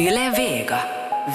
Yle 0.00 0.30
Vega. 0.30 0.80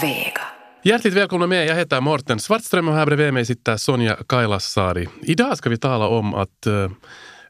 Vega. 0.02 0.42
Hjärtligt 0.84 1.14
välkomna 1.14 1.48
med. 1.48 1.68
Jag 1.68 1.76
heter 1.76 2.02
Morten 2.02 2.40
Svartström 2.40 2.88
och 2.88 2.96
här 2.96 3.06
bredvid 3.06 3.34
mig 3.34 3.46
sitter 3.46 3.78
Sonja 3.78 4.18
Kailasari. 4.30 5.08
Idag 5.22 5.58
ska 5.58 5.70
vi 5.70 5.78
tala 5.78 6.08
om 6.08 6.34
att 6.34 6.68
uh, 6.68 6.92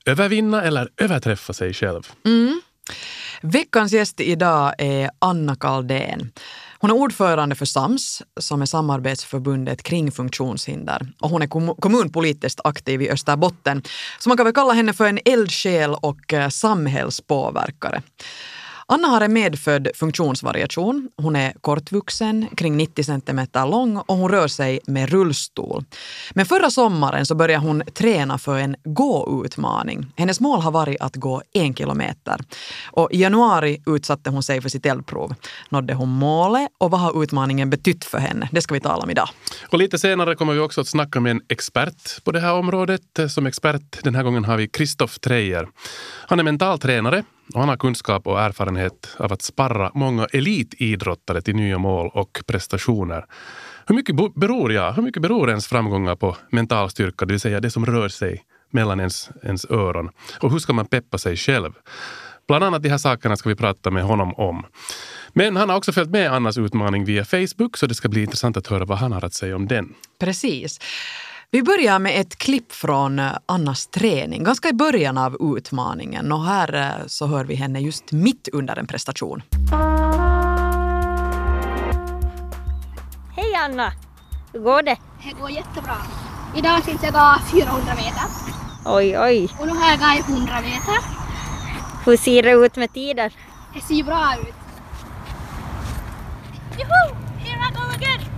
övervinna 0.05 0.63
eller 0.63 0.89
överträffa 0.97 1.53
sig 1.53 1.73
själv. 1.73 2.01
Mm. 2.25 2.61
Veckans 3.41 3.93
gäst 3.93 4.19
idag 4.19 4.73
är 4.77 5.09
Anna 5.19 5.55
Kaldén. 5.55 6.31
Hon 6.79 6.89
är 6.89 6.95
ordförande 6.95 7.55
för 7.55 7.65
SAMS, 7.65 8.21
som 8.39 8.61
är 8.61 8.65
samarbetsförbundet 8.65 9.83
kring 9.83 10.11
funktionshinder. 10.11 11.07
Och 11.19 11.29
hon 11.29 11.41
är 11.41 11.47
kom 11.47 11.75
kommunpolitiskt 11.75 12.61
aktiv 12.63 13.01
i 13.01 13.09
Österbotten. 13.09 13.83
Så 14.19 14.29
man 14.29 14.37
kan 14.37 14.45
väl 14.45 14.53
kalla 14.53 14.73
henne 14.73 14.93
för 14.93 15.05
en 15.05 15.19
eldsjäl 15.25 15.95
och 16.01 16.33
eh, 16.33 16.49
samhällspåverkare. 16.49 18.01
Anna 18.87 19.07
har 19.07 19.21
en 19.21 19.33
medfödd 19.33 19.87
funktionsvariation. 19.95 21.09
Hon 21.17 21.35
är 21.35 21.53
kortvuxen, 21.61 22.47
kring 22.57 22.77
90 22.77 23.03
centimeter 23.03 23.67
lång 23.67 23.97
och 23.97 24.15
hon 24.15 24.31
rör 24.31 24.47
sig 24.47 24.79
med 24.87 25.09
rullstol. 25.09 25.83
Men 26.33 26.45
förra 26.45 26.69
sommaren 26.69 27.25
så 27.25 27.35
började 27.35 27.65
hon 27.65 27.83
träna 27.93 28.37
för 28.37 28.57
en 28.57 28.75
gåutmaning. 28.83 30.05
Hennes 30.15 30.39
mål 30.39 30.61
har 30.61 30.71
varit 30.71 31.01
att 31.01 31.15
gå 31.15 31.41
en 31.53 31.75
kilometer. 31.75 32.41
Och 32.91 33.11
I 33.11 33.21
januari 33.21 33.81
utsatte 33.85 34.29
hon 34.29 34.43
sig 34.43 34.61
för 34.61 34.69
sitt 34.69 34.85
eldprov. 34.85 35.35
Nådde 35.69 35.93
hon 35.93 36.09
målet 36.09 36.69
och 36.77 36.91
vad 36.91 36.99
har 36.99 37.23
utmaningen 37.23 37.69
betytt 37.69 38.05
för 38.05 38.17
henne? 38.17 38.49
Det 38.51 38.61
ska 38.61 38.73
vi 38.73 38.79
tala 38.79 39.03
om 39.03 39.09
idag. 39.09 39.29
Och 39.69 39.77
lite 39.77 39.97
senare 39.97 40.35
kommer 40.35 40.53
vi 40.53 40.59
också 40.59 40.81
att 40.81 40.87
snacka 40.87 41.19
med 41.19 41.31
en 41.31 41.41
expert 41.49 42.23
på 42.23 42.31
det 42.31 42.39
här 42.39 42.53
området. 42.53 43.01
Som 43.29 43.45
expert 43.45 44.03
den 44.03 44.15
här 44.15 44.23
gången 44.23 44.45
har 44.45 44.57
vi 44.57 44.67
Kristoff 44.67 45.19
Treijer. 45.19 45.67
Han 46.27 46.39
är 46.39 46.43
mentaltränare 46.43 47.23
och 47.53 47.59
han 47.59 47.69
har 47.69 47.77
kunskap 47.77 48.27
och 48.27 48.41
erfarenhet 48.41 49.15
av 49.17 49.33
att 49.33 49.41
sparra 49.41 49.91
många 49.93 50.25
elitidrottare 50.25 51.41
till 51.41 51.55
nya 51.55 51.77
mål 51.77 52.11
och 52.13 52.41
prestationer. 52.47 53.25
Hur 53.87 53.95
mycket 53.95 54.15
beror, 54.35 54.73
ja, 54.73 54.91
hur 54.91 55.03
mycket 55.03 55.21
beror 55.21 55.49
ens 55.49 55.67
framgångar 55.67 56.15
på 56.15 56.37
mental 56.49 56.89
styrka, 56.89 57.25
det 57.25 57.33
vill 57.33 57.39
säga 57.39 57.59
det 57.59 57.71
som 57.71 57.85
rör 57.85 58.09
sig 58.09 58.43
mellan 58.71 58.99
ens, 58.99 59.29
ens 59.43 59.65
öron? 59.65 60.09
Och 60.39 60.51
hur 60.51 60.59
ska 60.59 60.73
man 60.73 60.85
peppa 60.85 61.17
sig 61.17 61.37
själv? 61.37 61.71
Bland 62.47 62.63
annat 62.63 62.83
de 62.83 62.89
här 62.89 62.97
sakerna 62.97 63.37
ska 63.37 63.49
vi 63.49 63.55
prata 63.55 63.91
med 63.91 64.03
honom 64.03 64.33
om. 64.33 64.65
Men 65.33 65.55
han 65.55 65.69
har 65.69 65.77
också 65.77 65.91
följt 65.91 66.09
med 66.09 66.33
Annas 66.33 66.57
utmaning 66.57 67.05
via 67.05 67.25
Facebook 67.25 67.77
så 67.77 67.87
det 67.87 67.95
ska 67.95 68.09
bli 68.09 68.21
intressant 68.21 68.57
att 68.57 68.67
höra 68.67 68.85
vad 68.85 68.97
han 68.97 69.11
har 69.11 69.25
att 69.25 69.33
säga 69.33 69.55
om 69.55 69.67
den. 69.67 69.93
Precis. 70.19 70.79
Vi 71.51 71.63
börjar 71.63 71.99
med 71.99 72.19
ett 72.21 72.35
klipp 72.35 72.71
från 72.71 73.19
eh, 73.19 73.31
Annas 73.45 73.87
träning, 73.87 74.43
ganska 74.43 74.69
i 74.69 74.73
början 74.73 75.17
av 75.17 75.57
utmaningen. 75.57 76.31
Och 76.31 76.45
här 76.45 76.73
eh, 76.73 77.07
så 77.07 77.27
hör 77.27 77.45
vi 77.45 77.55
henne 77.55 77.79
just 77.79 78.11
mitt 78.11 78.47
under 78.53 78.75
en 78.75 78.87
prestation. 78.87 79.41
Hej 83.35 83.55
Anna! 83.55 83.91
Hur 84.53 84.59
går 84.59 84.81
det? 84.81 84.97
Det 85.23 85.41
går 85.41 85.51
jättebra. 85.51 85.97
Idag 86.55 86.83
tänkte 86.83 87.05
jag 87.05 87.13
gå 87.13 87.35
400 87.51 87.95
meter. 87.95 88.23
Oj, 88.85 89.19
oj. 89.19 89.49
Och 89.59 89.67
nu 89.67 89.73
har 89.73 89.89
jag 89.89 89.99
gått 89.99 90.29
100 90.29 90.53
meter. 90.61 90.97
Hur 92.05 92.17
ser 92.17 92.43
det 92.43 92.51
ut 92.51 92.75
med 92.75 92.93
tiden? 92.93 93.29
Det 93.73 93.81
ser 93.81 94.03
bra 94.03 94.33
ut. 94.41 94.55
Juhu! 96.77 97.15
Here 97.39 97.59
I 97.69 97.73
go 97.73 97.81
again! 97.95 98.34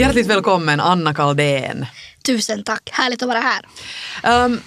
Hjärtligt 0.00 0.26
välkommen 0.26 0.80
Anna 0.80 1.14
Kaldén. 1.14 1.86
Tusen 2.26 2.64
tack, 2.64 2.90
härligt 2.92 3.22
att 3.22 3.28
vara 3.28 3.40
här. 3.40 3.66
Um, 4.44 4.60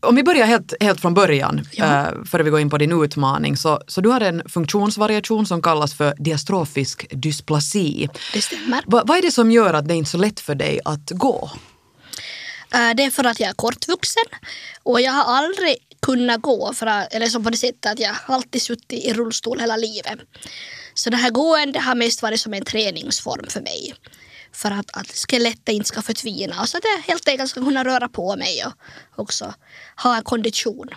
om 0.00 0.14
vi 0.14 0.22
börjar 0.22 0.46
helt, 0.46 0.74
helt 0.80 1.00
från 1.00 1.14
början, 1.14 1.66
ja. 1.72 1.86
uh, 1.86 2.24
före 2.24 2.42
vi 2.42 2.50
går 2.50 2.60
in 2.60 2.70
på 2.70 2.78
din 2.78 3.04
utmaning, 3.04 3.56
så, 3.56 3.82
så 3.86 4.00
du 4.00 4.08
har 4.08 4.20
en 4.20 4.42
funktionsvariation 4.48 5.46
som 5.46 5.62
kallas 5.62 5.94
för 5.94 6.14
diastrofisk 6.18 7.06
dysplasi. 7.10 8.08
Det 8.32 8.42
stämmer. 8.42 8.82
Va, 8.86 9.02
vad 9.06 9.18
är 9.18 9.22
det 9.22 9.30
som 9.30 9.50
gör 9.50 9.74
att 9.74 9.88
det 9.88 9.94
är 9.94 9.96
inte 9.96 10.08
är 10.08 10.10
så 10.10 10.18
lätt 10.18 10.40
för 10.40 10.54
dig 10.54 10.80
att 10.84 11.10
gå? 11.10 11.50
Uh, 12.74 12.94
det 12.96 13.04
är 13.04 13.10
för 13.10 13.24
att 13.24 13.40
jag 13.40 13.48
är 13.48 13.54
kortvuxen 13.54 14.24
och 14.82 15.00
jag 15.00 15.12
har 15.12 15.36
aldrig 15.36 15.76
kunnat 16.02 16.42
gå, 16.42 16.72
för 16.72 16.86
att, 16.86 17.14
eller 17.14 17.26
som 17.26 17.44
på 17.44 17.50
det 17.50 17.56
sättet 17.56 17.92
att 17.92 18.00
jag 18.00 18.16
alltid 18.26 18.62
suttit 18.62 19.04
i 19.04 19.12
rullstol 19.12 19.60
hela 19.60 19.76
livet. 19.76 20.18
Så 20.94 21.10
det 21.10 21.16
här 21.16 21.30
gåendet 21.30 21.82
har 21.82 21.94
mest 21.94 22.22
varit 22.22 22.40
som 22.40 22.54
en 22.54 22.64
träningsform 22.64 23.46
för 23.48 23.60
mig 23.60 23.94
för 24.52 24.70
att, 24.70 24.96
att 24.96 25.06
skelettet 25.06 25.68
inte 25.68 25.88
ska 25.88 26.02
förtvina 26.02 26.60
och 26.60 26.68
så 26.68 26.78
att 26.78 26.84
jag 26.84 27.02
helt 27.02 27.28
enkelt 27.28 27.50
ska 27.50 27.60
kunna 27.60 27.84
röra 27.84 28.08
på 28.08 28.36
mig 28.36 28.64
och 28.66 28.72
också 29.22 29.54
ha 30.02 30.16
en 30.16 30.22
kondition. 30.22 30.88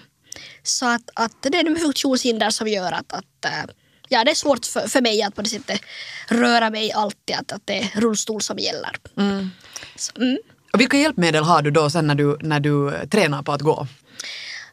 Så 0.63 0.85
att, 0.85 1.09
att 1.15 1.41
det 1.41 1.57
är 1.57 1.63
de 1.63 1.75
funktionshinder 1.75 2.49
som 2.49 2.67
gör 2.67 2.91
att, 2.91 3.13
att 3.13 3.45
äh, 3.45 3.73
ja, 4.09 4.23
det 4.23 4.31
är 4.31 4.35
svårt 4.35 4.65
för, 4.65 4.87
för 4.87 5.01
mig 5.01 5.21
att 5.21 5.35
på 5.35 5.41
det 5.41 5.49
sättet 5.49 5.81
röra 6.27 6.69
mig 6.69 6.91
alltid, 6.91 7.35
att, 7.35 7.51
att 7.51 7.61
det 7.65 7.77
är 7.77 8.01
rullstol 8.01 8.41
som 8.41 8.57
gäller. 8.59 8.91
Mm. 9.17 9.49
Så, 9.95 10.11
mm. 10.21 10.37
Och 10.73 10.79
vilka 10.79 10.97
hjälpmedel 10.97 11.43
har 11.43 11.61
du 11.61 11.71
då 11.71 11.89
sen 11.89 12.07
när 12.07 12.15
du, 12.15 12.37
när 12.41 12.59
du 12.59 13.07
tränar 13.11 13.43
på 13.43 13.51
att 13.51 13.61
gå? 13.61 13.87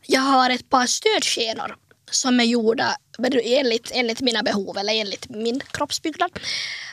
Jag 0.06 0.20
har 0.20 0.50
ett 0.50 0.70
par 0.70 0.86
stödskenor 0.86 1.76
som 2.10 2.40
är 2.40 2.44
gjorda 2.44 2.96
enligt, 3.44 3.90
enligt 3.94 4.20
mina 4.20 4.42
behov 4.42 4.78
eller 4.78 4.92
enligt 4.92 5.28
min 5.28 5.60
kroppsbyggnad. 5.60 6.30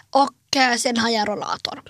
Och 0.09 0.21
eh, 0.21 0.46
sen 0.77 0.97
har 0.97 1.09
jag 1.09 1.27
rollator. 1.27 1.81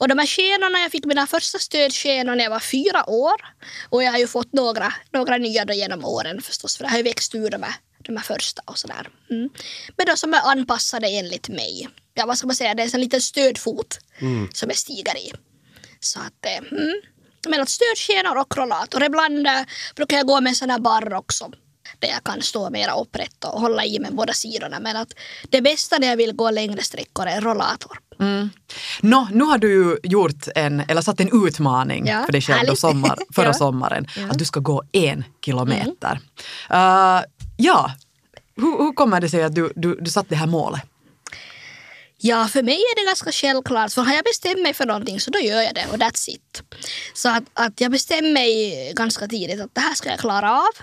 Och 0.00 0.08
de 0.08 0.18
här 0.18 0.26
skenorna, 0.26 0.78
jag 0.78 0.92
fick 0.92 1.04
mina 1.04 1.26
första 1.26 1.58
stödskenor 1.58 2.34
när 2.34 2.44
jag 2.44 2.50
var 2.50 2.60
fyra 2.60 3.10
år. 3.10 3.40
Och 3.88 4.02
jag 4.02 4.12
har 4.12 4.18
ju 4.18 4.26
fått 4.26 4.52
några, 4.52 4.92
några 5.12 5.38
nya 5.38 5.64
då 5.64 5.72
genom 5.72 6.04
åren 6.04 6.42
förstås, 6.42 6.76
för 6.76 6.84
det 6.84 6.90
har 6.90 6.96
ju 6.96 7.02
växt 7.02 7.34
ur 7.34 7.50
de 7.50 7.62
här, 7.62 7.74
de 7.98 8.16
här 8.16 8.24
första 8.24 8.62
och 8.64 8.78
sådär. 8.78 9.08
Mm. 9.30 9.48
Men 9.96 10.06
då 10.06 10.16
som 10.16 10.34
är 10.34 10.40
anpassade 10.50 11.08
enligt 11.08 11.48
mig. 11.48 11.88
Ja, 12.14 12.26
vad 12.26 12.38
ska 12.38 12.46
man 12.46 12.56
säga, 12.56 12.74
det 12.74 12.82
är 12.82 12.94
en 12.94 13.00
liten 13.00 13.20
stödfot 13.20 13.98
mm. 14.18 14.48
som 14.52 14.68
jag 14.68 14.78
stiger 14.78 15.16
i. 15.16 15.32
Så 16.00 16.20
att, 16.20 16.46
eh, 16.46 16.78
mm. 16.78 17.00
Men 17.48 17.60
att 17.60 17.68
stödskenor 17.68 18.38
och 18.38 18.56
rollator. 18.56 19.04
Ibland 19.04 19.46
äh, 19.46 19.62
brukar 19.96 20.16
jag 20.16 20.26
gå 20.26 20.40
med 20.40 20.56
här 20.70 20.78
barr 20.78 21.14
också 21.14 21.52
där 22.00 22.08
jag 22.08 22.24
kan 22.24 22.42
stå 22.42 22.70
mera 22.70 22.92
upprätt 22.92 23.44
och 23.44 23.60
hålla 23.60 23.84
i 23.84 23.98
med 23.98 24.14
båda 24.14 24.32
sidorna. 24.32 24.80
Men 24.80 24.96
att 24.96 25.12
det 25.50 25.62
bästa 25.62 25.98
när 25.98 26.08
jag 26.08 26.16
vill 26.16 26.32
gå 26.32 26.50
längre 26.50 26.82
sträckor 26.82 27.26
är 27.26 27.40
rollator. 27.40 27.98
Mm. 28.20 28.50
Nå, 29.00 29.28
nu 29.32 29.44
har 29.44 29.58
du 29.58 29.72
ju 29.72 29.96
gjort 30.02 30.48
en, 30.54 30.80
eller 30.80 31.02
satt 31.02 31.20
en 31.20 31.46
utmaning 31.46 32.06
ja, 32.06 32.22
för 32.24 32.32
dig 32.32 32.40
själv 32.40 32.68
då 32.68 32.76
sommar, 32.76 33.18
förra 33.34 33.46
ja. 33.46 33.54
sommaren. 33.54 34.06
Ja. 34.16 34.30
Att 34.30 34.38
du 34.38 34.44
ska 34.44 34.60
gå 34.60 34.82
en 34.92 35.24
kilometer. 35.44 36.20
Mm. 36.70 37.16
Uh, 37.16 37.22
ja, 37.56 37.90
hur, 38.56 38.78
hur, 38.78 38.92
kommer 38.92 39.20
det 39.20 39.28
sig 39.28 39.42
att 39.42 39.54
du, 39.54 39.72
du, 39.76 39.94
du 40.00 40.10
satt 40.10 40.28
det 40.28 40.36
här 40.36 40.46
målet? 40.46 40.82
Ja, 42.22 42.48
för 42.48 42.62
mig 42.62 42.74
är 42.74 43.00
det 43.00 43.06
ganska 43.06 43.32
självklart. 43.32 43.92
För 43.92 44.02
har 44.02 44.14
jag 44.14 44.24
bestämt 44.24 44.62
mig 44.62 44.74
för 44.74 44.86
någonting 44.86 45.20
så 45.20 45.30
då 45.30 45.38
gör 45.38 45.62
jag 45.62 45.74
det 45.74 45.86
och 45.92 45.96
that's 45.96 46.30
it. 46.30 46.62
Så 47.14 47.28
att, 47.28 47.44
att 47.52 47.80
jag 47.80 47.90
bestämde 47.90 48.30
mig 48.30 48.92
ganska 48.96 49.28
tidigt 49.28 49.60
att 49.60 49.74
det 49.74 49.80
här 49.80 49.94
ska 49.94 50.08
jag 50.08 50.18
klara 50.18 50.52
av. 50.52 50.74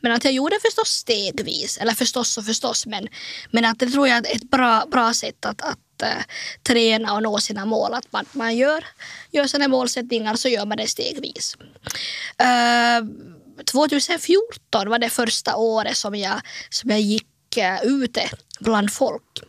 Men 0.00 0.12
att 0.12 0.24
jag 0.24 0.32
gjorde 0.32 0.58
förstås 0.62 0.88
stegvis. 0.88 1.78
Eller 1.78 1.92
förstås 1.92 2.38
och 2.38 2.44
förstås 2.44 2.86
men, 2.86 3.08
men 3.50 3.64
att 3.64 3.78
det 3.78 3.86
tror 3.86 4.08
jag 4.08 4.16
är 4.16 4.36
ett 4.36 4.50
bra, 4.50 4.84
bra 4.90 5.14
sätt 5.14 5.44
att, 5.46 5.62
att 5.62 6.02
uh, 6.02 6.22
träna 6.62 7.14
och 7.14 7.22
nå 7.22 7.38
sina 7.38 7.64
mål. 7.64 7.94
Att 7.94 8.12
man, 8.12 8.24
man 8.32 8.56
gör, 8.56 8.84
gör 9.30 9.46
sina 9.46 9.68
målsättningar 9.68 10.36
så 10.36 10.48
gör 10.48 10.66
man 10.66 10.76
det 10.76 10.86
stegvis. 10.86 11.56
Eh, 12.38 13.02
uh, 13.02 13.08
2014 13.72 14.88
var 14.88 14.98
det 14.98 15.10
första 15.10 15.56
året 15.56 15.96
som 15.96 16.14
jag, 16.14 16.40
som 16.70 16.90
jag 16.90 17.00
gick 17.00 17.56
uh, 17.56 17.84
ute 17.84 18.30
bland 18.60 18.92
folk. 18.92 19.42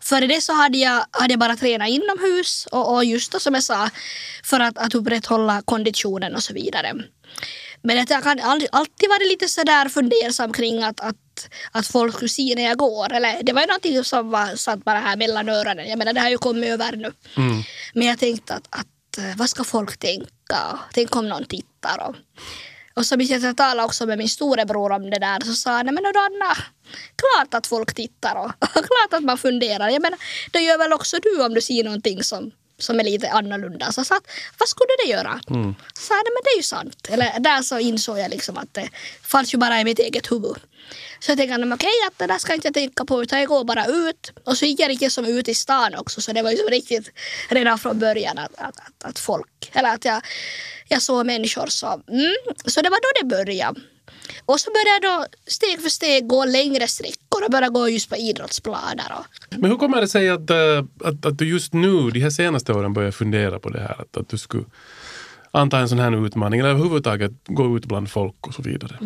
Före 0.00 0.26
det 0.26 0.40
så 0.40 0.52
hade 0.52 0.78
jag, 0.78 1.04
hade 1.10 1.32
jag 1.32 1.40
bara 1.40 1.56
tränat 1.56 1.88
inomhus 1.88 2.66
och, 2.72 2.94
och 2.94 3.04
just 3.04 3.32
då 3.32 3.40
som 3.40 3.54
jag 3.54 3.62
sa 3.62 3.90
för 4.44 4.60
att, 4.60 4.78
att 4.78 4.94
upprätthålla 4.94 5.62
konditionen 5.64 6.34
och 6.34 6.42
så 6.42 6.54
vidare. 6.54 6.94
Men 7.82 7.98
att 7.98 8.10
jag 8.10 8.22
kan 8.22 8.40
alltid 8.40 9.08
varit 9.08 9.28
lite 9.28 9.48
sådär 9.48 9.88
fundersam 9.88 10.52
kring 10.52 10.82
att, 10.82 11.00
att, 11.00 11.48
att 11.72 11.86
folk 11.86 12.14
skulle 12.14 12.28
se 12.28 12.54
när 12.56 12.62
jag 12.62 12.78
går. 12.78 13.12
Eller, 13.12 13.42
det 13.42 13.52
var 13.52 13.60
ju 13.60 13.66
någonting 13.66 14.04
som 14.04 14.30
var 14.30 14.56
satt 14.56 14.84
bara 14.84 14.98
här 14.98 15.16
mellan 15.16 15.48
öronen. 15.48 15.88
Jag 15.88 15.98
menar 15.98 16.12
det 16.12 16.20
har 16.20 16.30
ju 16.30 16.38
kommit 16.38 16.70
över 16.70 16.96
nu. 16.96 17.12
Mm. 17.36 17.62
Men 17.94 18.06
jag 18.06 18.18
tänkte 18.18 18.54
att, 18.54 18.66
att 18.70 19.18
eh, 19.18 19.36
vad 19.36 19.50
ska 19.50 19.64
folk 19.64 19.96
tänka? 19.96 20.78
Tänk 20.92 21.16
om 21.16 21.28
någon 21.28 21.44
tittar. 21.44 22.08
Och, 22.08 22.14
och 22.94 23.06
så 23.06 23.16
minns 23.16 23.30
jag 23.30 23.38
att 23.38 23.42
jag 23.42 23.56
talade 23.56 23.86
också 23.86 24.06
med 24.06 24.18
min 24.18 24.28
storebror 24.28 24.92
om 24.92 25.10
det 25.10 25.18
där. 25.18 25.40
Så 25.44 25.54
sa 25.54 25.70
han, 25.70 25.86
men 25.86 25.98
Anna, 25.98 26.56
klart 27.16 27.54
att 27.54 27.66
folk 27.66 27.94
tittar 27.94 28.36
och 28.44 28.52
klart 28.72 29.12
att 29.12 29.24
man 29.24 29.38
funderar. 29.38 29.88
Jag 29.88 30.02
menar, 30.02 30.18
det 30.50 30.60
gör 30.60 30.78
väl 30.78 30.92
också 30.92 31.16
du 31.22 31.44
om 31.44 31.54
du 31.54 31.60
ser 31.60 31.84
någonting 31.84 32.22
som, 32.22 32.50
som 32.78 33.00
är 33.00 33.04
lite 33.04 33.30
annorlunda. 33.30 33.92
Så 33.92 34.00
jag 34.00 34.06
sa, 34.06 34.20
vad 34.58 34.68
skulle 34.68 34.90
det 35.04 35.10
göra? 35.10 35.40
Mm. 35.50 35.74
Så 35.94 36.02
sa 36.02 36.14
men 36.14 36.42
det 36.44 36.50
är 36.50 36.56
ju 36.56 36.62
sant. 36.62 37.08
Eller 37.10 37.40
där 37.40 37.62
så 37.62 37.78
insåg 37.78 38.18
jag 38.18 38.30
liksom 38.30 38.58
att 38.58 38.74
det 38.74 38.88
fanns 39.22 39.54
ju 39.54 39.58
bara 39.58 39.80
i 39.80 39.84
mitt 39.84 39.98
eget 39.98 40.32
huvud. 40.32 40.56
Så 41.20 41.30
jag 41.30 41.38
tänkte 41.38 41.54
att 41.54 41.72
okej, 41.72 41.90
att 42.08 42.18
det 42.18 42.26
där 42.26 42.38
ska 42.38 42.52
jag 42.52 42.56
inte 42.56 42.70
tänka 42.70 43.04
på 43.04 43.22
utan 43.22 43.38
jag 43.38 43.48
går 43.48 43.64
bara 43.64 43.86
ut. 43.86 44.32
Och 44.44 44.56
så 44.56 44.64
gick 44.66 44.80
jag 44.80 44.88
riktigt 44.88 45.12
som 45.12 45.24
ut 45.24 45.48
i 45.48 45.54
stan 45.54 45.94
också 45.94 46.20
så 46.20 46.32
det 46.32 46.42
var 46.42 46.50
ju 46.50 46.56
så 46.56 46.68
riktigt 46.68 47.10
redan 47.48 47.78
från 47.78 47.98
början 47.98 48.38
att, 48.38 48.58
att, 48.58 48.78
att, 48.78 49.04
att 49.04 49.18
folk, 49.18 49.70
eller 49.72 49.94
att 49.94 50.04
jag, 50.04 50.22
jag 50.88 51.02
såg 51.02 51.26
människor 51.26 51.66
så. 51.66 51.86
Mm, 51.86 52.34
så 52.66 52.82
det 52.82 52.90
var 52.90 52.98
då 53.00 53.20
det 53.20 53.36
började. 53.36 53.80
Och 54.46 54.60
så 54.60 54.70
började 54.70 55.06
jag 55.06 55.20
då 55.20 55.26
steg 55.46 55.82
för 55.82 55.88
steg 55.88 56.26
gå 56.26 56.44
längre 56.44 56.88
sträckor 56.88 57.44
och 57.44 57.50
börja 57.50 57.68
gå 57.68 57.88
just 57.88 58.10
på 58.10 58.16
idrottsplaner. 58.16 59.12
Och, 59.18 59.56
Men 59.58 59.70
hur 59.70 59.78
kommer 59.78 60.00
det 60.00 60.08
sig 60.08 60.30
att, 60.30 60.50
eh, 60.50 60.84
att, 61.04 61.26
att 61.26 61.38
du 61.38 61.48
just 61.48 61.72
nu, 61.72 62.10
de 62.10 62.20
här 62.20 62.30
senaste 62.30 62.72
åren, 62.72 62.92
börjar 62.92 63.10
fundera 63.10 63.58
på 63.58 63.70
det 63.70 63.80
här? 63.80 64.00
Att, 64.00 64.16
att 64.16 64.28
du 64.28 64.38
skulle 64.38 64.64
anta 65.50 65.78
en 65.78 65.88
sån 65.88 65.98
här 65.98 66.26
utmaning 66.26 66.60
eller 66.60 66.70
överhuvudtaget 66.70 67.32
gå 67.46 67.76
ut 67.76 67.86
bland 67.86 68.10
folk 68.10 68.46
och 68.46 68.54
så 68.54 68.62
vidare? 68.62 68.98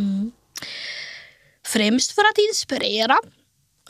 Främst 1.67 2.13
för 2.13 2.23
att 2.23 2.39
inspirera. 2.49 3.19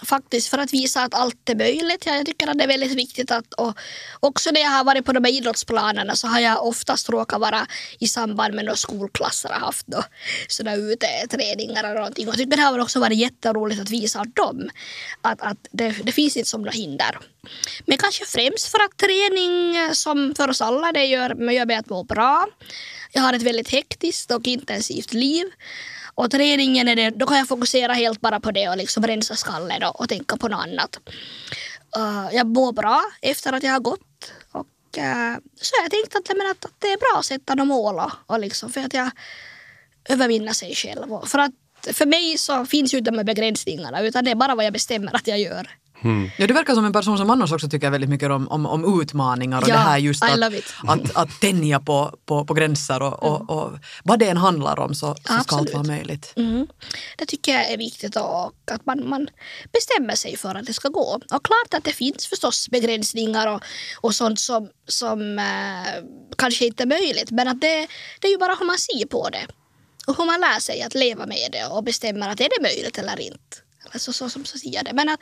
Faktiskt 0.02 0.48
för 0.48 0.58
att 0.58 0.72
visa 0.72 1.02
att 1.02 1.14
allt 1.14 1.48
är 1.48 1.54
möjligt. 1.54 2.06
Jag 2.06 2.26
tycker 2.26 2.46
att 2.46 2.58
det 2.58 2.64
är 2.64 2.68
väldigt 2.68 2.92
viktigt 2.92 3.30
att 3.30 3.54
och 3.54 3.78
också 4.20 4.50
när 4.50 4.60
jag 4.60 4.70
har 4.70 4.84
varit 4.84 5.04
på 5.04 5.12
de 5.12 5.24
här 5.24 5.32
idrottsplanerna 5.32 6.16
så 6.16 6.26
har 6.26 6.40
jag 6.40 6.66
oftast 6.66 7.08
råkat 7.08 7.40
vara 7.40 7.66
i 7.98 8.08
samband 8.08 8.54
med 8.54 8.64
några 8.64 8.76
skolklasser 8.76 9.48
har 9.48 9.60
haft 9.60 9.86
då, 9.86 10.04
sådana 10.48 10.76
uteträningar 10.76 11.84
eller 11.84 11.94
någonting. 11.94 12.28
Och 12.28 12.34
jag 12.34 12.38
tycker 12.38 12.56
det 12.56 12.62
har 12.62 12.78
också 12.78 13.00
varit 13.00 13.18
jätteroligt 13.18 13.80
att 13.80 13.90
visa 13.90 14.24
dem 14.24 14.70
att, 15.22 15.42
att 15.42 15.68
det, 15.70 15.94
det 16.04 16.12
finns 16.12 16.36
inte 16.36 16.50
som 16.50 16.60
några 16.60 16.72
hinder. 16.72 17.18
Men 17.86 17.98
kanske 17.98 18.24
främst 18.24 18.68
för 18.68 18.78
att 18.78 18.96
träning 18.96 19.94
som 19.94 20.34
för 20.36 20.50
oss 20.50 20.60
alla 20.60 20.92
det 20.92 21.04
gör, 21.04 21.50
gör 21.50 21.66
mig 21.66 21.76
att 21.76 21.88
må 21.88 22.02
bra. 22.02 22.46
Jag 23.12 23.22
har 23.22 23.32
ett 23.32 23.42
väldigt 23.42 23.70
hektiskt 23.70 24.30
och 24.30 24.46
intensivt 24.46 25.12
liv. 25.12 25.46
Och 26.14 26.30
träningen 26.30 26.88
är 26.88 26.96
det, 26.96 27.10
då 27.10 27.26
kan 27.26 27.38
jag 27.38 27.48
fokusera 27.48 27.92
helt 27.92 28.20
bara 28.20 28.40
på 28.40 28.50
det 28.50 28.68
och 28.68 28.76
liksom 28.76 29.06
rensa 29.06 29.36
skallen 29.36 29.82
och, 29.82 30.00
och 30.00 30.08
tänka 30.08 30.36
på 30.36 30.48
något 30.48 30.60
annat. 30.60 30.98
Uh, 31.96 32.28
jag 32.32 32.46
mår 32.46 32.72
bra 32.72 33.02
efter 33.22 33.52
att 33.52 33.62
jag 33.62 33.72
har 33.72 33.80
gått. 33.80 34.32
Och 34.52 34.66
uh, 34.98 35.36
så 35.60 35.72
jag 35.82 35.90
tänkte 35.90 36.18
att, 36.18 36.36
men 36.36 36.50
att, 36.50 36.64
att 36.64 36.74
det 36.78 36.92
är 36.92 36.98
bra 36.98 37.18
att 37.18 37.24
sätta 37.24 37.54
några 37.54 37.68
mål 37.68 37.94
och, 37.94 38.10
och 38.26 38.40
liksom 38.40 38.70
för 38.70 38.80
att 38.80 38.94
jag 38.94 39.10
övervinna 40.08 40.54
sig 40.54 40.74
själv. 40.74 41.12
Och 41.12 41.28
för 41.28 41.38
att 41.38 41.52
för 41.92 42.06
mig 42.06 42.38
så 42.38 42.66
finns 42.66 42.94
ju 42.94 42.98
inte 42.98 43.10
de 43.10 43.16
här 43.16 43.24
begränsningarna 43.24 44.00
utan 44.00 44.24
det 44.24 44.30
är 44.30 44.34
bara 44.34 44.54
vad 44.54 44.64
jag 44.64 44.72
bestämmer 44.72 45.16
att 45.16 45.26
jag 45.26 45.38
gör. 45.38 45.68
Ja, 46.38 46.46
du 46.46 46.54
verkar 46.54 46.74
som 46.74 46.84
en 46.84 46.92
person 46.92 47.18
som 47.18 47.30
annars 47.30 47.52
också 47.52 47.68
tycker 47.68 47.90
väldigt 47.90 48.10
mycket 48.10 48.30
om, 48.30 48.48
om, 48.48 48.66
om 48.66 49.00
utmaningar 49.00 49.62
och 49.62 49.68
Ja, 49.68 49.74
det 49.74 49.80
här 49.80 49.98
just 49.98 50.24
att, 50.24 50.38
love 50.38 50.58
it. 50.58 50.64
att, 50.86 51.16
att 51.16 51.40
tänja 51.40 51.80
på, 51.80 52.18
på, 52.26 52.44
på 52.44 52.54
gränser 52.54 53.02
och, 53.02 53.22
och, 53.22 53.50
och 53.50 53.72
vad 54.04 54.18
det 54.18 54.28
än 54.28 54.36
handlar 54.36 54.78
om 54.78 54.94
så, 54.94 55.14
så 55.14 55.22
ska 55.22 55.32
allt 55.34 55.52
Absolut. 55.52 55.74
vara 55.74 55.82
möjligt. 55.82 56.32
Mm. 56.36 56.66
Det 57.18 57.26
tycker 57.26 57.52
jag 57.52 57.70
är 57.70 57.78
viktigt 57.78 58.16
och 58.16 58.54
att 58.70 58.86
man, 58.86 59.08
man 59.08 59.28
bestämmer 59.72 60.14
sig 60.14 60.36
för 60.36 60.54
att 60.54 60.66
det 60.66 60.72
ska 60.72 60.88
gå. 60.88 61.20
Och 61.32 61.44
klart 61.44 61.74
att 61.74 61.84
det 61.84 61.92
finns 61.92 62.26
förstås 62.26 62.68
begränsningar 62.68 63.54
och, 63.54 63.62
och 64.00 64.14
sånt 64.14 64.40
som, 64.40 64.68
som 64.88 65.38
eh, 65.38 66.04
kanske 66.38 66.66
inte 66.66 66.82
är 66.82 66.86
möjligt 66.86 67.30
men 67.30 67.48
att 67.48 67.60
det, 67.60 67.88
det 68.20 68.28
är 68.28 68.32
ju 68.32 68.38
bara 68.38 68.54
hur 68.54 68.66
man 68.66 68.78
ser 68.78 69.06
på 69.06 69.28
det. 69.28 69.46
Och 70.06 70.16
hur 70.18 70.24
man 70.24 70.40
lär 70.40 70.60
sig 70.60 70.82
att 70.82 70.94
leva 70.94 71.26
med 71.26 71.48
det 71.52 71.66
och 71.66 71.84
bestämmer 71.84 72.28
att 72.28 72.40
är 72.40 72.48
det 72.56 72.62
möjligt 72.62 72.98
eller 72.98 73.20
inte. 73.20 73.56
Alltså 73.92 74.12
så 74.12 74.28
som 74.28 74.44
säger 74.44 74.84
det. 74.84 74.92
Men 74.94 75.08
att, 75.08 75.20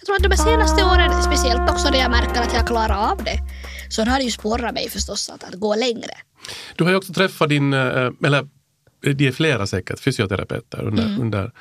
jag 0.00 0.06
tror 0.06 0.16
att 0.16 0.30
de 0.30 0.36
senaste 0.36 0.84
åren, 0.84 1.22
speciellt 1.22 1.70
också 1.70 1.90
när 1.90 1.98
jag 1.98 2.10
märker 2.10 2.40
att 2.40 2.54
jag 2.54 2.66
klarar 2.66 3.10
av 3.12 3.24
det, 3.24 3.38
så 3.90 4.04
har 4.04 4.18
det 4.18 4.24
ju 4.24 4.30
sporrat 4.30 4.74
mig 4.74 4.90
förstås 4.90 5.30
att, 5.30 5.44
att 5.44 5.54
gå 5.54 5.74
längre. 5.74 6.10
Du 6.76 6.84
har 6.84 6.90
ju 6.90 6.96
också 6.96 7.12
träffat 7.12 7.48
din, 7.48 7.72
eh, 7.72 8.10
eller 8.24 8.48
de 9.14 9.26
är 9.28 9.32
flera 9.32 9.66
säkert, 9.66 10.00
fysioterapeuter 10.00 10.82
under, 10.84 11.16
under, 11.20 11.52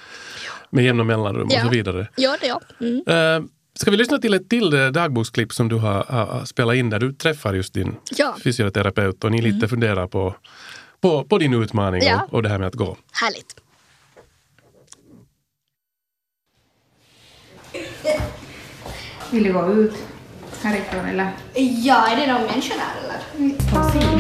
med 0.70 0.84
jämna 0.86 1.04
mellanrum 1.04 1.48
och 1.48 1.54
Ja. 1.54 1.62
så 1.64 1.70
vidare. 1.70 2.08
Ja, 2.16 2.38
det 2.42 2.48
ja. 2.48 2.62
Mm. 2.80 3.04
Eh, 3.08 3.50
Ska 3.76 3.92
vi 3.92 3.98
lyssna 3.98 4.18
till 4.18 4.34
ett 4.34 4.50
till 4.50 4.74
eh, 4.74 4.88
dagboksklipp 4.88 5.54
som 5.54 5.70
du 5.70 5.76
har, 5.76 6.04
har, 6.04 6.46
spelat 6.46 6.76
in 6.76 6.90
där 6.90 7.00
du 7.00 7.14
träffar 7.14 7.54
just 7.54 7.74
din 7.74 7.96
Ja. 8.18 8.36
fysioterapeut 8.44 9.24
och 9.24 9.32
ni 9.32 9.42
lite 9.42 9.68
funderar 9.68 10.08
på, 10.08 10.36
på, 11.02 11.24
på 11.24 11.38
din 11.38 11.54
utmaning 11.54 12.02
Ja. 12.04 12.22
och, 12.28 12.34
och 12.34 12.44
det 12.44 12.50
här 12.50 12.58
med 12.60 12.68
att 12.68 12.74
gå. 12.76 12.98
Härligt. 13.12 13.56
Vill 19.34 19.44
du 19.44 19.54
gå 19.54 19.72
ut 19.72 19.94
härifrån 20.64 21.06
eller 21.06 21.32
Ja, 21.84 22.08
är 22.08 22.16
det 22.16 22.34
någon 22.34 22.42
människa 22.42 22.74
där 22.74 23.04
eller? 23.04 23.20
på 23.60 23.92
sidan? 23.92 24.20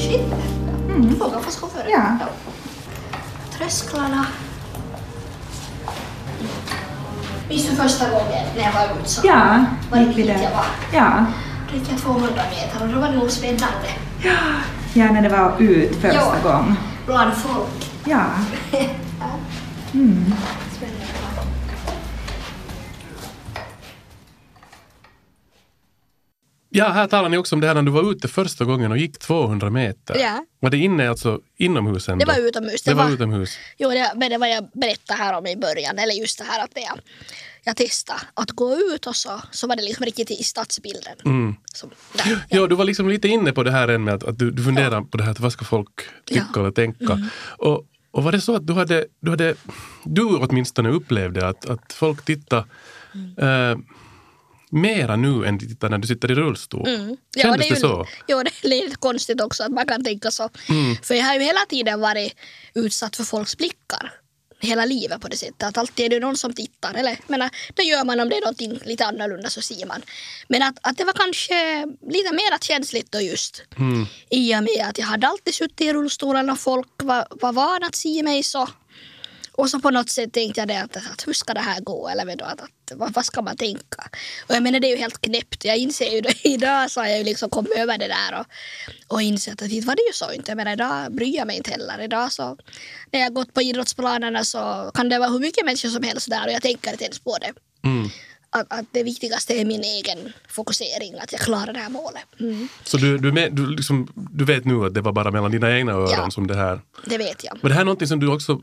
Shit. 0.00 0.20
Mm. 0.88 1.16
Fråga 1.18 1.40
fast 1.40 1.60
chauffören. 1.60 1.86
Ja. 1.90 2.26
Trösklarna. 3.58 4.26
Minns 7.48 7.68
du 7.70 7.76
första 7.76 8.04
gången 8.10 8.44
när 8.56 8.62
jag 8.62 8.72
var 8.72 8.84
ute 9.00 9.08
så 9.08 9.20
Ja, 9.26 9.64
var 9.90 9.98
det 9.98 10.04
dit 10.04 10.26
jag 10.26 10.50
var? 10.50 10.64
Ja. 10.92 11.24
Då 11.70 11.76
gick 11.78 11.90
jag 11.92 11.98
200 11.98 12.28
meter 12.28 12.82
och 12.86 12.88
då 12.94 13.00
var 13.00 13.08
det 13.08 13.16
nog 13.18 13.30
spännande. 13.30 13.88
ja, 14.94 15.04
när 15.12 15.22
det 15.22 15.28
var 15.28 15.52
ut 15.58 15.94
första 15.94 16.14
Ja. 16.14 16.34
gången. 16.42 16.76
Bland 17.06 17.32
folk. 17.34 17.90
Ja. 18.04 18.24
Spännande. 19.90 20.36
Ja, 26.74 26.88
här 26.88 27.06
talar 27.06 27.28
ni 27.28 27.36
också 27.36 27.54
om 27.54 27.60
det 27.60 27.66
här 27.66 27.74
när 27.74 27.82
du 27.82 27.90
var 27.90 28.12
ute 28.12 28.28
första 28.28 28.64
gången 28.64 28.92
och 28.92 28.98
gick 28.98 29.18
200 29.18 29.70
meter. 29.70 30.16
Ja. 30.18 30.44
Var 30.60 30.70
det 30.70 30.76
inne, 30.76 31.08
alltså 31.10 31.40
inomhus 31.56 32.08
ändå? 32.08 32.24
Det 32.24 32.32
var 32.32 32.48
utomhus. 32.48 32.82
Det 32.82 32.94
var 32.94 33.10
utomhus. 33.10 33.58
Jo, 33.78 33.90
det, 33.90 34.12
men 34.16 34.30
det 34.30 34.38
var 34.38 34.46
jag 34.46 34.68
berättade 34.74 35.18
här 35.18 35.38
om 35.38 35.46
i 35.46 35.56
början. 35.56 35.98
Eller 35.98 36.14
just 36.14 36.38
det 36.38 36.44
här 36.44 36.64
att 36.64 36.70
jag, 36.74 37.00
jag 37.64 37.76
testade 37.76 38.20
att 38.34 38.50
gå 38.50 38.76
ut 38.76 39.06
och 39.06 39.16
så, 39.16 39.40
så 39.50 39.66
var 39.66 39.76
det 39.76 39.82
liksom 39.82 40.04
riktigt 40.04 40.30
i 40.30 40.42
stadsbilden. 40.42 41.12
Mm. 41.24 41.54
Som, 41.74 41.90
där, 42.12 42.44
Ja, 42.48 42.66
du 42.66 42.74
var 42.74 42.84
liksom 42.84 43.08
lite 43.08 43.28
inne 43.28 43.52
på 43.52 43.62
det 43.62 43.70
här 43.70 43.88
än 43.88 44.04
med 44.04 44.14
att, 44.14 44.24
att 44.24 44.38
du, 44.38 44.50
du 44.50 44.64
funderar 44.64 45.00
på 45.02 45.16
det 45.16 45.24
här, 45.24 45.30
att 45.30 45.40
vad 45.40 45.52
ska 45.52 45.64
folk 45.64 45.88
tycka 46.26 46.40
Ja. 46.40 46.54
Mm. 46.54 46.60
eller 46.60 46.70
tänka? 46.72 47.28
Och, 47.58 47.86
och 48.10 48.24
var 48.24 48.32
det 48.32 48.40
så 48.40 48.56
att 48.56 48.66
du 48.66 48.72
hade, 48.72 49.06
du, 49.20 49.30
hade, 49.30 49.54
du 50.04 50.22
åtminstone 50.24 50.88
upplevde 50.88 51.48
att, 51.48 51.66
att 51.70 51.92
folk 51.92 52.24
tittar 52.24 52.64
Mm. 53.14 53.70
eh, 53.70 53.78
mera 54.72 55.16
nu 55.16 55.46
än 55.46 55.58
när 55.80 55.98
du 55.98 56.08
sitter 56.08 56.30
i 56.30 56.34
rullstol? 56.34 56.88
Mm. 56.88 57.16
Kändes 57.36 57.58
det, 57.58 57.66
är 57.66 57.70
det 57.70 57.74
ju, 57.74 57.76
så? 57.76 58.06
Jo, 58.28 58.42
det 58.42 58.64
är 58.64 58.68
lite 58.68 58.96
konstigt 58.96 59.40
också 59.40 59.62
att 59.62 59.72
man 59.72 59.86
kan 59.86 60.04
tänka 60.04 60.30
så. 60.30 60.48
Mm. 60.68 60.96
För 61.02 61.14
jag 61.14 61.24
har 61.24 61.34
ju 61.34 61.40
hela 61.40 61.60
tiden 61.68 62.00
varit 62.00 62.36
utsatt 62.74 63.16
för 63.16 63.24
folks 63.24 63.56
blickar. 63.56 64.12
Hela 64.60 64.84
livet 64.84 65.20
på 65.20 65.28
det 65.28 65.36
sättet. 65.36 65.62
Att 65.62 65.78
alltid 65.78 66.06
är 66.06 66.10
det 66.10 66.20
någon 66.20 66.36
som 66.36 66.52
tittar. 66.52 66.94
Eller, 66.94 67.18
menar, 67.26 67.50
det 67.74 67.82
gör 67.82 68.04
man 68.04 68.20
om 68.20 68.28
det 68.28 68.36
är 68.36 68.40
någonting 68.40 68.80
lite 68.84 69.06
annorlunda 69.06 69.50
så 69.50 69.62
ser 69.62 69.86
man. 69.86 70.02
Men 70.48 70.62
att, 70.62 70.78
att 70.82 70.98
det 70.98 71.04
var 71.04 71.12
kanske 71.12 71.86
lite 72.10 72.34
mer 72.34 72.58
känsligt 72.60 73.12
då 73.12 73.20
just. 73.20 73.62
Mm. 73.78 74.06
I 74.30 74.56
och 74.56 74.62
med 74.62 74.86
att 74.88 74.98
jag 74.98 75.06
hade 75.06 75.26
alltid 75.26 75.54
suttit 75.54 75.80
i 75.80 75.92
rullstolen 75.92 76.50
och 76.50 76.58
folk 76.58 76.88
var, 76.96 77.26
var 77.30 77.52
vana 77.52 77.86
att 77.86 77.94
se 77.94 78.22
mig 78.22 78.42
så. 78.42 78.68
Och 79.54 79.70
så 79.70 79.80
på 79.80 79.90
något 79.90 80.10
sätt 80.10 80.32
tänkte 80.32 80.60
jag 80.60 80.68
det 80.68 80.80
att, 80.82 80.96
att 80.96 81.24
hur 81.26 81.32
ska 81.32 81.54
det 81.54 81.60
här 81.60 81.80
gå? 81.80 82.08
Eller 82.08 82.36
då, 82.36 82.44
att, 82.44 82.60
att, 82.60 82.92
vad, 82.94 83.12
vad 83.12 83.24
ska 83.24 83.42
man 83.42 83.56
tänka? 83.56 84.08
Och 84.48 84.54
jag 84.54 84.62
menar 84.62 84.80
det 84.80 84.86
är 84.86 84.90
ju 84.90 84.96
helt 84.96 85.20
knäppt. 85.20 85.64
Jag 85.64 85.76
inser 85.76 86.10
ju 86.10 86.20
det 86.20 86.34
idag 86.48 86.90
så 86.90 87.00
har 87.00 87.06
jag 87.08 87.18
ju 87.18 87.24
liksom 87.24 87.50
kommit 87.50 87.72
över 87.76 87.98
det 87.98 88.08
där 88.08 88.40
och, 88.40 88.46
och 89.14 89.22
insett 89.22 89.62
att 89.62 89.70
det 89.70 89.80
var 89.80 89.94
det 89.96 90.02
ju 90.02 90.12
så 90.12 90.32
inte. 90.32 90.50
Jag 90.50 90.56
menar 90.56 90.72
idag 90.72 91.14
bryr 91.14 91.36
jag 91.36 91.46
mig 91.46 91.56
inte 91.56 91.70
heller. 91.70 92.00
Idag 92.04 92.32
så 92.32 92.56
när 93.12 93.20
jag 93.20 93.34
gått 93.34 93.54
på 93.54 93.62
idrottsplanerna 93.62 94.44
så 94.44 94.90
kan 94.94 95.08
det 95.08 95.18
vara 95.18 95.30
hur 95.30 95.38
mycket 95.38 95.64
människor 95.64 95.88
som 95.88 96.02
helst 96.02 96.30
där 96.30 96.46
och 96.46 96.52
jag 96.52 96.62
tänker 96.62 96.90
inte 96.90 97.04
ens 97.04 97.18
på 97.18 97.36
det. 97.40 97.52
Mm. 97.88 98.08
Att, 98.50 98.66
att 98.72 98.86
det 98.92 99.02
viktigaste 99.02 99.54
är 99.54 99.64
min 99.64 99.82
egen 99.84 100.32
fokusering, 100.48 101.14
att 101.18 101.32
jag 101.32 101.40
klarar 101.40 101.72
det 101.72 101.78
här 101.78 101.88
målet. 101.90 102.22
Mm, 102.40 102.68
Så 102.84 102.96
du, 102.96 103.18
du, 103.18 103.32
med, 103.32 103.52
du, 103.52 103.70
liksom, 103.76 104.12
du 104.14 104.44
vet 104.44 104.64
nu 104.64 104.86
att 104.86 104.94
det 104.94 105.00
var 105.00 105.12
bara 105.12 105.30
mellan 105.30 105.50
dina 105.50 105.76
egna 105.78 105.92
öron 105.92 106.10
Ja. 106.10 106.30
som 106.30 106.46
det 106.46 106.56
här... 106.56 106.80
det 107.04 107.18
vet 107.18 107.44
jag. 107.44 107.58
Var 107.62 107.68
det 107.70 107.74
här 107.76 107.84
någonting 107.84 108.08
som 108.08 108.20
du 108.20 108.28
också 108.34 108.60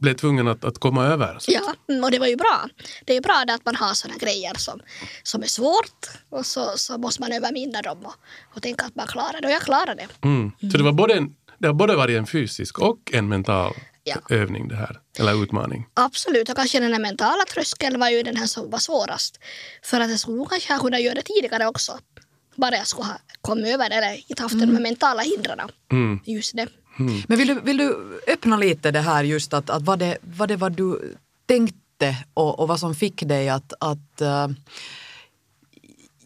blev 0.00 0.14
tvungen 0.14 0.48
att, 0.48 0.64
att 0.64 0.78
komma 0.78 1.04
över? 1.06 1.38
Ja, 1.46 1.74
mm, 1.88 2.04
och 2.04 2.10
det 2.10 2.18
var 2.18 2.26
ju 2.26 2.36
bra. 2.36 2.68
Det 3.04 3.12
är 3.12 3.14
ju 3.14 3.20
bra 3.20 3.44
det 3.46 3.54
att 3.54 3.64
man 3.64 3.76
har 3.76 3.94
såna 3.94 4.14
grejer 4.16 4.54
som, 4.54 4.80
som 5.22 5.42
är 5.42 5.46
svårt 5.46 6.06
och 6.30 6.46
så, 6.46 6.72
så 6.76 6.98
måste 6.98 7.22
man 7.22 7.32
övervinna 7.32 7.82
dem 7.82 7.98
och, 8.04 8.14
och 8.54 8.62
tänka 8.62 8.84
att 8.84 8.96
man 8.96 9.06
klarar 9.06 9.40
det. 9.40 9.46
Och 9.48 9.52
jag 9.54 9.62
klarar 9.62 9.94
det. 9.94 10.08
Mm. 10.24 10.52
Så 10.60 10.78
det, 10.78 10.82
var 10.82 10.92
både 10.92 11.14
en, 11.14 11.34
det 11.58 11.66
har 11.66 11.74
både 11.74 11.96
varit 11.96 12.18
en 12.18 12.26
fysisk 12.26 12.78
och 12.78 12.98
en 13.12 13.28
mental 13.28 13.74
Ja. 14.04 14.16
övning 14.30 14.68
det 14.68 14.76
här, 14.76 15.00
eller 15.18 15.42
utmaning. 15.42 15.86
Absolut, 15.94 16.48
och 16.48 16.56
kanske 16.56 16.80
den 16.80 16.92
här 16.92 17.00
mentala 17.00 17.44
tröskeln 17.54 18.00
var 18.00 18.08
ju 18.10 18.22
den 18.22 18.36
här 18.36 18.46
som 18.46 18.70
var 18.70 18.78
svårast. 18.78 19.38
För 19.82 20.00
att 20.00 20.10
jag 20.10 20.18
skulle 20.20 20.46
kanske 20.50 20.72
ha 20.72 20.80
kunnat 20.80 21.02
göra 21.02 21.14
det 21.14 21.22
tidigare 21.22 21.66
också. 21.66 21.98
Bara 22.56 22.76
jag 22.76 22.86
skulle 22.86 23.06
ha 23.06 23.18
kommit 23.40 23.66
över 23.74 23.88
det 23.88 23.94
eller 23.94 24.30
inte 24.30 24.42
haft 24.42 24.60
de 24.60 24.74
här 24.74 24.80
mentala 24.80 25.22
hindren. 25.22 25.60
Mm. 25.92 26.20
Just 26.24 26.56
det. 26.56 26.68
Men 27.28 27.38
vill 27.38 27.48
du, 27.48 27.60
vill 27.60 27.76
du 27.76 28.20
öppna 28.26 28.56
lite 28.56 28.90
det 28.90 29.00
här 29.00 29.24
just 29.24 29.54
att, 29.54 29.70
att 29.70 29.82
vad, 29.82 29.98
det, 29.98 30.18
vad 30.20 30.48
det 30.48 30.56
var 30.56 30.70
du 30.70 31.14
tänkte 31.46 32.16
och, 32.34 32.58
och 32.60 32.68
vad 32.68 32.80
som 32.80 32.94
fick 32.94 33.22
dig 33.22 33.48
att, 33.48 33.72
att 33.80 34.20
äh, 34.20 34.48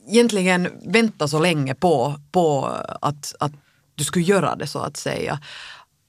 egentligen 0.09 0.69
vänta 0.87 1.29
så 1.29 1.39
länge 1.39 1.75
på, 1.75 2.21
på 2.33 2.65
att, 3.01 3.35
att 3.41 3.53
du 3.95 4.05
skulle 4.05 4.25
göra 4.25 4.57
det 4.57 4.67
så 4.67 4.79
att 4.79 4.97
säga. 4.97 5.41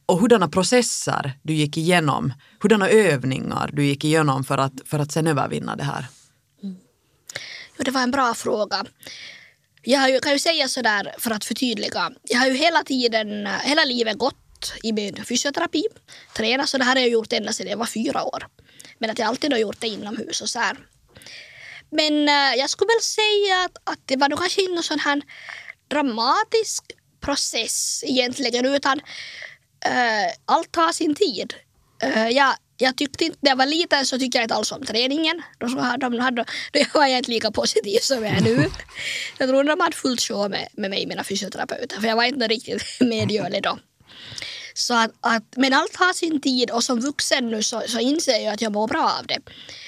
och 0.05 0.19
hurdana 0.19 0.48
processer 0.48 1.34
du 1.41 1.53
gick 1.53 1.77
igenom, 1.77 2.34
hurdana 2.62 2.89
övningar 2.89 3.69
du 3.74 3.86
gick 3.86 4.03
igenom 4.03 4.43
för 4.43 4.57
att, 4.57 4.74
för 4.86 5.00
att 5.00 5.12
sen 5.12 5.27
övervinna 5.27 5.75
det 5.75 5.84
här? 5.84 6.05
Jo, 7.77 7.84
det 7.86 7.91
var 7.91 8.01
en 8.01 8.12
bra 8.12 8.34
fråga. 8.34 8.86
Jag 9.81 10.00
har 10.00 10.10
ju, 10.10 10.19
kan 10.19 10.31
ju 10.31 10.39
säga 10.39 10.67
sådär 10.67 11.15
för 11.19 11.31
att 11.31 11.45
förtydliga. 11.45 12.12
Jag 12.24 12.39
har 12.39 12.48
ju 12.48 12.53
hela 12.53 12.84
tiden, 12.84 13.48
hela 13.63 13.86
livet 13.86 14.17
gått 14.17 14.44
i 14.84 14.93
min 14.93 15.25
fysioterapi, 15.25 15.84
tränat, 16.38 16.69
så 16.69 16.77
det 16.77 16.84
här 16.84 16.95
har 16.95 17.01
jag 17.01 17.10
gjort 17.10 17.34
ända 17.34 17.53
sedan 17.53 17.67
jag 17.67 17.77
var 17.77 17.86
fyra 17.86 18.24
år. 18.24 18.48
Men 18.98 19.10
att 19.10 19.19
jag 19.19 19.27
alltid 19.27 19.51
har 19.51 19.60
gjort 19.60 19.79
det 19.81 19.88
inomhus 19.88 20.41
och 20.41 20.50
så 20.50 20.60
här. 20.60 20.77
Men 21.89 22.29
äh, 22.29 22.60
jag 22.60 22.69
skulle 22.69 22.88
väl 22.88 23.01
säga 23.01 23.65
att, 23.65 23.77
att 23.84 24.00
det 24.05 24.17
var 24.17 24.29
nog 24.29 24.39
kanske 24.39 24.62
inte 24.62 24.74
någon 24.74 24.84
sån 24.84 25.00
här 25.00 25.22
dramatisk 25.88 26.84
process 27.22 28.03
egentligen 28.07 28.65
utan 28.65 29.00
äh, 29.86 30.31
allt 30.45 30.72
tar 30.72 30.91
sin 30.91 31.15
tid. 31.15 31.53
Äh, 32.03 32.29
jag, 32.29 32.55
jag 32.77 32.98
tyckte 32.98 33.25
inte, 33.25 33.38
när 33.41 33.51
jag 33.51 33.57
var 33.57 33.65
liten 33.65 34.05
så 34.05 34.19
tyckte 34.19 34.38
jag 34.38 34.45
inte 34.45 34.55
alls 34.55 34.72
om 34.72 34.86
träningen. 34.86 35.41
De, 35.57 35.98
de 36.00 36.19
hade, 36.19 36.45
då 36.72 36.79
var 36.93 37.07
jag 37.07 37.17
inte 37.17 37.31
lika 37.31 37.51
positiv 37.51 38.00
som 38.01 38.24
jag 38.24 38.38
är 38.38 38.41
nu. 38.41 38.69
jag 39.38 39.50
tror 39.50 39.63
de 39.63 39.79
hade 39.79 39.95
fullt 39.95 40.22
sjå 40.22 40.50
med, 40.50 40.67
med 40.74 40.89
mig, 40.89 41.05
mina 41.05 41.24
fysioterapeuter, 41.24 42.01
för 42.01 42.07
jag 42.07 42.15
var 42.15 42.24
inte 42.24 42.48
riktigt 42.48 42.84
medgörlig 43.00 43.63
då. 43.63 43.79
Så 44.77 44.94
att, 44.94 45.12
att, 45.22 45.44
men 45.55 45.74
allt 45.74 45.96
har 45.96 46.13
sin 46.13 46.41
tid 46.41 46.72
och 46.72 46.84
som 46.84 47.00
vuxen 47.00 47.50
nu 47.50 47.63
så, 47.63 47.82
så 47.88 48.00
inser 48.00 48.39
jag 48.44 48.53
att 48.53 48.62
jag 48.62 48.72
mår 48.72 48.88
bra 48.88 49.15
av 49.20 49.27
det. 49.27 49.39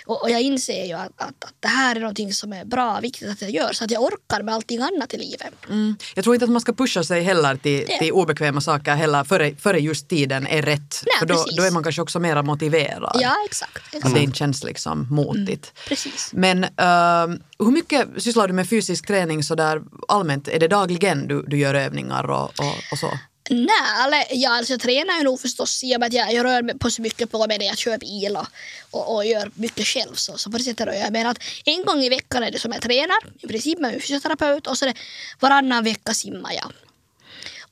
Och, 0.06 0.24
och 0.24 0.30
jag 0.30 0.42
inser 0.42 0.86
ju 0.86 0.94
att, 0.94 1.12
att, 1.16 1.44
att, 1.44 1.54
det 1.60 1.68
här 1.68 1.96
är 1.96 2.00
någonting 2.00 2.34
som 2.34 2.54
är 2.54 2.66
bra 2.66 2.98
och 2.98 3.04
viktigt 3.04 3.30
att 3.30 3.42
jag 3.42 3.52
gör 3.52 3.74
så 3.74 3.84
att 3.84 3.92
jag 3.92 4.04
orkar 4.04 4.44
med 4.44 4.54
allting 4.54 4.82
annat 4.82 5.14
i 5.14 5.18
livet. 5.18 5.54
Mm. 5.70 5.96
Jag 6.16 6.24
tror 6.24 6.36
inte 6.36 6.46
att 6.46 6.52
man 6.52 6.62
ska 6.62 6.74
pusha 6.74 7.04
sig 7.04 7.22
heller 7.22 7.56
till, 7.56 7.88
till 8.00 8.12
obekväma 8.12 8.62
saker 8.62 8.96
heller 8.96 9.24
före, 9.24 9.56
före 9.56 9.80
just 9.80 10.10
tiden 10.10 10.48
är 10.48 10.62
rätt. 10.62 11.04
Nej, 11.06 11.14
För 11.20 11.26
då, 11.26 11.34
precis. 11.34 11.58
då 11.58 11.64
är 11.64 11.72
man 11.72 11.84
kanske 11.84 12.02
också 12.02 12.20
mer 12.20 12.42
motiverad. 12.42 13.18
Ja, 13.22 13.36
exakt. 13.46 13.88
Att 13.88 13.96
exakt. 13.96 14.16
det 14.16 14.22
inte 14.22 14.38
känns 14.38 14.64
liksom 14.64 15.08
motigt. 15.10 15.74
Precis. 15.88 16.30
Men 16.34 16.64
uh, 16.64 17.38
hur 17.60 17.72
mycket 17.72 18.08
sysslar 18.18 18.48
du 18.48 18.54
med 18.54 18.70
fysisk 18.70 19.08
träning 19.08 19.44
så 19.44 19.56
där 19.56 19.82
allmänt? 20.08 20.48
Är 20.48 20.60
det 20.60 20.68
dagligen 20.68 21.28
du, 21.28 21.44
du 21.48 21.58
gör 21.58 21.74
övningar 21.74 22.30
och, 22.30 22.44
och, 22.44 22.76
och 22.92 22.98
så? 22.98 23.10
Nej, 23.50 24.06
eller, 24.06 24.26
ja, 24.32 24.58
alltså 24.58 24.74
jag 24.74 24.82
tränar 24.82 25.18
ju 25.18 25.24
nog 25.24 25.40
förstås 25.40 25.84
i 25.84 25.96
och 25.96 26.00
med 26.00 26.08
att 26.08 26.14
jag, 26.14 26.34
jag 26.34 26.46
rör 26.46 26.62
mig 26.62 26.80
på 26.80 26.92
så 26.92 27.02
mycket 27.02 27.32
på 27.32 27.48
mig 27.48 27.58
när 27.58 27.66
jag 27.66 27.78
kör 27.78 27.98
bil 27.98 28.38
och, 28.38 28.48
och, 28.92 29.16
och 29.16 29.26
gör 29.26 29.52
mycket 29.54 29.88
själv. 29.88 30.16
Så, 30.16 30.38
så 30.38 30.52
på 30.52 30.58
det 30.58 30.64
sättet 30.64 30.88
rör 30.88 30.94
jag 30.94 31.12
mig. 31.12 31.24
att 31.24 31.40
en 31.66 31.86
gång 31.86 32.00
i 32.00 32.10
veckan 32.10 32.44
är 32.44 32.52
det 32.52 32.60
som 32.60 32.72
jag 32.72 32.82
tränar, 32.82 33.18
i 33.40 33.48
princip 33.48 33.80
med 33.80 33.92
min 33.92 34.02
fysioterapeut 34.02 34.68
och 34.68 34.78
så 34.78 34.86
är 34.86 34.90
det 34.90 35.00
varannan 35.40 35.84
vecka 35.84 36.14
simmar 36.14 36.54
jag. 36.54 36.72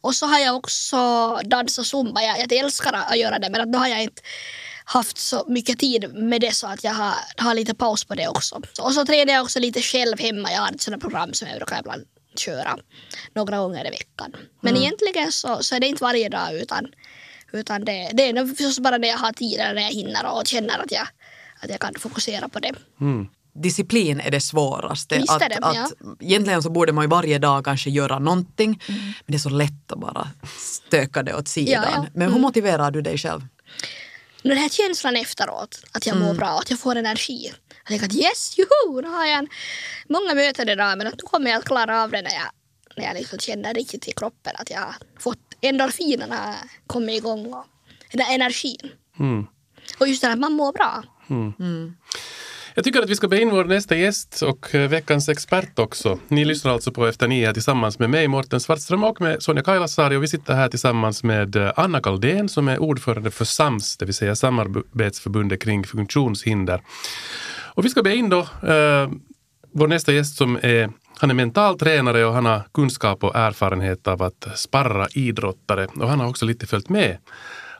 Och 0.01 0.15
så 0.15 0.25
har 0.25 0.39
jag 0.39 0.55
också 0.55 0.97
dansat 1.45 1.85
zumba. 1.85 2.21
Jag, 2.21 2.39
jag 2.39 2.51
älskar 2.53 2.93
att 2.93 3.17
göra 3.17 3.39
det 3.39 3.49
men 3.49 3.61
att 3.61 3.71
då 3.73 3.79
har 3.79 3.87
jag 3.87 4.03
inte 4.03 4.21
haft 4.85 5.17
så 5.17 5.45
mycket 5.47 5.79
tid 5.79 6.13
med 6.13 6.41
det 6.41 6.51
så 6.51 6.67
att 6.67 6.83
jag 6.83 6.93
har, 6.93 7.13
har 7.37 7.53
lite 7.53 7.73
paus 7.73 8.05
på 8.05 8.15
det 8.15 8.27
också. 8.27 8.61
Och 8.81 8.93
så 8.93 9.05
tränar 9.05 9.33
jag 9.33 9.43
också 9.43 9.59
lite 9.59 9.81
själv 9.81 10.19
hemma. 10.19 10.51
Jag 10.51 10.61
har 10.61 10.71
ett 10.71 10.81
sådant 10.81 11.01
program 11.01 11.33
som 11.33 11.47
jag 11.47 11.57
brukar 11.57 11.79
ibland 11.79 12.05
köra 12.39 12.77
några 13.33 13.57
gånger 13.57 13.87
i 13.87 13.89
veckan. 13.89 14.35
Men 14.61 14.77
egentligen 14.77 15.31
så, 15.31 15.63
så 15.63 15.75
är 15.75 15.79
det 15.79 15.87
inte 15.87 16.03
varje 16.03 16.29
dag 16.29 16.53
utan, 16.53 16.87
utan 17.51 17.85
det, 17.85 18.09
det 18.13 18.29
är 18.29 18.45
förstås 18.45 18.79
bara 18.79 18.97
när 18.97 19.07
jag 19.07 19.17
har 19.17 19.31
tid 19.31 19.59
eller 19.59 19.73
när 19.73 19.81
jag 19.81 19.91
hinner 19.91 20.31
och 20.31 20.47
känner 20.47 20.79
att 20.79 20.91
jag, 20.91 21.07
att 21.59 21.69
jag 21.69 21.79
kan 21.79 21.93
fokusera 21.99 22.49
på 22.49 22.59
det. 22.59 22.73
Disciplin 23.53 24.19
är 24.19 24.31
det 24.31 24.41
svåraste. 24.41 25.17
Visst 25.17 25.41
är 25.41 25.49
det, 25.49 25.57
att, 25.61 25.75
ja. 25.75 25.83
att, 25.83 26.21
egentligen 26.21 26.63
så 26.63 26.69
borde 26.69 26.91
man 26.91 27.03
ju 27.03 27.09
varje 27.09 27.39
dag 27.39 27.65
kanske 27.65 27.89
göra 27.89 28.19
någonting. 28.19 28.83
Men 28.87 29.13
det 29.25 29.35
är 29.35 29.39
så 29.39 29.49
lätt 29.49 29.91
att 29.91 29.99
bara 29.99 30.27
stöka 30.59 31.23
det 31.23 31.35
åt 31.35 31.47
sidan. 31.47 31.83
Ja, 31.83 31.89
ja. 31.95 32.05
Men 32.13 32.33
hur 32.33 32.39
motiverar 32.39 32.91
du 32.91 33.01
dig 33.01 33.17
själv? 33.17 33.41
Den 34.43 34.57
här 34.57 34.69
känslan 34.69 35.15
efteråt, 35.15 35.79
att 35.91 36.07
jag 36.07 36.17
mår 36.17 36.33
bra, 36.33 36.59
att 36.59 36.69
jag 36.69 36.79
får 36.79 36.95
energi. 36.95 37.51
Jag 37.89 37.99
tänker 37.99 38.05
att 38.05 38.23
yes, 38.23 38.57
juhu, 38.57 39.01
nu 39.01 39.07
har 39.07 39.25
jag 39.25 39.37
en, 39.37 39.47
många 40.09 40.33
möten 40.33 40.69
idag 40.69 40.97
men 40.97 41.07
att 41.07 41.13
nu 41.13 41.23
kommer 41.23 41.51
jag 41.51 41.57
att 41.57 41.65
klara 41.65 42.03
av 42.03 42.11
det 42.11 42.21
när 42.21 42.33
jag, 42.33 42.49
när 42.97 43.05
jag 43.05 43.13
liksom 43.13 43.39
känner 43.39 43.73
riktigt 43.73 44.07
i 44.07 44.11
kroppen 44.11 44.53
att 44.55 44.69
jag 44.69 44.79
har 44.79 44.95
fått 45.19 45.39
endorfinerna 45.61 46.55
kommit 46.87 47.17
igång 47.17 47.53
och 47.53 47.65
den 48.11 48.25
där 48.25 48.35
energin. 48.35 48.91
Och 49.97 50.07
just 50.07 50.21
det 50.21 50.27
här 50.27 50.33
att 50.33 50.39
man 50.39 50.53
mår 50.53 50.73
bra. 50.73 51.03
Jag 52.77 52.83
tycker 52.83 53.01
att 53.01 53.09
vi 53.09 53.15
ska 53.15 53.27
be 53.27 53.41
in 53.41 53.49
vår 53.49 53.65
nästa 53.65 53.95
gäst 53.95 54.41
och 54.41 54.75
eh, 54.75 54.89
veckans 54.89 55.29
expert 55.29 55.79
också. 55.79 56.19
Ni 56.27 56.45
lyssnar 56.45 56.71
alltså 56.71 56.91
på 56.91 57.07
Efter 57.07 57.27
nio 57.27 57.53
tillsammans 57.53 57.99
med 57.99 58.09
mig, 58.09 58.27
Morten 58.27 58.59
Svartström 58.59 59.03
och 59.03 59.21
med 59.21 59.43
Sonja 59.43 59.63
Kailasari 59.63 60.15
och 60.15 60.23
vi 60.23 60.27
sitter 60.27 60.53
här 60.53 60.69
tillsammans 60.69 61.23
med 61.23 61.55
eh, 61.55 61.71
Anna 61.75 62.01
Kaldén 62.01 62.49
som 62.49 62.67
är 62.67 62.79
ordförande 62.79 63.31
för 63.31 63.45
SAMS, 63.45 63.97
det 63.97 64.05
vill 64.05 64.13
säga 64.13 64.35
Samarbetsförbundet 64.35 65.61
kring 65.61 65.83
funktionshinder. 65.83 66.81
Och 67.75 67.85
vi 67.85 67.89
ska 67.89 68.03
be 68.03 68.15
in 68.15 68.29
då 68.29 68.39
eh, 68.39 69.09
vår 69.71 69.87
nästa 69.87 70.13
gäst 70.13 70.37
som 70.37 70.59
är 70.61 70.89
han 71.17 71.29
är 71.29 71.33
mental 71.33 71.79
tränare 71.79 72.25
och 72.25 72.33
han 72.33 72.45
har 72.45 72.61
kunskap 72.73 73.23
och 73.23 73.35
erfarenhet 73.35 74.07
av 74.07 74.23
att 74.23 74.47
sparra 74.55 75.07
idrottare 75.13 75.85
och 75.85 76.09
han 76.09 76.19
har 76.19 76.27
också 76.27 76.45
lite 76.45 76.67
följt 76.67 76.89
med 76.89 77.17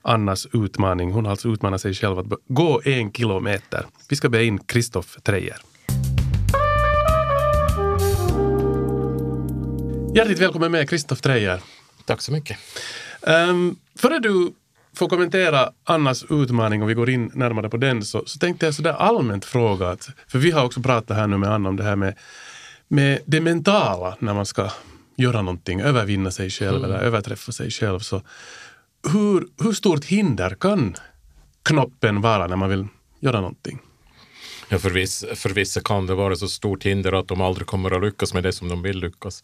Annas 0.02 0.48
utmaning. 0.54 1.12
Hon 1.12 1.26
har 1.26 1.32
alltså 1.32 1.48
utmanat 1.48 1.82
sig 1.82 1.94
själv 1.94 2.20
att 2.20 2.26
gå 2.48 2.82
en 2.86 3.12
kilometer. 3.12 3.86
Vi 4.10 4.16
ska 4.16 4.30
be 4.30 4.46
in 4.46 4.60
Kristoff 4.60 5.18
Treijer. 5.24 5.58
Hjärtligt 10.16 10.40
välkommen 10.40 10.72
med 10.72 10.90
Kristoff 10.90 11.22
Treijer. 11.22 11.60
Tack 12.06 12.22
så 12.22 12.32
mycket. 12.32 12.58
Um, 13.22 13.80
före 13.96 14.20
du 14.20 14.54
får 14.96 15.10
kommentera 15.10 15.70
Annas 15.84 16.26
utmaning 16.30 16.84
och 16.84 16.90
vi 16.90 16.94
går 16.94 17.10
in 17.10 17.32
närmare 17.34 17.70
på 17.70 17.78
den 17.78 18.06
så, 18.06 18.24
så 18.26 18.40
tänkte 18.40 18.66
jag 18.66 18.76
sådär 18.76 18.94
allmänt 18.94 19.46
fråga, 19.46 19.90
att, 19.90 20.10
för 20.28 20.40
vi 20.40 20.52
har 20.52 20.66
också 20.66 20.82
pratat 20.82 21.18
här 21.18 21.28
nu 21.28 21.38
med 21.38 21.50
Anna 21.50 21.70
om 21.70 21.76
det 21.76 21.84
här 21.84 21.96
med, 21.96 22.16
med 22.88 23.20
det 23.26 23.42
mentala 23.42 24.16
när 24.20 24.34
man 24.34 24.46
ska 24.46 24.70
göra 25.18 25.42
någonting, 25.42 25.82
övervinna 25.82 26.32
sig 26.32 26.50
själv 26.50 26.84
eller 26.84 27.00
överträffa 27.00 27.52
sig 27.52 27.72
själv. 27.72 28.00
Så 28.00 28.22
hur, 29.12 29.48
hur 29.64 29.74
stort 29.74 30.06
hinder 30.06 30.56
kan 30.60 30.96
knoppen 31.64 32.22
vara 32.22 32.48
när 32.48 32.56
man 32.56 32.70
vill 32.70 32.88
göra 33.20 33.42
någonting? 33.42 33.80
Ja, 34.70 34.80
för, 34.80 34.90
viss, 34.90 35.26
för 35.36 35.50
vissa 35.50 35.82
kan 35.82 36.08
det 36.08 36.16
vara 36.16 36.36
så 36.36 36.48
stort 36.48 36.84
hinder 36.84 37.20
att 37.20 37.28
de 37.28 37.42
aldrig 37.42 37.68
kommer 37.68 37.92
att 37.92 38.04
lyckas 38.04 38.34
med 38.34 38.44
det 38.44 38.54
som 38.54 38.70
de 38.70 38.82
vill 38.82 39.00
lyckas. 39.00 39.44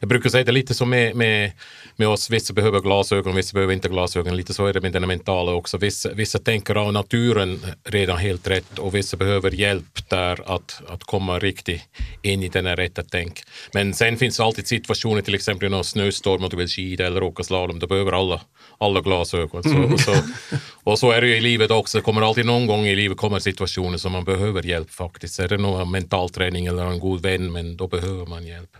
Jag 0.00 0.08
brukar 0.08 0.30
säga 0.30 0.44
det 0.44 0.52
lite 0.52 0.74
som 0.74 0.90
med, 0.90 1.16
med, 1.16 1.52
med 1.96 2.08
oss, 2.08 2.30
vissa 2.30 2.52
behöver 2.52 2.80
glasögon, 2.80 3.34
vissa 3.34 3.54
behöver 3.54 3.74
inte 3.74 3.88
glasögon. 3.88 4.36
Lite 4.36 4.54
så 4.54 4.66
är 4.66 4.72
det 4.72 4.80
med 4.80 4.92
den 4.92 5.08
mentala 5.08 5.52
också. 5.52 5.78
Vissa, 5.78 6.12
vissa 6.12 6.38
tänker 6.38 6.74
av 6.74 6.92
naturen 6.92 7.60
redan 7.84 8.18
helt 8.18 8.48
rätt 8.48 8.78
och 8.78 8.94
vissa 8.94 9.16
behöver 9.16 9.50
hjälp 9.50 10.08
där 10.08 10.54
att, 10.54 10.82
att 10.86 11.04
komma 11.04 11.38
riktigt 11.38 11.82
in 12.22 12.42
i 12.42 12.48
den 12.48 12.66
här 12.66 12.76
rätta 12.76 13.02
tänk. 13.02 13.42
Men 13.72 13.94
sen 13.94 14.16
finns 14.16 14.36
det 14.36 14.44
alltid 14.44 14.66
situationer, 14.66 15.22
till 15.22 15.34
exempel 15.34 15.66
i 15.66 15.70
någon 15.70 15.84
snöstorm 15.84 16.44
och 16.44 16.50
du 16.50 16.56
vill 16.56 16.68
skida 16.68 17.06
eller 17.06 17.22
åka 17.22 17.42
slalom, 17.42 17.78
då 17.78 17.86
behöver 17.86 18.12
alla, 18.12 18.40
alla 18.78 19.00
glasögon. 19.00 19.62
Så, 19.62 19.98
så, 19.98 20.14
och 20.88 20.98
så 20.98 21.10
är 21.10 21.20
det 21.20 21.26
ju 21.26 21.36
i 21.36 21.40
livet 21.40 21.70
också, 21.70 21.98
det 21.98 22.02
kommer 22.02 22.22
alltid 22.22 22.46
någon 22.46 22.66
gång 22.66 22.86
i 22.86 22.96
livet 22.96 23.18
kommer 23.18 23.38
situationer 23.38 23.98
som 23.98 24.12
man 24.12 24.24
behöver 24.24 24.62
hjälp 24.62 24.90
faktiskt. 24.90 25.38
Är 25.38 25.48
det 25.48 25.56
någon 25.56 25.90
mental 25.90 26.30
träning 26.30 26.66
eller 26.66 26.86
en 26.86 26.98
god 26.98 27.22
vän, 27.22 27.52
men 27.52 27.76
då 27.76 27.88
behöver 27.88 28.26
man 28.26 28.46
hjälp. 28.46 28.76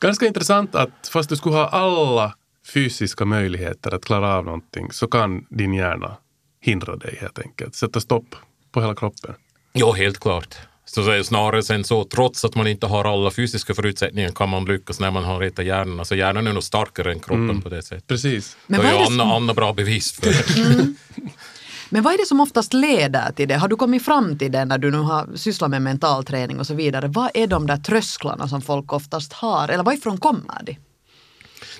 Ganska 0.00 0.26
intressant 0.26 0.74
att 0.74 1.08
fast 1.12 1.28
du 1.28 1.36
skulle 1.36 1.54
ha 1.54 1.68
alla 1.68 2.34
fysiska 2.74 3.24
möjligheter 3.24 3.94
att 3.94 4.04
klara 4.04 4.36
av 4.36 4.44
någonting 4.44 4.92
så 4.92 5.06
kan 5.06 5.46
din 5.50 5.74
hjärna 5.74 6.16
hindra 6.60 6.96
dig 6.96 7.18
helt 7.20 7.38
enkelt. 7.38 7.74
Sätta 7.74 8.00
stopp 8.00 8.34
på 8.72 8.80
hela 8.80 8.94
kroppen. 8.94 9.34
Ja, 9.72 9.92
helt 9.92 10.20
klart. 10.20 10.56
Så 10.94 11.10
är 11.10 11.22
snarare 11.22 11.62
sen 11.62 11.84
så, 11.84 12.04
trots 12.04 12.44
att 12.44 12.54
man 12.54 12.66
inte 12.66 12.86
har 12.86 13.04
alla 13.04 13.30
fysiska 13.30 13.74
förutsättningar 13.74 14.30
kan 14.30 14.48
man 14.48 14.64
lyckas 14.64 15.00
när 15.00 15.10
man 15.10 15.24
har 15.24 15.38
rätta 15.38 15.62
hjärnan. 15.62 15.98
Alltså 15.98 16.14
hjärnan 16.14 16.46
är 16.46 16.52
nog 16.52 16.62
starkare 16.62 17.12
än 17.12 17.20
kroppen 17.20 17.62
på 17.62 17.68
det 17.68 17.82
sättet. 17.82 18.06
Precis. 18.06 18.56
Men 18.66 18.80
det 18.80 18.86
vad 18.86 18.92
är 18.94 18.96
är 18.96 19.00
ju 19.00 19.04
det 19.04 19.10
som- 19.10 19.20
Anna, 19.20 19.34
Anna 19.34 19.54
bra 19.54 19.72
bevis 19.72 20.12
för 20.12 20.26
det. 20.26 20.94
Men 21.90 22.02
vad 22.02 22.14
är 22.14 22.18
det 22.18 22.26
som 22.26 22.40
oftast 22.40 22.72
leder 22.72 23.32
till 23.32 23.48
det? 23.48 23.54
Har 23.56 23.68
du 23.68 23.76
kommit 23.76 24.04
fram 24.04 24.38
till 24.38 24.52
det 24.52 24.64
när 24.64 24.78
du 24.78 24.90
nu 24.90 24.98
har 24.98 25.36
sysslat 25.36 25.70
med 25.70 25.82
mental 25.82 26.24
träning 26.24 26.58
och 26.60 26.66
så 26.66 26.74
vidare? 26.74 27.08
Vad 27.08 27.30
är 27.34 27.46
de 27.46 27.66
där 27.66 27.76
trösklarna 27.76 28.48
som 28.48 28.62
folk 28.62 28.92
oftast 28.92 29.32
har? 29.32 29.68
Eller 29.68 29.84
varifrån 29.84 30.18
kommer 30.18 30.62
de? 30.62 30.76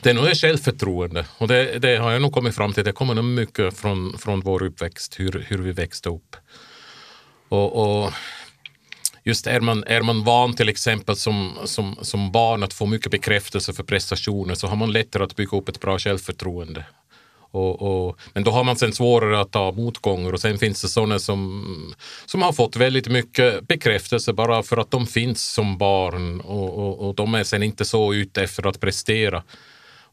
Det 0.03 0.11
är 0.11 0.15
nog 0.15 0.25
självförtroende 0.37 1.27
och 1.39 1.49
det, 1.49 1.79
det 1.79 1.97
har 1.97 2.11
jag 2.13 2.23
nog 2.23 2.33
kommit 2.33 2.55
fram 2.55 2.73
till. 2.73 2.85
Det 2.85 2.93
kommer 2.93 3.15
nog 3.15 3.25
mycket 3.25 3.77
från, 3.79 4.19
från 4.19 4.41
vår 4.41 4.63
uppväxt, 4.63 5.21
hur, 5.21 5.45
hur 5.49 5.59
vi 5.59 5.73
växte 5.73 6.09
upp. 6.09 6.37
Och, 7.49 8.03
och 8.03 8.13
just 9.25 9.47
är 9.47 9.61
man, 9.61 9.85
är 9.87 10.03
man 10.03 10.25
van 10.25 10.55
till 10.55 10.69
exempel 10.69 11.17
som, 11.17 11.59
som, 11.65 11.97
som 12.03 12.33
barn 12.33 12.63
att 12.63 12.73
få 12.73 12.87
mycket 12.87 13.11
bekräftelse 13.11 13.73
för 13.73 13.83
prestationer 13.83 14.55
så 14.55 14.67
har 14.67 14.77
man 14.77 14.93
lättare 14.93 15.25
att 15.25 15.37
bygga 15.37 15.59
upp 15.59 15.69
ett 15.69 15.81
bra 15.81 15.99
självförtroende. 15.99 16.85
Och, 17.53 17.83
och, 17.83 18.19
men 18.35 18.45
då 18.45 18.51
har 18.51 18.65
man 18.65 18.77
sen 18.77 18.93
svårare 18.93 19.41
att 19.41 19.53
ta 19.53 19.73
motgångar 19.73 20.33
och 20.33 20.41
sen 20.41 20.59
finns 20.59 20.83
det 20.83 20.89
sådana 20.89 21.19
som, 21.19 21.95
som 22.27 22.43
har 22.43 22.53
fått 22.53 22.77
väldigt 22.77 23.09
mycket 23.09 23.69
bekräftelse 23.69 24.33
bara 24.33 24.63
för 24.63 24.77
att 24.77 24.91
de 24.91 25.07
finns 25.07 25.53
som 25.53 25.79
barn 25.79 26.41
och, 26.41 26.79
och, 26.79 27.09
och 27.09 27.15
de 27.15 27.35
är 27.35 27.45
sen 27.45 27.63
inte 27.63 27.85
så 27.85 28.15
ute 28.15 28.43
efter 28.43 28.67
att 28.67 28.81
prestera. 28.81 29.43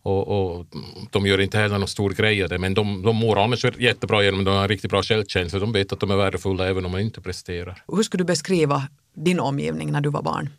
Och, 0.02 0.28
och 0.28 0.66
de 1.12 1.26
gör 1.26 1.42
inte 1.42 1.58
heller 1.58 1.78
någon 1.78 1.88
stor 1.88 2.10
grej 2.10 2.44
av 2.44 2.50
det, 2.50 2.58
men 2.58 2.74
de, 2.74 3.02
de 3.02 3.16
mår 3.16 3.44
annars 3.44 3.66
jättebra 3.78 4.24
genom 4.24 4.40
att 4.40 4.46
de 4.46 4.56
har 4.56 4.62
en 4.62 4.68
riktigt 4.68 4.92
bra 4.92 5.04
självkänsla. 5.04 5.60
De 5.60 5.72
vet 5.72 5.92
att 5.92 6.00
de 6.00 6.12
är 6.12 6.16
värdefulla 6.16 6.68
även 6.68 6.86
om 6.86 6.92
de 6.92 7.00
inte 7.00 7.22
presterar. 7.22 7.84
Hur 7.88 8.04
skulle 8.04 8.22
du 8.22 8.26
beskriva 8.26 8.88
din 9.14 9.40
omgivning 9.40 9.92
när 9.92 10.02
du 10.02 10.10
var 10.10 10.22
barn? 10.22 10.50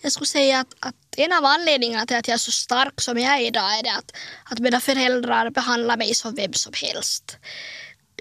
Jag 0.00 0.12
skulle 0.12 0.26
säga 0.26 0.60
att, 0.60 0.74
att 0.80 0.94
en 1.16 1.32
av 1.32 1.44
anledningarna 1.44 2.06
till 2.06 2.16
att 2.16 2.28
jag 2.28 2.34
är 2.34 2.38
så 2.38 2.50
stark 2.50 3.00
som 3.00 3.18
jag 3.18 3.34
är 3.34 3.46
idag 3.46 3.78
är 3.78 3.82
det 3.82 3.92
att, 3.92 4.12
att 4.44 4.58
mina 4.58 4.80
föräldrar 4.80 5.50
behandlar 5.50 5.96
mig 5.96 6.14
som 6.14 6.34
vem 6.34 6.52
som 6.52 6.72
helst. 6.82 7.38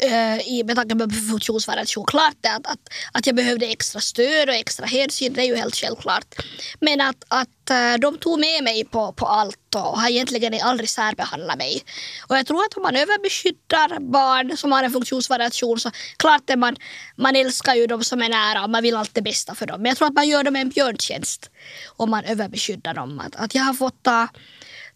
Uh, 0.03 0.47
i, 0.47 0.63
med 0.63 0.75
tanke 0.75 0.95
på 0.95 1.09
funktionsvariation. 1.09 2.05
Klart 2.05 2.45
att, 2.47 2.67
att, 2.67 2.79
att 3.11 3.27
jag 3.27 3.35
behövde 3.35 3.65
extra 3.65 4.01
stöd 4.01 4.49
och 4.49 4.55
extra 4.55 4.85
hänsyn, 4.85 5.33
det 5.33 5.41
är 5.41 5.45
ju 5.45 5.55
helt 5.55 5.75
självklart. 5.75 6.35
Men 6.79 7.01
att, 7.01 7.23
att 7.27 7.71
uh, 7.71 7.99
de 7.99 8.17
tog 8.17 8.39
med 8.39 8.63
mig 8.63 8.85
på, 8.85 9.11
på 9.13 9.25
allt 9.25 9.75
och 9.75 9.99
har 9.99 10.09
egentligen 10.09 10.61
aldrig 10.61 10.89
särbehandlat 10.89 11.57
mig. 11.57 11.83
Och 12.27 12.37
jag 12.37 12.45
tror 12.47 12.63
att 12.63 12.77
om 12.77 12.83
man 12.83 12.95
överbeskyddar 12.95 13.99
barn 13.99 14.57
som 14.57 14.71
har 14.71 14.83
en 14.83 14.91
funktionsvariation 14.91 15.79
så 15.79 15.91
klart 16.17 16.49
är 16.49 16.55
man, 16.55 16.75
man 17.15 17.35
älskar 17.35 17.75
ju 17.75 17.87
dem 17.87 18.03
som 18.03 18.21
är 18.21 18.29
nära 18.29 18.63
och 18.63 18.69
man 18.69 18.83
vill 18.83 18.95
allt 18.95 19.13
det 19.13 19.21
bästa 19.21 19.55
för 19.55 19.65
dem. 19.65 19.81
Men 19.81 19.89
jag 19.89 19.97
tror 19.97 20.07
att 20.07 20.13
man 20.13 20.27
gör 20.27 20.43
dem 20.43 20.55
en 20.55 20.69
björntjänst 20.69 21.49
om 21.95 22.09
man 22.09 22.23
överbeskyddar 22.23 22.93
dem. 22.93 23.19
Att, 23.19 23.35
att 23.35 23.55
jag 23.55 23.63
har 23.63 23.73
fått 23.73 24.03
ta 24.03 24.27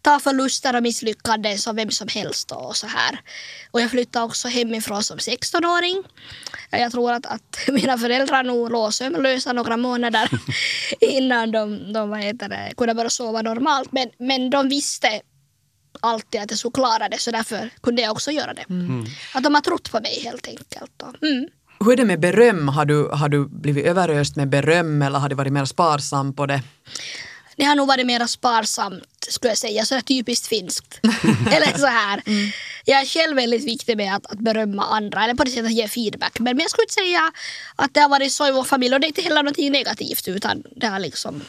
ta 0.02 0.20
förluster 0.20 0.76
och 0.76 0.82
misslyckanden 0.82 1.58
som 1.58 1.76
vem 1.76 1.90
som 1.90 2.08
helst 2.08 2.50
och 2.52 2.76
så 2.76 2.86
här. 2.86 3.20
Och 3.70 3.80
jag 3.80 3.90
flyttade 3.90 4.24
också 4.24 4.48
hemifrån 4.48 5.02
som 5.02 5.18
16-åring. 5.18 6.02
Jag 6.70 6.92
tror 6.92 7.12
att, 7.12 7.26
att 7.26 7.58
mina 7.68 7.98
föräldrar 7.98 8.44
nog 8.44 8.70
låg 8.70 8.94
sömnlösa 8.94 9.52
några 9.52 9.76
månader 9.76 10.30
innan 11.00 11.50
de, 11.50 11.92
de 11.92 12.10
vad 12.10 12.20
heter 12.20 12.48
det, 12.48 12.72
kunde 12.76 12.94
börja 12.94 13.10
sova 13.10 13.42
normalt. 13.42 13.92
Men, 13.92 14.10
men 14.18 14.50
de 14.50 14.68
visste 14.68 15.20
alltid 16.00 16.40
att 16.40 16.50
jag 16.50 16.58
skulle 16.58 16.72
klara 16.72 17.08
det 17.08 17.18
så 17.18 17.30
därför 17.30 17.70
kunde 17.82 18.02
jag 18.02 18.12
också 18.12 18.30
göra 18.30 18.54
det. 18.54 18.64
Mm. 18.70 19.04
Att 19.34 19.44
de 19.44 19.54
har 19.54 19.60
trott 19.60 19.92
på 19.92 20.00
mig 20.00 20.20
helt 20.24 20.48
enkelt. 20.48 21.02
Mm. 21.22 21.48
Hur 21.80 21.92
är 21.92 21.96
det 21.96 22.04
med 22.04 22.20
beröm? 22.20 22.68
Har 22.68 22.84
du, 22.84 23.08
har 23.08 23.28
du 23.28 23.48
blivit 23.48 23.86
överöst 23.86 24.36
med 24.36 24.48
beröm 24.48 25.02
eller 25.02 25.18
har 25.18 25.28
du 25.28 25.34
varit 25.34 25.52
mer 25.52 25.64
sparsam 25.64 26.34
på 26.34 26.46
det? 26.46 26.62
Det 27.62 27.66
har 27.66 27.76
nog 27.76 27.88
varit 27.88 28.06
mer 28.06 28.26
sparsamt 28.26 29.28
skulle 29.28 29.50
jag 29.50 29.58
säga, 29.58 29.84
så 29.84 30.00
typiskt 30.00 30.46
finskt. 30.46 31.00
eller 31.52 31.78
så 31.78 31.86
här. 31.86 32.22
Mm. 32.26 32.50
Jag 32.84 33.00
är 33.00 33.06
själv 33.06 33.36
väldigt 33.36 33.64
viktig 33.64 33.96
med 33.96 34.14
att, 34.16 34.26
att 34.26 34.38
berömma 34.38 34.84
andra, 34.84 35.24
eller 35.24 35.34
på 35.34 35.44
det 35.44 35.50
sättet 35.50 35.66
att 35.66 35.72
ge 35.72 35.88
feedback. 35.88 36.38
Men, 36.38 36.56
men 36.56 36.60
jag 36.60 36.70
skulle 36.70 36.84
inte 36.84 36.94
säga 36.94 37.32
att 37.76 37.94
det 37.94 38.00
har 38.00 38.08
varit 38.08 38.32
så 38.32 38.48
i 38.48 38.52
vår 38.52 38.64
familj 38.64 38.94
och 38.94 39.00
det 39.00 39.06
är 39.06 39.08
inte 39.08 39.22
heller 39.22 39.42
något 39.42 39.58
negativt 39.58 40.28
utan 40.28 40.62
det 40.76 40.86
har 40.86 40.98
liksom 40.98 41.42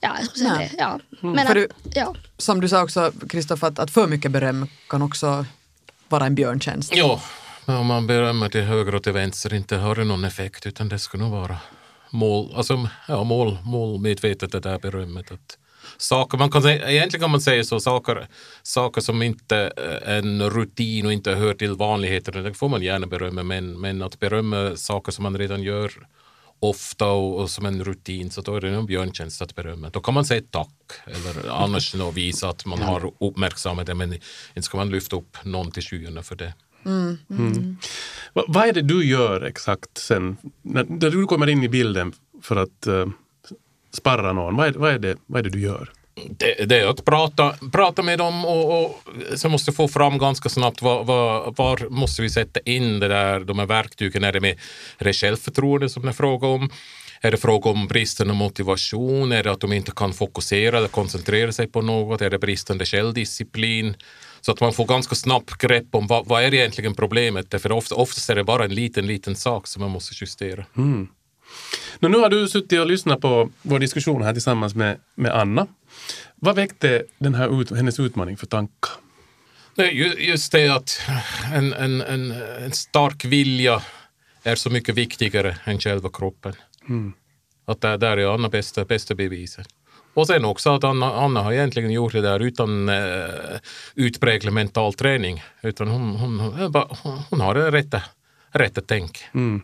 Ja, 0.00 0.16
jag 0.18 0.26
skulle 0.26 0.48
säga 0.48 0.58
Nej. 0.58 0.70
det. 0.72 0.78
Ja. 0.78 1.00
Mm. 1.22 1.34
Men 1.34 1.46
att, 1.46 1.54
du, 1.54 1.68
ja. 1.94 2.14
Som 2.38 2.60
du 2.60 2.68
sa 2.68 2.82
också, 2.82 3.12
Kristoffer, 3.28 3.66
att, 3.66 3.78
att 3.78 3.90
för 3.90 4.06
mycket 4.06 4.30
beröm 4.30 4.68
kan 4.88 5.02
också 5.02 5.44
vara 6.08 6.26
en 6.26 6.34
björntjänst. 6.34 6.96
Ja, 6.96 7.20
om 7.66 7.86
man 7.86 8.06
berömmer 8.06 8.48
till 8.48 8.62
höger 8.62 8.94
och 8.94 9.02
till 9.02 9.12
vänster 9.12 9.54
inte 9.54 9.76
har 9.76 9.94
det 9.94 10.04
någon 10.04 10.24
effekt 10.24 10.66
utan 10.66 10.88
det 10.88 10.98
ska 10.98 11.18
nog 11.18 11.30
vara 11.30 11.58
mål, 12.10 12.52
alltså, 12.54 12.88
ja, 13.08 13.24
mål, 13.24 13.58
målmedvetet 13.64 14.52
det 14.52 14.60
där 14.60 14.78
berömmet. 14.78 15.32
Att 15.32 15.58
saker, 15.96 16.38
man 16.38 16.50
kan 16.50 16.62
säga, 16.62 16.90
egentligen 16.90 17.22
kan 17.22 17.30
man 17.30 17.40
säga 17.40 17.64
så, 17.64 17.80
saker, 17.80 18.28
saker 18.62 19.00
som 19.00 19.22
inte 19.22 19.72
är 19.76 20.18
en 20.18 20.50
rutin 20.50 21.06
och 21.06 21.12
inte 21.12 21.34
hör 21.34 21.54
till 21.54 21.74
vanligheterna, 21.74 22.42
det 22.42 22.54
får 22.54 22.68
man 22.68 22.82
gärna 22.82 23.06
berömma, 23.06 23.42
men, 23.42 23.80
men 23.80 24.02
att 24.02 24.20
berömma 24.20 24.76
saker 24.76 25.12
som 25.12 25.22
man 25.22 25.38
redan 25.38 25.62
gör 25.62 25.92
ofta 26.60 27.06
och, 27.06 27.40
och, 27.40 27.50
som 27.50 27.66
en 27.66 27.84
rutin, 27.84 28.30
så 28.30 28.40
då 28.40 28.56
är 28.56 28.60
det 28.60 28.68
en 28.68 28.86
björntjänst 28.86 29.42
att 29.42 29.54
berömma. 29.54 29.90
Då 29.90 30.00
kan 30.00 30.14
man 30.14 30.24
säga 30.24 30.42
tack 30.50 30.68
eller 31.06 31.50
annars 31.50 31.94
visa 31.94 32.48
att 32.48 32.66
man 32.66 32.82
har 32.82 33.12
uppmärksammat 33.20 33.86
det, 33.86 33.94
men 33.94 34.12
inte 34.12 34.62
ska 34.62 34.76
man 34.76 34.90
lyfta 34.90 35.16
upp 35.16 35.36
någon 35.44 35.70
till 35.70 35.82
skyarna 35.82 36.22
för 36.22 36.36
det. 36.36 36.54
Mm, 36.86 37.18
mm. 37.30 37.76
Vad 38.32 38.68
är 38.68 38.72
det 38.72 38.82
du 38.82 39.04
gör 39.04 39.42
exakt 39.42 39.98
sen, 39.98 40.36
när, 40.62 40.84
när 40.84 41.10
du 41.10 41.26
kommer 41.26 41.46
in 41.46 41.62
i 41.62 41.68
bilden 41.68 42.12
för 42.42 42.56
att 42.56 42.86
uh, 42.86 43.06
sparra 43.92 44.32
någon? 44.32 44.56
Vad 44.56 44.68
är, 44.68 44.72
vad, 44.72 44.90
är 44.90 44.98
det, 44.98 45.16
vad 45.26 45.38
är 45.38 45.42
det 45.42 45.50
du 45.50 45.60
gör? 45.60 45.92
Det, 46.28 46.68
det, 46.68 46.80
är 46.80 46.86
att 46.86 47.04
prata, 47.04 47.54
prata 47.72 48.02
med 48.02 48.18
dem 48.18 48.44
och, 48.44 48.84
och 48.84 49.02
så 49.34 49.48
måste 49.48 49.72
få 49.72 49.88
fram 49.88 50.18
ganska 50.18 50.48
snabbt 50.48 50.82
var, 50.82 51.04
var, 51.04 51.54
var, 51.56 51.88
måste 51.88 52.22
vi 52.22 52.30
sätta 52.30 52.60
in 52.60 53.00
det 53.00 53.08
där, 53.08 53.40
de 53.40 53.58
här 53.58 53.66
verktygen. 53.66 54.24
Är 54.24 54.32
det 54.32 54.40
med 54.40 54.58
är 54.98 55.04
det 55.04 55.12
självförtroende 55.12 55.88
som 55.88 56.02
det 56.02 56.08
är 56.08 56.12
fråga 56.12 56.46
om? 56.46 56.70
Är 57.22 57.30
det 57.30 57.36
fråga 57.36 57.70
om 57.70 57.86
bristande 57.86 58.34
motivation? 58.34 59.32
Är 59.32 59.42
det 59.42 59.52
att 59.52 59.60
de 59.60 59.72
inte 59.72 59.92
kan 59.96 60.12
fokusera 60.12 60.78
eller 60.78 60.88
koncentrera 60.88 61.52
sig 61.52 61.66
på 61.66 61.82
något? 61.82 62.20
Är 62.20 62.30
det 62.30 62.38
bristande 62.38 62.84
självdisciplin? 62.84 63.94
Så 64.40 64.52
att 64.52 64.60
man 64.60 64.72
får 64.72 64.86
ganska 64.86 65.14
snabbt 65.14 65.58
grepp 65.58 65.94
om 65.94 66.06
vad, 66.06 66.26
vad 66.26 66.42
är 66.42 66.54
egentligen 66.54 66.94
problemet. 66.94 67.62
För 67.62 67.72
ofta, 67.72 67.94
oftast 67.94 68.30
är 68.30 68.34
det 68.34 68.44
bara 68.44 68.64
en 68.64 68.74
liten, 68.74 69.06
liten 69.06 69.36
sak 69.36 69.66
som 69.66 69.82
man 69.82 69.90
måste 69.90 70.14
justera. 70.24 70.64
Mm. 70.76 71.08
Nu 71.98 72.18
har 72.18 72.28
du 72.28 72.48
suttit 72.48 72.80
och 72.80 72.86
lyssnat 72.86 73.20
på 73.20 73.50
vår 73.62 73.78
diskussion 73.78 74.22
här 74.22 74.32
tillsammans 74.32 74.74
med, 74.74 74.98
med 75.14 75.32
Anna. 75.32 75.66
Vad 76.34 76.56
väckte 76.56 77.02
den 77.18 77.34
här 77.34 77.60
ut, 77.60 77.70
hennes 77.70 78.00
utmaning 78.00 78.36
för 78.36 78.46
tankar? 78.46 78.90
Just 80.18 80.52
det 80.52 80.68
att 80.68 81.00
en, 81.54 81.72
en, 81.72 82.00
en, 82.00 82.30
en 82.64 82.72
stark 82.72 83.24
vilja 83.24 83.82
är 84.42 84.54
så 84.54 84.70
mycket 84.70 84.94
viktigare 84.94 85.56
än 85.64 85.80
själva 85.80 86.10
kroppen. 86.12 86.54
Mm. 86.88 87.12
Att 87.66 87.80
där, 87.80 87.98
där 87.98 88.16
är 88.16 88.34
Anna 88.34 88.48
bästa, 88.48 88.84
bästa 88.84 89.14
beviset. 89.14 89.66
Och 90.14 90.26
sen 90.26 90.44
också 90.44 90.70
att 90.70 90.84
Anna, 90.84 91.14
Anna 91.14 91.42
har 91.42 91.52
egentligen 91.52 91.90
gjort 91.90 92.12
det 92.12 92.20
där 92.20 92.40
utan 92.40 92.88
uh, 92.88 93.24
utpräglad 93.94 94.54
mental 94.54 94.94
träning. 94.94 95.42
Utan 95.62 95.88
hon, 95.88 96.16
hon, 96.16 96.40
hon, 96.40 96.84
hon 97.30 97.40
har 97.40 97.54
det 97.54 97.70
rätta, 97.70 98.02
rätta 98.50 98.80
tänk. 98.86 99.18
Mm. 99.34 99.62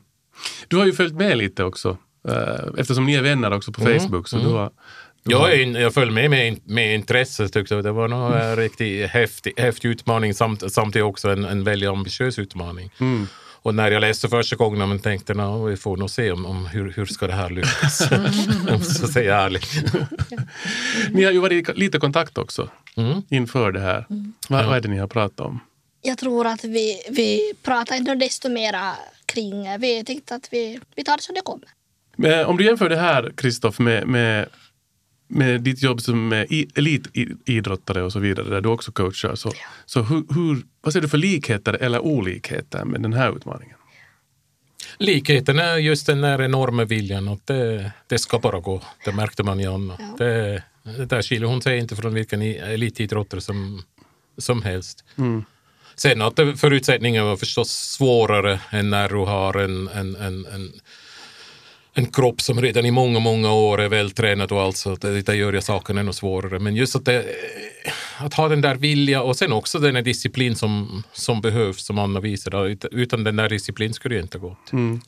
Du 0.68 0.76
har 0.76 0.86
ju 0.86 0.92
följt 0.92 1.14
med 1.14 1.38
lite 1.38 1.64
också, 1.64 1.96
uh, 2.28 2.78
eftersom 2.78 3.06
ni 3.06 3.14
är 3.14 3.22
vänner 3.22 3.52
också 3.52 3.72
på 3.72 3.80
mm. 3.80 4.00
Facebook. 4.00 4.28
Så 4.28 4.36
mm. 4.36 4.48
du 4.48 4.54
har, 4.54 4.70
du 5.22 5.32
jag, 5.32 5.38
har... 5.38 5.50
jag 5.80 5.94
följde 5.94 6.14
med 6.14 6.30
med, 6.30 6.60
med 6.64 6.94
intresse. 6.94 7.48
Tyckte 7.48 7.82
det 7.82 7.92
var 7.92 8.08
en 8.08 8.56
riktigt 8.56 9.10
häftig, 9.10 9.52
häftig 9.56 9.88
utmaning 9.88 10.34
samt, 10.34 10.72
samtidigt 10.72 11.04
också 11.04 11.28
en, 11.28 11.44
en 11.44 11.64
väldigt 11.64 11.88
ambitiös 11.88 12.38
utmaning. 12.38 12.90
Mm. 13.00 13.26
Och 13.66 13.74
när 13.74 13.90
jag 13.90 14.00
läste 14.00 14.28
första 14.28 14.56
gången 14.56 14.88
man 14.88 14.98
tänkte 14.98 15.32
jag 15.32 15.64
vi 15.64 15.76
får 15.76 15.96
nog 15.96 16.10
se 16.10 16.32
om, 16.32 16.46
om 16.46 16.66
hur, 16.66 16.92
hur 16.92 17.06
ska 17.06 17.26
det 17.26 17.32
här 17.32 17.50
lyckas. 17.50 18.08
jag 18.68 18.78
måste 18.78 19.06
säga 19.06 19.36
ärligt. 19.36 19.66
ni 21.10 21.24
har 21.24 21.32
ju 21.32 21.38
varit 21.38 21.68
i 21.68 21.72
lite 21.72 21.98
kontakt 21.98 22.38
också 22.38 22.70
mm. 22.96 23.22
inför 23.28 23.72
det 23.72 23.80
här. 23.80 24.06
Mm. 24.10 24.34
Vad, 24.48 24.66
vad 24.66 24.76
är 24.76 24.80
det 24.80 24.88
ni 24.88 24.98
har 24.98 25.06
pratat 25.06 25.40
om? 25.40 25.60
Jag 26.02 26.18
tror 26.18 26.46
att 26.46 26.64
vi, 26.64 27.02
vi 27.10 27.52
pratar 27.62 27.96
inte 27.96 28.14
desto 28.14 28.48
mera 28.48 28.92
kring... 29.26 29.80
Vi 29.80 30.04
tänkte 30.04 30.34
att 30.34 30.48
vi, 30.50 30.80
vi 30.94 31.04
tar 31.04 31.16
det 31.16 31.22
som 31.22 31.34
det 31.34 31.40
kommer. 31.40 31.68
Men 32.16 32.46
om 32.46 32.56
du 32.56 32.64
jämför 32.64 32.88
det 32.88 32.96
här, 32.96 33.32
Kristoff, 33.36 33.78
med, 33.78 34.06
med 34.06 34.48
med 35.28 35.60
ditt 35.60 35.82
jobb 35.82 36.00
som 36.00 36.32
elitidrottare 36.74 38.02
och 38.02 38.12
så 38.12 38.18
vidare, 38.18 38.48
där 38.48 38.60
du 38.60 38.68
också 38.68 38.92
coachar, 38.92 39.34
så, 39.34 39.48
ja. 39.48 39.68
så 39.86 40.02
hur, 40.02 40.24
hur, 40.34 40.62
vad 40.80 40.92
ser 40.92 41.00
du 41.00 41.08
för 41.08 41.18
likheter 41.18 41.72
eller 41.72 42.00
olikheter 42.00 42.84
med 42.84 43.02
den 43.02 43.12
här 43.12 43.36
utmaningen? 43.36 43.76
Likheten 44.98 45.58
är 45.58 45.76
just 45.76 46.06
den 46.06 46.20
där 46.20 46.42
enorma 46.42 46.84
viljan 46.84 47.28
att 47.28 47.46
det, 47.46 47.92
det 48.06 48.18
ska 48.18 48.38
bara 48.38 48.60
gå. 48.60 48.82
Det 49.04 49.12
märkte 49.12 49.42
man 49.42 49.60
i 49.60 49.66
Anna. 49.66 49.96
Ja. 49.98 50.14
Det, 50.18 50.62
det 50.82 51.04
där 51.04 51.22
skiljer 51.22 51.48
hon 51.48 51.62
sig 51.62 51.78
inte 51.78 51.96
från 51.96 52.14
vilken 52.14 52.42
elitidrottare 52.42 53.40
som, 53.40 53.82
som 54.38 54.62
helst. 54.62 55.04
Mm. 55.18 55.44
Sen 55.96 56.22
att 56.22 56.36
förutsättningarna 56.56 57.26
var 57.26 57.36
förstås 57.36 57.70
svårare 57.70 58.60
än 58.70 58.90
när 58.90 59.08
du 59.08 59.16
har 59.16 59.54
en, 59.54 59.88
en, 59.88 60.16
en, 60.16 60.46
en 60.46 60.72
en 61.98 62.06
kropp 62.06 62.40
som 62.40 62.60
redan 62.60 62.86
i 62.86 62.90
många, 62.90 63.18
många 63.18 63.52
år 63.52 63.80
är 63.80 63.88
vältränad 63.88 64.52
och 64.52 64.60
allt 64.60 64.76
så 64.76 64.94
det, 64.94 65.22
det 65.22 65.36
gör 65.36 65.52
ju 65.52 65.60
saken 65.60 65.98
ännu 65.98 66.12
svårare. 66.12 66.58
Men 66.58 66.76
just 66.76 66.96
att, 66.96 67.04
det, 67.04 67.24
att 68.18 68.34
ha 68.34 68.48
den 68.48 68.60
där 68.60 68.74
vilja 68.74 69.22
och 69.22 69.36
sen 69.36 69.52
också 69.52 69.78
den 69.78 70.04
disciplin 70.04 70.56
som, 70.56 71.02
som 71.12 71.40
behövs 71.40 71.84
som 71.84 71.98
Anna 71.98 72.20
visade. 72.20 72.76
Utan 72.90 73.24
den 73.24 73.36
där 73.36 73.48
disciplin 73.48 73.94
skulle 73.94 74.14
det 74.14 74.20
inte 74.20 74.38
gått. 74.38 74.72
Mm. 74.72 75.00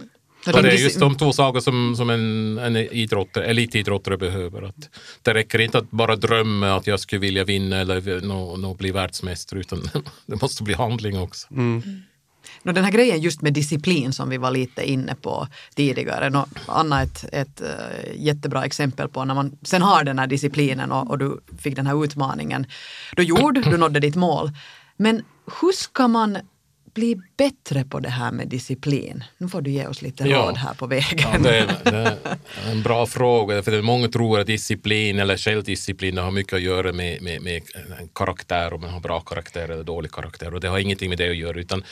Och 0.46 0.62
det 0.62 0.70
är 0.70 0.77
just 0.77 1.01
de 1.01 1.16
två 1.16 1.33
saker 1.33 1.61
som, 1.61 1.96
som 1.96 2.11
en, 2.11 2.59
en 2.59 2.77
idrottare, 2.77 3.44
elitidrottare 3.44 4.16
behöver. 4.16 4.62
Att 4.62 4.90
det 5.22 5.35
räcker 5.35 5.59
inte 5.59 5.79
att 5.79 5.90
bara 5.90 6.16
drömma 6.16 6.77
att 6.77 6.87
jag 6.87 7.01
skulle 7.01 7.20
vilja 7.20 7.44
vinna 7.44 7.77
eller 7.77 8.20
nå, 8.20 8.57
nå 8.57 8.74
bli 8.74 8.90
världsmästare 8.90 9.61
utan 9.61 9.90
det 10.27 10.42
måste 10.42 10.62
bli 10.62 10.74
handling 10.74 11.18
också. 11.18 11.48
Mm. 11.51 11.83
No, 12.62 12.72
den 12.72 12.84
här 12.84 12.92
grejen 12.92 13.20
just 13.20 13.42
med 13.42 13.52
disciplin 13.52 14.12
som 14.12 14.28
vi 14.28 14.37
var 14.37 14.50
lite 14.50 14.90
inne 14.90 15.14
på 15.14 15.48
tidigare. 15.74 16.30
No, 16.30 16.46
Anna 16.66 17.02
ett, 17.02 17.24
ett 17.32 17.61
uh, 17.61 17.68
jättebra 18.16 18.64
exempel 18.64 19.08
på 19.08 19.24
när 19.24 19.34
man 19.34 19.58
sen 19.62 19.82
har 19.82 20.04
den 20.04 20.18
här 20.18 20.26
disciplinen 20.26 20.92
och, 20.92 21.11
och 21.11 21.18
du 21.18 21.40
fick 21.58 21.76
den 21.76 21.87
här 21.87 22.04
utmaningen. 22.04 22.66
Du 23.16 23.22
gjorde, 23.22 23.61
du 23.61 23.76
nådde 23.76 24.00
ditt 24.00 24.16
mål. 24.16 24.50
Men 24.96 25.22
hur 25.61 25.72
ska 25.72 26.08
man 26.08 26.38
bli 26.94 27.16
bättre 27.37 27.84
på 27.84 28.00
det 28.00 28.08
här 28.08 28.32
med 28.32 28.48
disciplin? 28.48 29.24
Nu 29.38 29.48
får 29.48 29.61
du 29.61 29.70
ge 29.70 29.87
oss 29.87 30.02
lite 30.02 30.28
Ja. 30.28 30.38
råd 30.38 30.56
här 30.56 30.74
på 30.74 30.87
vägen. 30.87 31.18
Ja, 31.32 31.38
det, 31.38 31.58
är, 31.58 31.66
det 31.84 31.96
är 31.96 32.70
en 32.70 32.82
bra 32.82 33.06
fråga. 33.06 33.62
För 33.62 33.82
många 33.82 34.08
tror 34.08 34.40
att 34.40 34.46
disciplin 34.46 35.18
eller 35.18 35.37
självdisciplin 35.37 36.18
har 36.18 36.30
mycket 36.30 36.52
att 36.52 36.62
göra 36.62 36.92
med, 36.92 37.22
med, 37.22 37.42
med 37.42 37.62
karaktär, 38.14 38.72
om 38.74 38.80
man 38.80 38.90
har 38.90 39.00
bra 39.00 39.20
karaktär 39.20 39.68
eller 39.68 39.84
dålig 39.84 40.12
karaktär. 40.12 40.54
Och 40.54 40.61
det 40.61 40.68
har 40.68 40.78
ingenting 40.78 41.08
med 41.08 41.18
det 41.18 41.30
att 41.30 41.37
göra. 41.37 41.61
Utan 41.61 41.82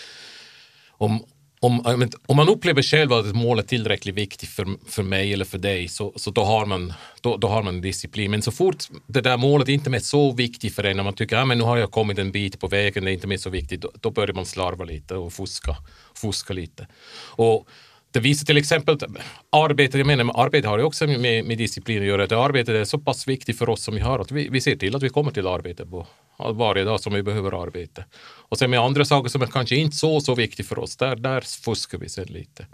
om, 0.99 1.25
om, 1.61 2.09
om 2.27 2.37
man 2.37 2.49
upplever 2.49 2.83
själv 2.83 3.13
att 3.13 3.27
ett 3.27 3.35
mål 3.35 3.59
är 3.59 3.63
tillräckligt 3.63 4.15
viktigt 4.15 4.49
för, 4.49 4.67
för 4.89 5.03
mig 5.03 5.33
eller 5.33 5.45
för 5.45 5.59
dig 5.59 5.89
så, 5.89 6.13
så 6.17 6.31
då, 6.31 6.45
har 6.45 6.67
man, 6.67 6.93
då, 7.21 7.37
då 7.37 7.49
har 7.49 7.63
man 7.63 7.81
disciplin. 7.81 8.31
Men 8.31 8.43
så 8.43 8.53
fort 8.53 8.85
det 9.07 9.21
där 9.21 9.37
målet 9.37 9.69
inte 9.69 9.91
är 9.91 9.99
så 9.99 10.33
viktigt 10.33 10.75
för 10.75 10.85
en, 10.85 10.97
när 10.97 11.05
man 11.05 11.15
tycker 11.15 11.37
att 11.37 11.43
ah, 11.43 11.55
nu 11.55 11.63
har 11.63 11.77
jag 11.77 11.91
kommit 11.91 12.19
en 12.19 12.33
bit 12.33 12.61
på 12.61 12.69
vägen, 12.69 13.05
det 13.05 13.11
är 13.11 13.13
inte 13.13 13.27
mer 13.27 13.37
så 13.37 13.51
viktigt, 13.51 13.81
då, 13.81 13.91
då 14.01 14.11
börjar 14.11 14.35
man 14.35 14.47
slarva 14.47 14.85
lite 14.85 15.15
och 15.15 15.33
fuska, 15.33 15.77
fuska 16.15 16.53
lite. 16.53 16.87
Och 17.17 17.69
det 18.13 18.21
visar 18.21 18.47
till 18.47 18.57
exempel 18.57 18.95
att 18.95 19.03
arbete, 19.51 19.99
jag 19.99 20.07
menar, 20.07 20.25
med 20.25 20.37
arbete 20.37 20.69
har 20.69 20.79
ju 20.79 20.85
också 20.85 21.07
med, 21.07 21.45
med 21.45 21.59
disciplin 21.59 22.03
att 22.03 22.09
göra. 22.09 22.27
Det 22.27 22.39
arbetet 22.39 22.75
är 22.75 22.85
så 22.85 22.99
pass 22.99 23.29
viktigt 23.29 23.59
för 23.59 23.69
oss 23.69 23.83
som 23.83 23.95
vi 23.95 24.01
har 24.01 24.19
att 24.19 24.33
vi, 24.33 24.49
vi 24.49 24.61
ser 24.61 24.77
till 24.77 24.97
att 24.97 25.03
vi 25.03 25.09
kommer 25.09 25.31
till 25.31 25.47
arbete 25.47 25.87
på 25.87 26.07
varje 26.55 26.85
dag 26.85 27.01
som 27.01 27.15
vi 27.15 27.23
behöver 27.23 27.63
arbete. 27.63 28.05
Och 28.49 28.59
sen 28.59 28.71
med 28.71 28.81
andra 28.81 29.05
saker 29.05 29.29
som 29.29 29.43
är 29.43 29.47
kanske 29.47 29.77
inte 29.77 29.97
så, 29.97 30.21
så 30.21 30.35
viktigt 30.35 30.69
för 30.69 30.79
oss, 30.79 30.97
där, 30.97 31.17
där 31.17 31.41
fuskar 31.41 31.99
vi 31.99 32.09
sen 32.09 32.27
lite. 32.29 32.67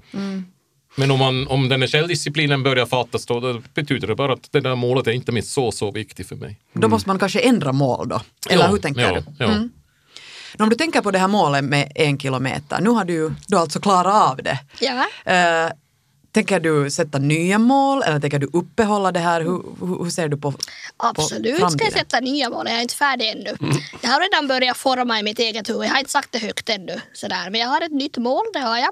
Men 0.96 1.10
om, 1.10 1.18
man, 1.18 1.48
om 1.48 1.68
den 1.68 1.80
här 1.80 1.88
självdisciplinen 1.88 2.62
börjar 2.62 2.86
fattas 2.86 3.26
då, 3.26 3.40
då 3.40 3.62
betyder 3.74 4.08
det 4.08 4.14
bara 4.14 4.32
att 4.32 4.52
det 4.52 4.60
där 4.60 4.74
målet 4.74 5.06
är 5.06 5.12
inte 5.12 5.32
minst 5.32 5.50
så, 5.52 5.72
så 5.72 5.90
viktigt 5.90 6.28
för 6.28 6.36
mig. 6.36 6.58
Då 6.72 6.88
måste 6.88 7.08
man 7.08 7.18
kanske 7.18 7.40
ändra 7.40 7.72
mål 7.72 8.08
då? 8.08 8.20
Eller 8.50 8.64
Ja, 8.64 8.70
hur 8.70 8.78
tänker 8.78 9.00
ja, 9.00 9.12
du? 9.12 9.22
ja. 9.38 9.52
Mm. 9.52 9.70
Om 10.58 10.68
du 10.68 10.76
tänker 10.76 11.00
på 11.00 11.10
det 11.10 11.18
här 11.18 11.28
målet 11.28 11.64
med 11.64 11.92
en 11.94 12.18
kilometer, 12.18 12.80
nu 12.80 12.90
har 12.90 13.04
du 13.04 13.34
du 13.48 13.56
har 13.56 13.62
alltså 13.62 13.80
klarat 13.80 14.30
av 14.30 14.36
det. 14.42 14.58
Ja. 14.80 15.06
Eh, 15.32 15.72
tänker 16.32 16.60
du 16.60 16.90
sätta 16.90 17.18
nya 17.18 17.58
mål 17.58 18.02
eller 18.02 18.20
tänker 18.20 18.38
du 18.38 18.50
uppehålla 18.52 19.12
det 19.12 19.20
här? 19.20 19.40
Hur, 19.40 19.62
hur, 19.80 20.04
hur 20.04 20.10
ser 20.10 20.28
du 20.28 20.36
på, 20.36 20.52
på 20.52 20.58
Absolut 20.96 21.44
ska 21.56 21.62
jag 21.62 21.70
framtiden? 21.70 21.92
sätta 21.92 22.20
nya 22.20 22.50
mål. 22.50 22.66
Jag 22.68 22.76
är 22.78 22.82
inte 22.82 22.94
färdig 22.94 23.28
ännu. 23.28 23.56
Jag 24.00 24.10
har 24.10 24.20
redan 24.20 24.48
börjat 24.48 24.76
forma 24.76 25.20
i 25.20 25.22
mitt 25.22 25.38
eget 25.38 25.68
huvud. 25.68 25.84
Jag 25.84 25.90
har 25.90 25.98
inte 25.98 26.10
sagt 26.10 26.28
det 26.32 26.38
högt 26.38 26.68
ännu. 26.68 27.00
Sådär. 27.12 27.50
Men 27.50 27.60
jag 27.60 27.68
har 27.68 27.80
ett 27.80 27.92
nytt 27.92 28.16
mål, 28.16 28.44
det 28.52 28.58
har 28.58 28.78
jag. 28.78 28.90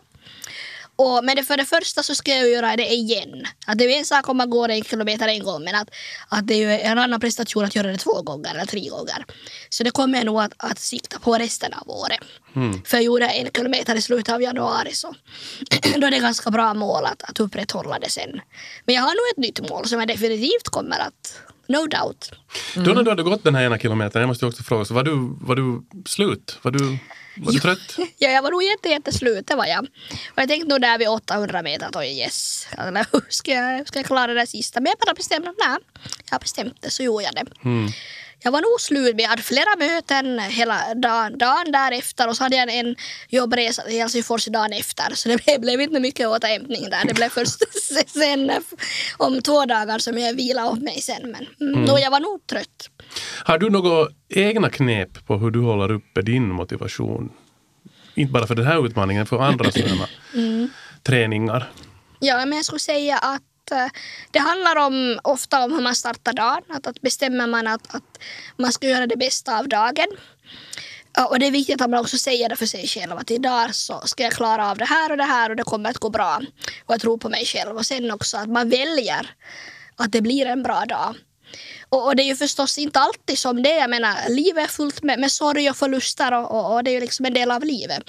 Och, 1.03 1.25
men 1.25 1.37
det, 1.37 1.45
för 1.45 1.57
det 1.57 1.65
första 1.65 2.03
så 2.03 2.15
ska 2.15 2.31
jag 2.31 2.49
göra 2.49 2.77
det 2.77 2.87
igen. 2.87 3.47
Att 3.67 3.79
det 3.79 3.85
är 3.85 3.99
en 3.99 4.05
sak 4.05 4.29
om 4.29 4.37
man 4.37 4.51
går 4.51 4.69
en 4.69 4.85
kilometer 4.85 5.29
en 5.29 5.43
gång 5.43 5.65
men 5.65 5.75
att, 5.75 5.91
att 6.29 6.47
det 6.47 6.65
är 6.65 6.91
en 6.91 6.99
annan 6.99 7.21
prestation 7.21 7.65
att 7.65 7.75
göra 7.75 7.87
det 7.93 7.97
två 7.97 8.23
gånger 8.23 8.51
eller 8.55 8.67
tre 8.67 8.89
gånger. 8.89 9.25
Så 9.69 9.85
det 9.85 9.91
kommer 9.91 10.19
jag 10.19 10.25
nog 10.25 10.41
att, 10.41 10.53
att 10.57 10.79
sikta 10.79 11.19
på 11.19 11.35
resten 11.35 11.73
av 11.75 11.91
året. 11.91 12.21
För 12.85 12.97
jag 12.97 13.05
gjorde 13.05 13.27
en 13.27 13.51
kilometer 13.57 13.95
i 13.95 14.03
slutet 14.03 14.35
av 14.35 14.43
januari 14.43 14.93
så 14.93 15.15
då 15.97 16.07
är 16.07 16.11
det 16.11 16.19
ganska 16.19 16.51
bra 16.51 16.75
mål 16.75 17.05
att, 17.05 17.23
att 17.23 17.41
upprätthålla 17.41 17.99
det 17.99 18.11
sen. 18.11 18.41
Men 18.85 18.95
jag 18.95 19.03
har 19.03 19.11
nog 19.11 19.25
ett 19.33 19.39
nytt 19.39 19.71
mål 19.71 19.87
som 19.87 19.99
jag 19.99 20.09
definitivt 20.09 20.69
kommer 20.71 20.99
att, 20.99 21.41
no 21.69 21.87
doubt. 21.87 22.33
Då 22.75 22.93
när 22.95 23.03
du 23.03 23.11
hade 23.11 23.23
gått 23.23 23.45
den 23.45 23.55
här 23.55 23.65
ena 23.65 23.79
kilometern, 23.79 24.21
jag 24.21 24.29
måste 24.29 24.47
också 24.47 24.63
fråga, 24.63 24.85
så 24.85 24.95
var 24.95 25.03
du, 25.03 25.37
var 25.41 25.57
du 25.57 25.83
slut? 26.07 26.59
Var 26.63 26.71
du, 26.71 26.99
var 27.45 27.53
du 27.53 27.61
trött? 27.61 27.97
Ja, 28.19 28.31
jag 28.31 28.43
var 28.43 28.51
nog 28.51 28.63
jätte, 28.63 28.89
jätteslut, 28.89 29.47
det 29.47 29.55
var 29.55 29.67
jag. 29.67 29.85
Och 30.31 30.43
jag 30.43 30.49
tänkte 30.49 30.69
nog 30.69 30.81
där 30.81 30.99
vid 30.99 31.09
800 31.09 31.63
meter 31.63 31.87
att 31.87 31.97
oj 31.97 32.19
yes, 32.19 32.67
hur 33.13 33.33
ska 33.33 33.53
jag, 33.53 33.89
ska 33.89 33.99
jag 33.99 34.07
klara 34.07 34.27
det 34.27 34.35
där 34.35 34.47
sista? 34.47 34.81
Men 34.81 34.91
jag 34.91 34.99
bara 35.07 35.15
bestämde 35.15 35.51
att 35.51 35.57
nej, 35.59 35.79
jag 36.31 36.41
bestämt 36.41 36.77
det 36.81 36.91
så 36.91 37.03
gjorde 37.03 37.25
jag 37.25 37.35
det. 37.35 37.45
Jag 38.43 38.53
var 38.53 38.61
nog 38.61 38.81
slut, 38.81 39.17
men 39.17 39.23
jag 39.23 39.31
hade 39.31 39.43
flera 39.43 39.77
möten 39.79 40.39
hela 40.39 40.95
dagen, 40.95 41.39
dagen 41.39 41.73
därefter 41.73 42.29
och 42.29 42.37
så 42.37 42.43
hade 42.43 42.57
jag 42.57 42.75
en 42.75 42.97
jobbresa 43.29 43.83
till 43.83 43.99
Helsingfors 43.99 44.47
dagen 44.47 44.73
efter. 44.73 45.15
Så 45.15 45.29
det 45.29 45.45
blev, 45.45 45.61
blev 45.61 45.81
inte 45.81 46.01
mycket 46.01 46.29
återhämtning 46.29 46.91
där. 46.91 47.05
Det 47.05 47.15
blev 47.15 47.29
först 47.29 47.63
sen 48.07 48.53
om 49.17 49.43
två 49.43 49.65
dagar 49.65 49.99
som 49.99 50.19
jag 50.19 50.35
vilade 50.35 50.69
upp 50.69 50.83
mig 50.83 51.01
sen. 51.01 51.37
Men 51.59 51.69
mm. 51.75 51.87
då 51.87 51.99
jag 51.99 52.11
var 52.11 52.21
nog 52.21 52.47
trött. 52.47 52.91
Har 53.45 53.59
du 53.59 53.71
några 53.71 54.09
egna 54.29 54.71
knep 54.71 55.27
på 55.27 55.37
hur 55.37 55.51
du 55.51 55.61
håller 55.61 55.93
uppe 55.93 56.23
din 56.23 56.49
motivation? 56.53 57.33
Inte 58.15 58.33
bara 58.33 58.47
för 58.47 58.55
den 58.55 58.67
här 58.67 58.87
utmaningen, 58.87 59.27
för 59.27 59.39
andra 59.39 59.73
sådana 59.73 60.07
träningar. 61.03 61.71
Ja, 62.21 62.47
men 62.47 62.53
jag 62.53 62.65
skulle 62.65 62.81
säga 62.81 63.19
att 63.19 63.71
eh, 63.71 63.87
det 64.31 64.39
handlar 64.39 64.77
om, 64.77 65.21
ofta 65.25 65.65
om 65.65 65.73
hur 65.73 65.81
man 65.81 65.95
startar 65.95 66.33
dagen. 66.33 66.63
Att, 66.69 66.87
att 66.87 67.01
bestämmer 67.01 67.47
man 67.47 67.67
att, 67.67 67.95
att 67.95 68.19
man 68.57 68.73
ska 68.73 68.89
göra 68.89 69.07
det 69.07 69.17
bästa 69.17 69.59
av 69.59 69.69
dagen. 69.69 70.07
Och 71.31 71.39
det 71.39 71.47
är 71.47 71.51
viktigt 71.51 71.83
att 71.83 71.91
man 71.91 72.01
också 72.01 72.19
säger 72.19 72.49
det 72.49 72.57
för 72.57 72.67
sig 72.67 72.87
själv 72.87 73.13
att 73.13 73.31
idag 73.31 73.75
så 73.75 74.01
ska 74.05 74.23
jag 74.23 74.33
klara 74.33 74.71
av 74.71 74.79
det 74.79 74.85
här 74.85 75.11
och 75.11 75.17
det 75.17 75.25
här 75.25 75.51
och 75.51 75.57
det 75.57 75.63
kommer 75.63 75.91
att 75.91 75.99
gå 75.99 76.11
bra. 76.11 76.41
Och 76.87 76.95
jag 76.95 77.01
tror 77.01 77.19
på 77.19 77.29
mig 77.29 77.45
själv. 77.45 77.77
Och 77.77 77.87
sen 77.87 78.11
också 78.11 78.37
att 78.37 78.49
man 78.49 78.69
väljer 78.71 79.35
att 79.97 80.13
det 80.13 80.21
blir 80.21 80.47
en 80.47 80.63
bra 80.63 80.85
dag. 80.85 81.15
Och, 81.91 82.07
och 82.07 82.17
det 82.17 82.23
är 82.23 82.27
ju 82.27 82.37
förstås 82.37 82.79
inte 82.79 83.01
alltid 83.01 83.39
som 83.39 83.63
det 83.63 83.73
är. 83.73 83.81
Jag 83.81 83.91
menar, 83.91 84.29
livet 84.29 84.65
är 84.65 84.69
fullt 84.69 85.03
med, 85.03 85.21
med 85.21 85.33
sorg 85.33 85.71
och 85.71 85.77
förluster 85.77 86.35
och, 86.35 86.51
och, 86.51 86.75
och 86.75 86.85
det 86.85 86.91
är 86.91 86.95
ju 86.95 87.01
liksom 87.01 87.27
en 87.27 87.35
del 87.35 87.51
av 87.51 87.65
livet. 87.65 88.03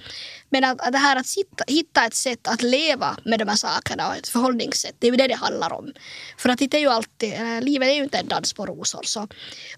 Men 0.50 0.64
att, 0.64 0.82
att 0.82 0.92
det 0.92 0.98
här 0.98 1.16
att 1.16 1.28
sitta, 1.28 1.64
hitta 1.68 2.06
ett 2.06 2.16
sätt 2.16 2.48
att 2.48 2.62
leva 2.62 3.18
med 3.26 3.40
de 3.40 3.48
här 3.48 3.56
sakerna 3.56 4.08
och 4.08 4.16
ett 4.16 4.28
förhållningssätt, 4.28 4.96
det 5.00 5.08
är 5.08 5.12
ju 5.12 5.18
det 5.18 5.28
det 5.28 5.36
handlar 5.36 5.74
om. 5.74 5.94
För 6.38 6.50
att 6.50 6.60
det 6.60 6.74
är 6.74 6.80
ju 6.80 6.90
alltid, 6.90 7.34
äh, 7.34 7.62
livet 7.62 7.88
är 7.88 7.94
ju 7.94 8.04
inte 8.04 8.18
en 8.18 8.28
dans 8.28 8.54
på 8.54 8.66
rosor. 8.66 9.04
Så, 9.04 9.28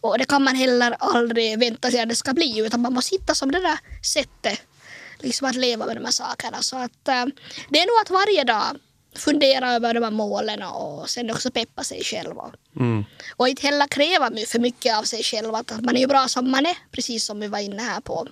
och 0.02 0.18
det 0.18 0.26
kan 0.26 0.44
man 0.44 0.56
heller 0.56 0.96
aldrig 1.00 1.60
vänta 1.60 1.92
sig 1.92 2.02
att 2.02 2.10
det 2.10 2.16
ska 2.16 2.34
bli, 2.34 2.60
utan 2.60 2.82
man 2.82 2.94
måste 2.94 3.16
hitta 3.16 3.36
som 3.36 3.52
det 3.52 3.60
där 3.60 3.80
sättet 4.14 4.62
liksom 5.20 5.48
att 5.48 5.56
leva 5.56 5.86
med 5.86 5.96
de 5.96 6.06
här 6.06 6.12
sakerna. 6.12 6.62
Så 6.62 6.78
att 6.78 7.08
äh, 7.08 7.26
det 7.70 7.80
är 7.80 7.86
nog 7.88 8.02
att 8.02 8.10
varje 8.10 8.44
dag 8.44 8.80
fundera 9.16 9.74
över 9.74 9.94
de 9.94 10.04
här 10.04 10.12
målen 10.12 10.64
och 10.64 11.10
sen 11.10 11.32
också 11.32 11.52
peppa 11.52 11.84
sig 11.84 12.04
själv. 12.04 12.38
Och, 12.38 12.54
och 13.36 13.48
inte 13.48 13.68
heller 13.68 13.88
kräva 13.88 14.30
för 14.48 14.60
mycket 14.60 14.98
av 14.98 15.04
sig 15.04 15.24
själv. 15.24 15.56
Att, 15.56 15.72
man 15.82 15.96
är 15.96 16.00
ju 16.00 16.08
bra 16.08 16.28
som 16.28 16.52
man 16.52 16.66
är, 16.66 16.78
precis 16.92 17.26
som 17.26 17.40
vi 17.40 17.48
var 17.48 17.60
inne 17.60 17.82
här 17.82 18.02
på. 18.02 18.28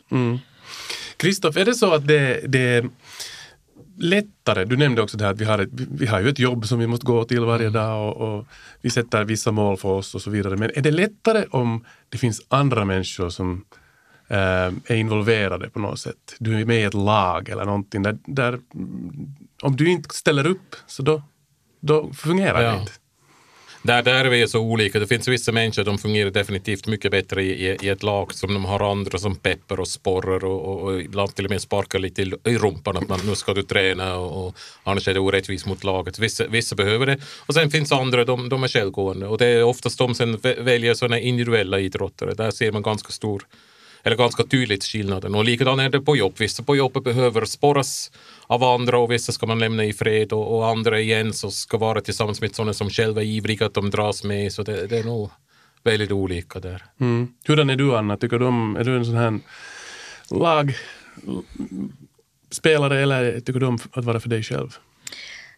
Kristoff, 1.17 1.58
är 1.58 1.65
det 1.65 1.76
så 1.76 1.94
att 1.94 2.08
det, 2.08 2.41
det 2.48 2.60
är 2.60 2.89
lättare, 3.98 4.65
du 4.65 4.78
nämnde 4.78 5.02
också 5.02 5.17
det 5.17 5.24
här 5.24 5.32
att 5.32 5.41
vi 5.41 5.46
har, 5.46 5.60
ett, 5.60 5.70
vi 5.74 6.06
har 6.06 6.20
ju 6.20 6.30
ett 6.30 6.39
jobb 6.39 6.67
som 6.67 6.80
vi 6.80 6.88
måste 6.88 7.06
gå 7.06 7.24
till 7.24 7.39
varje 7.39 7.70
dag 7.70 8.17
och, 8.17 8.38
och 8.38 8.46
vi 8.82 8.89
sätter 8.89 9.24
vissa 9.24 9.52
mål 9.52 9.78
för 9.78 9.89
oss 9.89 10.15
och 10.15 10.22
så 10.22 10.30
vidare. 10.30 10.58
Men 10.58 10.72
är 10.76 10.82
det 10.82 10.91
lättare 10.91 11.46
om 11.52 11.86
det 12.10 12.17
finns 12.17 12.41
andra 12.48 12.86
människor 12.86 13.30
som 13.30 13.65
eh, 14.28 14.38
är 14.86 14.96
involverade 14.96 15.70
på 15.70 15.80
något 15.80 16.00
sätt? 16.00 16.36
Du 16.39 16.62
är 16.62 16.65
med 16.65 16.82
i 16.82 16.84
ett 16.84 16.94
lag 16.94 17.50
eller 17.50 17.65
någonting 17.65 18.04
där, 18.04 18.17
där 18.26 18.48
mm, 18.48 19.36
om 19.62 19.76
du 19.76 19.89
inte 19.91 20.15
ställer 20.15 20.47
upp 20.47 20.76
så 20.88 21.04
då, 21.04 21.24
då 21.82 22.13
fungerar 22.13 22.62
Ja. 22.62 22.71
det 22.71 22.80
inte. 22.80 22.91
Där, 23.84 24.04
där 24.04 24.26
är 24.26 24.30
vi 24.30 24.47
så 24.47 24.60
olika. 24.60 25.00
Det 25.00 25.08
finns 25.08 25.28
vissa 25.28 25.52
människor 25.52 25.84
som 25.84 25.97
fungerar 25.97 26.30
definitivt 26.32 26.88
mycket 26.88 27.12
bättre 27.12 27.43
i, 27.43 27.78
i, 27.82 27.89
ett 27.89 28.04
lag 28.04 28.34
som 28.34 28.54
de 28.54 28.65
har 28.65 28.91
andra 28.91 29.17
som 29.17 29.36
peppar 29.36 29.80
och 29.80 29.88
sporrar 29.88 30.45
och, 30.45 30.62
och, 30.67 30.82
och 30.82 31.02
ibland 31.02 31.36
till 31.36 31.45
och 31.45 31.52
med 31.52 31.62
sparkar 31.62 32.00
lite 32.00 32.21
i, 32.21 32.34
i 32.45 32.58
rumpan 32.58 32.97
att 32.97 33.08
man, 33.10 33.19
nu 33.26 33.36
ska 33.36 33.54
du 33.54 33.63
träna 33.63 34.15
och, 34.15 34.47
och 34.47 34.56
annars 34.84 35.08
är 35.08 35.13
det 35.13 35.19
orättvist 35.19 35.65
mot 35.65 35.84
laget. 35.84 36.19
Vissa, 36.19 36.47
vissa 36.47 36.76
behöver 36.76 37.06
det 37.06 37.17
och 37.45 37.54
sen 37.54 37.71
finns 37.71 37.91
andra, 37.91 38.26
de, 38.26 38.50
de 38.50 38.63
är 38.63 38.67
självgående 38.67 39.28
och 39.28 39.38
det 39.38 39.45
är 39.45 39.63
oftast 39.63 39.97
de 39.97 40.15
som 40.15 40.38
vä- 40.38 40.63
väljer 40.63 40.93
sådana 40.93 41.19
individuella 41.19 41.80
idrottare. 41.80 42.34
Där 42.34 42.52
ser 42.52 42.71
man 42.71 42.82
ganska 42.82 43.12
stor 43.12 43.47
eller 44.04 44.15
ganska 44.17 44.43
tydligt 44.43 44.84
skillnaden. 44.84 45.36
Och 45.36 45.45
likadant 45.45 45.82
är 45.82 45.89
det 45.89 46.02
på 46.02 46.15
jobb. 46.15 46.34
Vissa 46.38 46.63
på 46.63 46.76
jobbet 46.76 47.04
behöver 47.04 47.45
sporras 47.45 48.12
av 48.52 48.64
andra 48.64 49.00
och 49.00 49.12
vissa 49.12 49.32
ska 49.32 49.46
man 49.46 49.60
lämna 49.60 49.86
i 49.86 49.94
fred 49.94 50.34
och, 50.34 50.58
och 50.58 50.68
andra 50.68 51.00
igen 51.00 51.34
så 51.34 51.52
ska 51.52 51.78
vara 51.78 52.02
tillsammans 52.02 52.42
med 52.42 52.56
sådana 52.56 52.74
som 52.74 52.90
själva 52.90 53.22
är 53.22 53.26
ivriga 53.26 53.66
att 53.66 53.74
de 53.74 53.90
dras 53.90 54.24
med. 54.24 54.54
Så 54.54 54.64
det, 54.64 54.88
det 54.88 54.98
är 54.98 55.04
nog 55.04 55.32
väldigt 55.84 56.12
olika 56.12 56.60
där. 56.60 56.84
Mm. 57.00 57.34
Hurdan 57.48 57.70
är 57.70 57.76
du 57.76 57.98
Anna? 57.98 58.18
Tycker 58.18 58.40
du 58.40 58.46
om, 58.46 58.76
är 58.76 58.84
du 58.84 58.98
en 58.98 59.06
sån 59.06 59.16
här 59.16 59.40
lagspelare 60.30 63.00
eller 63.00 63.40
tycker 63.40 63.60
du 63.60 63.66
om 63.66 63.80
att 63.92 64.06
vara 64.06 64.20
för 64.20 64.30
dig 64.30 64.44
själv? 64.44 64.78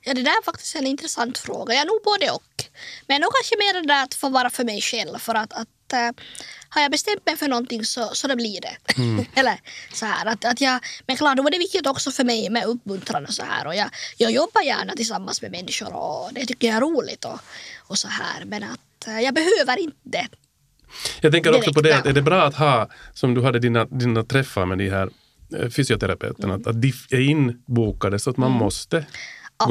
Ja, 0.06 0.14
det 0.14 0.22
där 0.22 0.32
är 0.32 0.44
faktiskt 0.44 0.76
en 0.76 0.88
intressant 0.88 1.38
fråga. 1.38 1.74
Jag 1.74 1.82
är 1.82 1.86
nog 1.86 2.02
både 2.04 2.32
och. 2.32 2.64
Men 3.08 3.22
nog 3.22 3.32
kanske 3.34 3.56
mer 3.58 3.82
det 3.82 3.88
där 3.88 4.04
att 4.04 4.14
få 4.14 4.30
vara 4.30 4.50
för 4.50 4.64
mig 4.64 4.82
själv. 4.82 5.18
För 5.18 5.36
att, 5.36 5.54
att 5.54 5.94
äh, 5.94 6.12
har 6.70 6.82
jag 6.82 6.92
bestämt 6.92 7.26
mig 7.26 7.38
för 7.38 7.48
någonting 7.48 7.86
så, 7.86 8.10
så 8.14 8.28
det 8.28 8.36
blir 8.36 8.62
det. 8.62 8.76
Eller 9.40 9.60
så 9.94 10.06
här 10.06 10.26
att, 10.26 10.46
att 10.46 10.62
jag, 10.62 10.80
men 11.08 11.18
klart, 11.18 11.38
då 11.38 11.48
är 11.48 11.52
det 11.52 11.58
viktigt 11.58 11.88
också 11.88 12.12
för 12.12 12.24
mig 12.24 12.50
med 12.50 12.66
uppmuntran 12.66 13.26
och 13.26 13.34
så 13.34 13.44
här. 13.44 13.68
Och 13.68 13.76
jag, 13.76 13.90
jag 14.18 14.32
jobbar 14.32 14.62
gärna 14.62 14.94
tillsammans 14.94 15.42
med 15.42 15.52
människor 15.52 15.96
och 15.96 16.30
det 16.34 16.46
tycker 16.46 16.68
jag 16.68 16.78
är 16.78 16.82
roligt 16.82 17.26
och, 17.26 17.40
och 17.80 17.98
så 17.98 18.08
här. 18.08 18.46
Men 18.46 18.64
att 18.64 19.08
äh, 19.08 19.20
jag 19.20 19.34
behöver 19.34 19.80
inte. 19.80 20.28
Jag 21.22 21.32
tänker 21.32 21.56
också 21.56 21.74
på 21.74 21.82
det, 21.82 21.98
att 21.98 22.06
är 22.06 22.14
det 22.14 22.22
bra 22.22 22.44
att 22.44 22.56
ha, 22.56 22.90
som 23.14 23.34
du 23.34 23.42
hade 23.42 23.60
dina, 23.60 23.86
dina 23.86 24.24
träffar 24.24 24.66
med 24.66 24.78
de 24.78 24.90
här 24.90 25.10
eh, 25.60 25.70
fysioterapeuterna, 25.70 26.54
att, 26.54 26.68
att 26.68 26.82
de 26.82 26.94
är 27.10 27.20
inbokade 27.20 28.20
så 28.20 28.30
att 28.30 28.38
man 28.38 28.52
måste 28.52 28.98
gå 29.00 29.06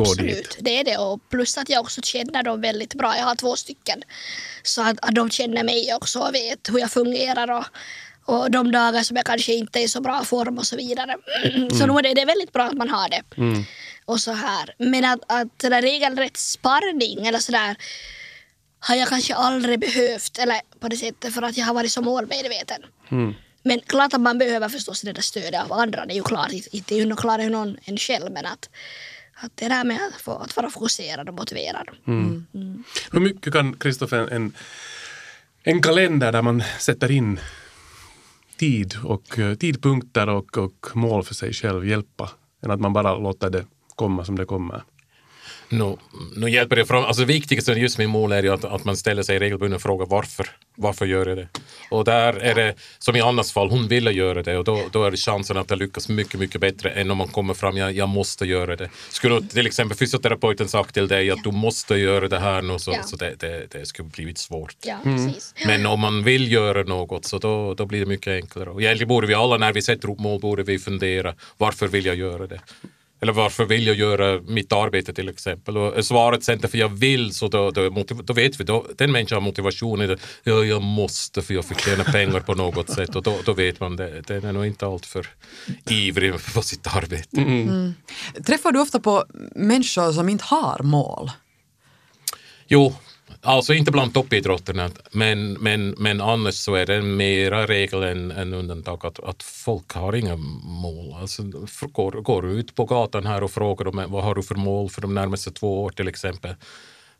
Absolut, 0.00 0.57
det 0.61 0.81
är 0.81 0.85
det. 0.85 0.96
Och 0.96 1.28
plus 1.31 1.59
att 1.59 1.68
jag 1.68 1.81
också 1.81 2.02
känner 2.02 2.42
dem 2.42 2.61
väldigt 2.61 2.94
bra. 2.94 3.16
Jag 3.16 3.24
har 3.24 3.35
två 3.35 3.57
stycken. 3.57 4.02
Så 4.62 4.83
att, 4.83 4.96
att 5.02 5.14
de 5.14 5.31
känner 5.31 5.64
mig 5.64 5.94
också 5.94 6.18
och 6.18 6.35
vet 6.35 6.68
hur 6.68 6.78
jag 6.78 6.90
fungerar 6.90 7.50
och, 7.50 7.64
Och 8.24 8.50
de 8.50 8.72
dagar 8.72 9.02
som 9.02 9.16
jag 9.16 9.26
kanske 9.26 9.55
inte 9.55 9.81
är 9.81 9.85
i 9.85 9.88
så 9.88 10.00
bra 10.00 10.24
form 10.24 10.59
och 10.59 10.66
så 10.66 10.76
vidare. 10.76 11.16
Så 11.78 11.87
nog 11.87 12.07
är 12.07 12.14
det, 12.14 12.24
väldigt 12.24 12.52
bra 12.52 12.64
att 12.64 12.76
man 12.76 12.88
har 12.88 13.09
det. 13.09 13.22
Och 14.05 14.20
så 14.20 14.33
här. 14.33 14.74
Men 14.78 15.05
att, 15.05 15.20
att 15.28 15.59
det 15.59 15.68
där 15.68 15.83
regelrätt 15.83 16.37
sparring 16.37 17.26
eller 17.26 17.38
sådär 17.38 17.76
har 18.81 18.94
jag 18.94 19.09
kanske 19.09 19.35
aldrig 19.35 19.81
behövt 19.81 20.38
eller 20.38 20.61
på 20.81 20.88
det 20.88 20.96
sättet 20.96 21.35
för 21.35 21.42
att 21.42 21.57
jag 21.57 21.66
har 21.66 21.74
varit 21.74 21.92
så 21.92 22.02
målmedveten. 22.02 22.83
Men 23.62 23.81
klart 23.81 24.14
att 24.14 24.20
man 24.20 24.38
behöver 24.38 24.68
förstås 24.68 25.00
det 25.00 25.12
där 25.12 25.22
stödet 25.22 25.62
av 25.64 25.72
andra, 25.72 26.07
det 26.07 26.12
är 26.12 26.16
ju 26.16 26.22
klart. 26.22 26.52
Inte 26.52 27.14
klarar 27.18 27.42
ju 27.42 27.50
någon 27.50 27.76
en 27.85 27.96
själv 27.96 28.33
men 28.33 28.46
att, 28.46 28.70
att 29.35 29.53
det 29.55 29.68
där 29.68 29.85
med 29.85 30.01
att, 30.14 30.21
få, 30.21 30.33
att 30.33 30.57
vara 30.57 30.71
fokuserad 30.71 31.29
och 31.29 31.35
motiverad. 31.35 31.88
Hur 33.11 33.21
mycket 33.21 33.53
kan 33.53 33.77
Kristoffer 33.77 34.18
en, 34.18 34.29
en, 34.29 34.53
en 35.62 35.83
kalender 35.83 36.33
där 36.33 36.42
man 36.42 36.62
sätter 36.79 37.11
in 37.11 37.40
tid 38.57 38.95
och 39.05 39.38
eh, 39.38 39.55
tidpunkter 39.55 40.29
och, 40.29 40.59
och 40.59 40.88
mål 40.95 41.25
för 41.25 41.35
sig 41.35 41.53
själv 41.53 41.87
hjälpa 41.87 42.31
än 42.62 42.71
att 42.71 42.81
man 42.81 42.92
bara 42.92 43.18
låter 43.18 43.51
det 43.51 43.66
komma 43.95 44.25
som 44.25 44.38
det 44.38 44.45
kommer? 44.45 44.83
Nu, 45.73 45.97
nu 46.37 46.51
hjälper 46.51 46.77
det 46.77 46.85
fram. 46.87 47.05
Alltså 47.05 47.21
det 47.23 47.27
viktigaste 47.27 47.73
just 47.73 47.99
med 47.99 48.09
mål 48.11 48.33
är 48.33 48.43
ju 48.43 48.53
att, 48.53 48.65
att 48.65 48.85
man 48.85 48.97
ställer 48.97 49.23
sig 49.23 49.39
regelbunden 49.39 49.81
fråga 49.81 50.05
varför. 50.05 50.47
Varför 50.75 51.07
gör 51.07 51.27
jag 51.27 51.39
det? 51.39 51.49
Och 51.91 52.05
där 52.05 52.33
är 52.33 52.55
det, 52.55 52.75
som 52.99 53.17
i 53.17 53.21
Annas 53.21 53.53
fall, 53.53 53.71
hon 53.71 53.89
ville 53.89 54.13
göra 54.13 54.43
det 54.43 54.59
och 54.59 54.65
då, 54.65 54.83
då 54.93 55.05
är 55.05 55.11
det 55.11 55.17
chansen 55.17 55.57
att 55.57 55.69
det 55.69 55.77
lyckas 55.77 56.09
mycket, 56.09 56.41
mycket 56.41 56.61
bättre 56.61 56.91
än 56.91 57.11
om 57.11 57.19
man 57.19 57.29
kommer 57.29 57.55
fram, 57.55 57.77
jag, 57.77 57.93
jag 57.93 58.09
måste 58.09 58.47
göra 58.47 58.77
det. 58.77 58.91
Skulle 59.11 59.43
till 59.43 59.67
exempel 59.67 59.99
fysioterapeuten 59.99 60.69
sagt 60.69 60.95
till 60.95 61.09
dig 61.09 61.31
att 61.31 61.45
du 61.45 61.51
måste 61.51 61.95
göra 61.95 62.29
det 62.29 62.39
här 62.39 62.63
nu 62.63 62.79
så, 62.79 62.93
Ja. 62.93 63.03
så 63.03 63.17
det, 63.17 63.35
det, 63.39 63.67
det 63.71 63.87
skulle 63.87 64.09
blivit 64.09 64.39
svårt. 64.39 64.77
Ja, 64.85 64.97
precis. 65.05 65.55
Men 65.67 65.87
om 65.87 66.01
man 66.01 66.25
vill 66.25 66.53
göra 66.53 66.83
något 66.83 67.25
så 67.25 67.39
då, 67.39 67.75
då 67.75 67.87
blir 67.87 68.01
det 68.01 68.07
mycket 68.07 68.29
enklare. 68.43 68.71
Och 68.71 68.83
egentligen 68.83 69.09
borde 69.09 69.27
vi 69.27 69.35
alla 69.35 69.57
när 69.57 69.73
vi 69.73 69.83
sätter 69.83 70.11
upp 70.11 70.19
mål 70.19 70.41
borde 70.41 70.63
vi 70.63 70.79
fundera 70.79 71.35
varför 71.57 71.89
vill 71.89 72.07
jag 72.07 72.17
göra 72.17 72.47
det? 72.47 72.61
Eller 73.23 73.33
varför 73.33 73.65
vill 73.65 73.87
jag 73.87 73.97
göra 73.97 74.41
mitt 74.41 74.73
arbete 74.73 75.13
till 75.15 75.29
exempel? 75.29 75.77
Och 75.77 75.99
är 75.99 76.03
svaret 76.03 76.45
sen 76.45 76.59
för 76.59 76.79
jag 76.79 76.89
vill 76.89 77.35
så 77.35 77.49
då, 77.49 77.71
då, 77.71 78.05
då 78.23 78.33
vet 78.33 78.61
vi, 78.61 78.65
då, 78.65 78.87
den 78.97 79.13
människan 79.13 79.37
har 79.37 79.41
motivation 79.41 80.03
i 80.03 80.07
det. 80.07 80.19
Ja, 80.43 80.65
jag 80.65 80.83
måste 80.83 81.43
för 81.43 81.55
jag 81.55 81.65
fick 81.65 81.81
tjäna 81.81 82.05
pengar 82.05 82.41
på 82.41 82.55
något 82.55 82.91
sätt 82.95 83.17
och 83.17 83.23
då, 83.23 83.39
då 83.45 83.53
vet 83.53 83.81
man 83.81 83.97
det. 83.97 84.21
Den 84.21 84.45
är 84.45 84.53
nog 84.53 84.67
inte 84.67 84.87
alltför 84.87 85.27
ivrig 85.91 86.33
på 86.55 86.63
sitt 86.63 86.87
arbete. 86.97 87.95
Träffar 88.47 88.73
du 88.73 88.81
ofta 88.81 89.01
på 89.01 89.25
människor 89.55 90.13
som 90.13 90.29
inte 90.29 90.45
har 90.45 90.83
mål? 90.83 91.31
Jo, 92.69 92.95
alltså 93.40 93.75
inte 93.75 93.90
bland 93.90 94.14
toppidrotterna, 94.14 94.90
men, 95.11 95.53
men, 95.53 95.90
men 95.99 96.21
annars 96.21 96.55
så 96.55 96.75
är 96.75 96.87
det 96.87 97.03
mera 97.03 97.66
regel 97.66 98.03
än, 98.03 98.31
än 98.31 98.55
undantag 98.55 99.07
att, 99.07 99.21
att 99.21 99.42
folk 99.42 99.92
har 99.92 100.14
inga 100.14 100.37
mål. 100.64 101.14
Alltså, 101.21 101.42
går, 101.92 102.12
går 102.12 102.42
du 102.42 102.53
ut 102.53 102.75
på 102.75 102.85
gatan 102.85 103.27
här 103.27 103.42
och 103.42 103.51
frågar 103.51 103.85
dem 103.85 104.05
vad 104.09 104.25
har 104.25 104.35
du 104.35 104.42
för 104.42 104.55
mål 104.55 104.90
för 104.90 105.01
de 105.03 105.14
närmaste 105.14 105.51
två 105.51 105.83
åren, 105.83 105.95
till 105.95 106.09
exempel. 106.09 106.55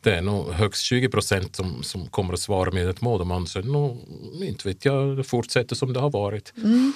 Det 0.03 0.17
är 0.17 0.23
nog 0.23 0.53
högst 0.53 0.83
20 0.83 1.09
procent 1.09 1.57
som, 1.57 1.83
som 1.83 2.07
kommer 2.07 2.33
att 2.33 2.41
svara 2.41 2.71
med 2.71 2.89
ett 2.89 3.01
mål. 3.01 3.19
De 3.19 3.31
anser 3.31 3.63
nog, 3.63 3.99
inte 4.43 4.69
vet 4.69 4.85
jag, 4.85 5.17
det 5.17 5.25
fortsätter 5.25 5.77
som 5.77 5.93
det 5.93 6.01
har 6.01 6.11
varit. 6.11 6.53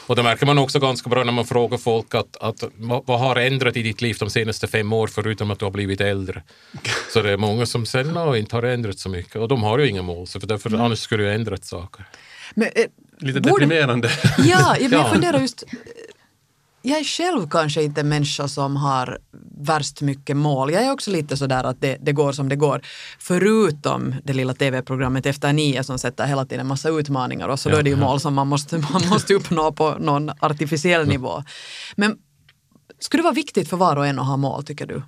Och 0.06 0.16
det 0.16 0.22
märker 0.22 0.46
man 0.46 0.58
också 0.58 0.78
ganska 0.78 1.10
bra 1.10 1.24
när 1.24 1.32
man 1.32 1.46
frågar 1.46 1.78
folk 1.78 2.14
att, 2.14 2.36
att 2.36 2.64
vad, 2.76 3.02
vad 3.06 3.20
har 3.20 3.36
ändrat 3.36 3.76
i 3.76 3.82
ditt 3.82 4.02
liv 4.02 4.16
de 4.20 4.30
senaste 4.30 4.66
fem 4.66 4.92
år 4.92 5.06
förutom 5.06 5.50
att 5.50 5.58
du 5.58 5.64
har 5.64 5.72
blivit 5.72 6.00
äldre? 6.00 6.42
Så 7.12 7.22
det 7.22 7.30
är 7.30 7.36
många 7.36 7.66
som 7.66 7.86
säger 7.86 8.30
att 8.30 8.36
inte 8.38 8.56
har 8.56 8.62
ändrat 8.62 8.98
så 8.98 9.08
mycket 9.08 9.36
och 9.36 9.48
de 9.48 9.62
har 9.62 9.78
ju 9.78 9.88
inga 9.88 10.02
mål 10.02 10.26
så 10.26 10.40
för 10.40 10.46
därför 10.46 10.74
annars 10.74 10.98
skulle 10.98 11.22
jag 11.22 11.34
ändrat 11.34 11.64
saker. 11.64 12.04
Men, 12.54 12.68
eh, 12.74 12.84
Lite 13.18 13.40
deprimerande. 13.40 14.10
Ja, 14.38 14.76
jag, 14.80 14.80
Ja. 14.92 14.98
jag 14.98 15.12
funderar 15.12 15.40
just... 15.40 15.64
Jag 16.88 16.98
är 16.98 17.04
själv 17.04 17.48
kanske 17.48 17.82
inte 17.82 18.00
en 18.00 18.08
människa 18.08 18.48
som 18.48 18.76
har 18.76 19.18
värst 19.60 20.00
mycket 20.00 20.36
mål. 20.36 20.72
Jag 20.72 20.82
är 20.82 20.92
också 20.92 21.10
lite 21.10 21.36
sådär 21.36 21.64
att 21.64 21.80
det, 21.80 21.96
det 22.00 22.12
går 22.12 22.32
som 22.32 22.48
det 22.48 22.56
går. 22.56 22.80
Förutom 23.18 24.14
det 24.24 24.32
lilla 24.32 24.54
tv-programmet 24.54 25.26
Efter 25.26 25.52
nio 25.52 25.84
som 25.84 25.98
sätter 25.98 26.26
hela 26.26 26.46
tiden 26.46 26.66
massa 26.66 26.88
utmaningar 26.88 27.48
och 27.48 27.60
så 27.60 27.68
då 27.68 27.76
är 27.76 27.82
det 27.82 27.90
ju 27.90 27.96
mål 27.96 28.20
som 28.20 28.34
man 28.34 28.46
måste, 28.46 28.78
man 28.78 29.08
måste 29.08 29.34
uppnå 29.34 29.72
på 29.72 29.96
någon 29.98 30.30
artificiell 30.40 31.06
nivå. 31.08 31.42
Men 31.96 32.16
skulle 32.98 33.20
det 33.20 33.24
vara 33.24 33.34
viktigt 33.34 33.70
för 33.70 33.76
var 33.76 33.96
och 33.96 34.06
en 34.06 34.18
att 34.18 34.26
ha 34.26 34.36
mål 34.36 34.64
tycker 34.64 34.86
du? 34.86 35.02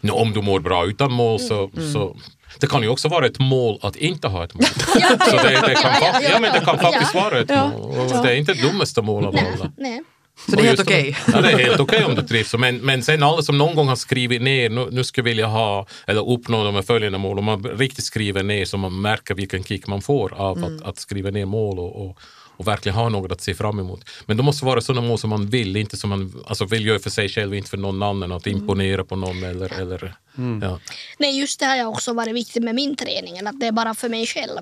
Nu, 0.00 0.12
om 0.12 0.32
du 0.32 0.42
mår 0.42 0.60
bra 0.60 0.86
utan 0.86 1.12
mål 1.12 1.40
så, 1.40 1.70
så 1.92 2.16
det 2.60 2.66
kan 2.66 2.82
ju 2.82 2.88
också 2.88 3.08
vara 3.08 3.26
ett 3.26 3.38
mål 3.38 3.78
att 3.82 3.96
inte 3.96 4.28
ha 4.28 4.44
ett 4.44 4.54
mål. 4.54 4.64
så 5.30 5.36
det, 5.36 5.62
det, 5.66 5.74
kan, 5.74 5.92
Ja, 6.00 6.10
ja, 6.12 6.20
ja, 6.22 6.40
men 6.40 6.52
det 6.52 6.60
kan 6.60 6.78
faktiskt 6.78 7.14
ja. 7.14 7.20
vara 7.20 7.38
ett 7.38 7.50
Ja. 7.50 7.68
mål. 7.68 8.08
Det 8.22 8.30
är 8.30 8.34
inte 8.36 8.52
det 8.54 8.62
dummaste 8.62 9.02
mål 9.02 9.24
av 9.26 9.36
alla. 9.36 9.72
Nej. 9.76 10.02
Så 10.46 10.56
det 10.56 10.62
är 10.62 10.66
helt 10.66 10.80
okej? 10.80 11.16
Ja, 11.32 11.40
det 11.40 11.52
är 11.52 11.58
helt 11.58 11.80
okej 11.80 12.04
om 12.04 12.14
du 12.14 12.22
trivs. 12.28 12.54
Men, 12.54 12.76
men 12.76 13.02
sen 13.02 13.22
alla 13.22 13.42
som 13.42 13.58
någon 13.58 13.74
gång 13.74 13.88
har 13.88 13.96
skrivit 13.96 14.42
ner, 14.42 14.70
nu, 14.70 14.88
nu 14.90 15.04
ska 15.04 15.18
jag 15.18 15.24
vilja 15.24 15.46
ha 15.46 15.86
eller 16.06 16.30
uppnå 16.30 16.64
de 16.64 16.74
här 16.74 16.82
följande 16.82 17.18
mål, 17.18 17.38
om 17.38 17.44
man 17.44 17.64
riktigt 17.64 18.04
skriver 18.04 18.42
ner 18.42 18.64
så 18.64 18.76
man 18.76 19.00
märker 19.00 19.34
vilken 19.34 19.64
kick 19.64 19.86
man 19.86 20.02
får 20.02 20.34
av 20.34 20.64
att, 20.64 20.82
att 20.88 20.98
skriva 20.98 21.30
ner 21.30 21.44
mål 21.44 21.78
och, 21.78 22.06
och, 22.06 22.18
och 22.56 22.68
verkligen 22.68 22.96
ha 22.96 23.08
något 23.08 23.32
att 23.32 23.40
se 23.40 23.54
fram 23.54 23.78
emot. 23.78 24.04
Men 24.26 24.36
det 24.36 24.42
måste 24.42 24.64
vara 24.64 24.80
sådana 24.80 25.08
mål 25.08 25.18
som 25.18 25.30
man 25.30 25.46
vill, 25.46 25.76
inte 25.76 25.96
som 25.96 26.10
man 26.10 26.44
alltså 26.46 26.64
vill 26.64 26.86
göra 26.86 26.98
för 26.98 27.10
sig 27.10 27.28
själv, 27.28 27.54
inte 27.54 27.70
för 27.70 27.76
någon 27.76 28.02
annan, 28.02 28.32
att 28.32 28.46
imponera 28.46 29.04
på 29.04 29.16
någon 29.16 29.42
eller, 29.42 29.80
eller 29.80 30.14
ja. 30.62 30.80
Nej, 31.18 31.38
just 31.38 31.60
det 31.60 31.66
har 31.66 31.76
jag 31.76 31.88
också 31.88 32.12
varit 32.12 32.34
viktigt 32.34 32.62
med 32.62 32.74
min 32.74 32.96
träning, 32.96 33.46
att 33.46 33.60
det 33.60 33.66
är 33.66 33.72
bara 33.72 33.94
för 33.94 34.08
mig 34.08 34.26
själv. 34.26 34.60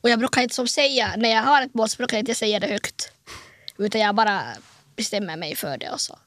Och 0.00 0.10
jag 0.10 0.18
brukar 0.18 0.42
inte 0.42 0.54
som 0.54 0.68
säga, 0.68 1.14
när 1.16 1.28
jag 1.28 1.42
har 1.42 1.62
ett 1.62 1.74
mål 1.74 1.88
så 1.88 1.96
brukar 1.96 2.16
jag 2.16 2.22
inte 2.22 2.34
säga 2.34 2.60
det 2.60 2.66
högt. 2.66 3.12
Utan 3.78 4.00
jag 4.00 4.14
bara 4.14 4.42
bestämmer 4.98 5.36
mig 5.36 5.56
för 5.56 5.78
det 5.78 5.90
och 5.90 6.00
så. 6.00 6.18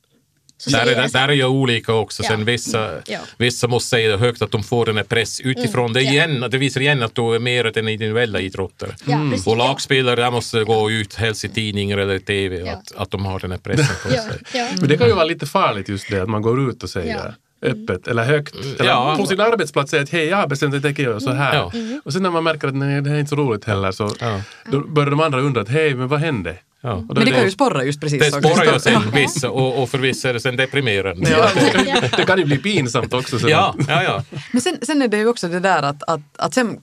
så 0.58 0.70
Där 0.70 0.86
är, 0.86 1.08
där 1.14 1.28
är 1.28 1.34
jag 1.34 1.52
olika 1.52 1.94
också. 1.94 2.24
Ja. 2.24 2.30
Sen 2.30 2.46
vissa, 2.46 3.02
Ja. 3.08 3.20
vissa 3.38 3.68
måste 3.68 3.90
säga 3.90 4.12
det 4.12 4.18
högt 4.18 4.42
att 4.42 4.52
de 4.52 4.64
får 4.64 4.86
den 4.86 4.98
här 4.98 5.04
press 5.04 5.40
utifrån. 5.40 5.94
det, 5.94 6.02
ja. 6.02 6.12
igen, 6.12 6.46
det 6.52 6.58
visar 6.58 6.82
igen 6.82 7.04
att 7.04 7.16
du 7.16 7.36
är 7.36 7.40
mer 7.40 7.78
än 7.78 7.88
individuella 7.88 8.40
idrottare. 8.40 8.96
Ja, 9.06 9.28
precis, 9.32 9.48
och 9.48 9.54
ja. 9.54 9.58
lagspelare 9.58 10.16
där 10.16 10.32
måste 10.32 10.64
gå 10.64 10.92
ut 10.92 11.14
helst 11.16 11.46
i 11.46 11.50
tidningar 11.50 11.98
eller 11.98 12.20
tv 12.20 12.56
Ja. 12.66 12.72
att, 12.74 12.92
att 12.96 13.12
de 13.12 13.26
har 13.26 13.40
den 13.40 13.52
här 13.52 13.58
pressen 13.58 13.96
på 14.04 14.16
Ja, 14.16 14.22
sig. 14.22 14.42
ja. 14.54 14.68
Men 14.80 14.90
det 14.90 14.98
kan 14.98 15.08
ju 15.08 15.14
vara 15.14 15.26
lite 15.26 15.46
farligt 15.46 15.90
just 15.90 16.10
det 16.10 16.22
att 16.22 16.30
man 16.30 16.42
går 16.42 16.70
ut 16.70 16.84
och 16.84 16.90
säger 16.90 17.16
Ja. 17.16 17.34
öppet 17.70 18.08
eller 18.08 18.24
högt. 18.24 18.56
Eller 18.80 18.90
Ja. 18.90 19.16
på 19.20 19.26
sin 19.26 19.40
arbetsplats 19.42 19.92
säger 19.92 20.04
att 20.04 20.10
hej 20.10 20.26
jag 20.26 20.38
har 20.38 20.48
bestämt 20.48 20.70
att 20.70 20.76
jag 20.76 20.84
tänker 20.84 21.04
göra 21.04 21.20
så 21.20 21.32
här. 21.32 21.56
Ja. 21.56 21.72
Och 22.06 22.14
sen 22.14 22.24
när 22.24 22.32
man 22.32 22.44
märker 22.44 22.68
att 22.68 22.76
nej 22.76 23.02
det 23.02 23.10
här 23.10 23.16
är 23.16 23.20
inte 23.20 23.30
så 23.30 23.36
roligt 23.36 23.66
heller 23.66 23.92
så 23.92 24.16
Ja. 24.20 24.42
då 24.72 24.80
börjar 24.88 25.10
de 25.10 25.20
andra 25.20 25.40
undra 25.42 25.62
att 25.62 25.70
hej 25.70 25.96
men 25.96 26.08
vad 26.08 26.20
hände? 26.20 26.56
Ja. 26.82 26.94
Och 26.94 27.02
då 27.08 27.14
Men 27.14 27.22
är 27.22 27.26
det 27.26 27.32
kan 27.32 27.44
ju 27.46 27.52
sporra 27.52 27.84
just 27.84 28.02
precis 28.02 28.20
Det 28.20 28.32
så, 28.32 28.40
spårar 28.40 28.74
ju 28.74 28.80
sen 28.80 29.12
vissa 29.14 29.50
och, 29.50 29.82
och 29.84 29.90
för 29.90 29.98
vissa 29.98 30.30
är 30.30 30.34
det 30.34 30.40
sen 30.40 30.56
deprimerande. 30.56 31.30
Ja, 31.30 31.50
Ja. 31.88 32.02
det 32.18 32.26
kan 32.26 32.40
ju 32.40 32.46
bli 32.46 32.58
pinsamt 32.58 33.14
också. 33.14 33.40
Sen. 33.40 33.50
Ja, 33.50 33.76
ja, 33.88 34.04
ja. 34.04 34.24
Men 34.52 34.62
sen, 34.62 34.78
sen 34.82 35.02
är 35.02 35.08
det 35.08 35.18
ju 35.18 35.28
också 35.28 35.48
det 35.48 35.60
där 35.60 35.84
att, 35.84 36.04
att, 36.04 36.22
att 36.38 36.54
sen 36.54 36.80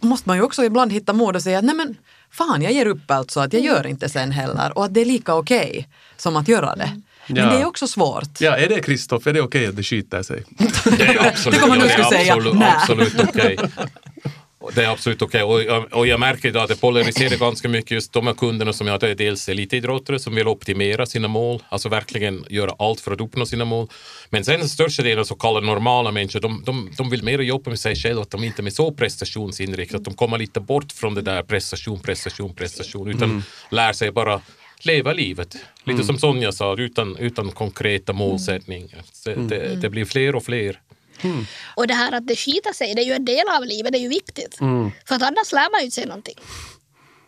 måste 0.00 0.28
man 0.28 0.36
ju 0.36 0.42
också 0.42 0.64
ibland 0.64 0.92
hitta 0.92 1.12
mod 1.12 1.36
och 1.36 1.42
säga 1.42 1.58
att 1.58 1.64
nej 1.64 1.74
men 1.74 1.94
fan 2.30 2.62
jag 2.62 2.72
ger 2.72 2.86
upp 2.86 3.10
alltså 3.10 3.40
att 3.40 3.52
jag 3.52 3.62
gör 3.62 3.86
inte 3.86 4.08
sen 4.08 4.30
heller 4.32 4.78
och 4.78 4.84
att 4.84 4.94
det 4.94 5.00
är 5.00 5.04
lika 5.04 5.34
okej 5.34 5.88
som 6.16 6.36
att 6.36 6.48
göra 6.48 6.76
det. 6.76 7.00
Men 7.28 7.36
Ja. 7.36 7.46
det 7.50 7.56
är 7.60 7.64
också 7.66 7.86
svårt. 7.88 8.40
Ja, 8.40 8.56
är 8.56 8.68
det 8.68 8.80
Kristoff, 8.82 9.26
är 9.26 9.32
det 9.32 9.40
okej 9.42 9.66
att 9.66 9.76
det 9.76 9.82
skiter 9.82 10.22
sig? 10.22 10.44
Det 10.98 11.02
är 11.04 11.26
absolut, 11.28 11.54
Det 11.60 11.60
kommer 11.66 11.76
det 11.84 11.88
skulle 11.88 12.04
säga. 12.08 12.34
absolut, 12.34 12.54
Nej. 12.54 12.72
absolut 12.80 13.20
okej. 13.20 13.56
Och 13.58 13.70
Det 14.74 14.84
är 14.84 14.88
absolut 14.90 15.22
okej. 15.22 15.42
Och, 15.42 15.62
jag- 15.62 15.92
och 15.94 16.06
jag 16.06 16.20
märker 16.20 16.48
idag 16.48 16.62
att 16.62 16.68
det 16.68 16.80
polariserar 16.80 17.36
ganska 17.36 17.68
mycket 17.68 17.90
just 17.90 18.12
de 18.12 18.26
här 18.26 18.34
kunderna 18.34 18.72
som 18.72 18.86
jag 18.86 19.02
har. 19.02 19.14
Dels 19.14 19.48
elitidrottare 19.48 20.18
som 20.18 20.34
vill 20.34 20.48
optimera 20.48 21.06
sina 21.06 21.28
mål, 21.28 21.62
alltså 21.68 21.88
verkligen 21.88 22.44
göra 22.50 22.74
allt 22.78 23.00
för 23.00 23.12
att 23.12 23.20
uppnå 23.20 23.46
sina 23.46 23.64
mål. 23.64 23.88
Men 24.30 24.44
sen 24.44 24.60
den 24.60 24.68
största 24.68 25.02
delen 25.02 25.24
så 25.24 25.34
kallade 25.34 25.66
normala 25.66 26.10
människor, 26.12 26.40
de, 26.40 26.62
de, 26.66 26.90
de 26.96 27.10
vill 27.10 27.22
mer 27.22 27.38
jobba 27.38 27.70
med 27.70 27.80
sig 27.80 27.96
själva, 27.96 28.22
att 28.22 28.30
de 28.30 28.44
inte 28.44 28.62
är 28.62 28.70
så 28.70 28.92
prestationsinriktade, 28.92 29.98
att 29.98 30.04
de 30.04 30.14
kommer 30.14 30.38
lite 30.38 30.60
bort 30.60 30.92
från 30.92 31.14
det 31.14 31.22
där 31.22 31.42
prestation, 31.42 32.00
prestation, 32.00 32.54
prestation, 32.54 33.08
utan 33.08 33.42
lär 33.70 33.92
sig 33.92 34.10
bara 34.12 34.40
leva 34.82 35.12
livet. 35.12 35.56
Lite 35.84 36.04
som 36.04 36.18
Sonja 36.18 36.52
sa, 36.52 36.74
utan, 36.78 37.16
utan 37.16 37.50
konkreta 37.50 38.12
målsättningar. 38.12 39.02
Det, 39.24 39.34
det, 39.48 39.76
det 39.76 39.90
blir 39.90 40.04
fler 40.04 40.34
och 40.36 40.44
fler. 40.44 40.80
Och 41.74 41.86
det 41.86 41.94
här 41.94 42.12
att 42.12 42.26
det 42.26 42.36
skiter 42.36 42.72
sig, 42.72 42.94
det 42.94 43.02
är 43.02 43.06
ju 43.06 43.12
en 43.12 43.24
del 43.24 43.48
av 43.56 43.64
livet, 43.64 43.92
det 43.92 43.98
är 43.98 44.02
ju 44.02 44.08
viktigt. 44.08 44.56
För 45.08 45.14
att 45.14 45.22
annars 45.22 45.52
lär 45.52 45.70
man 45.72 45.80
ju 45.80 45.84
inte 45.84 45.94
sig 45.94 46.06
någonting. 46.06 46.34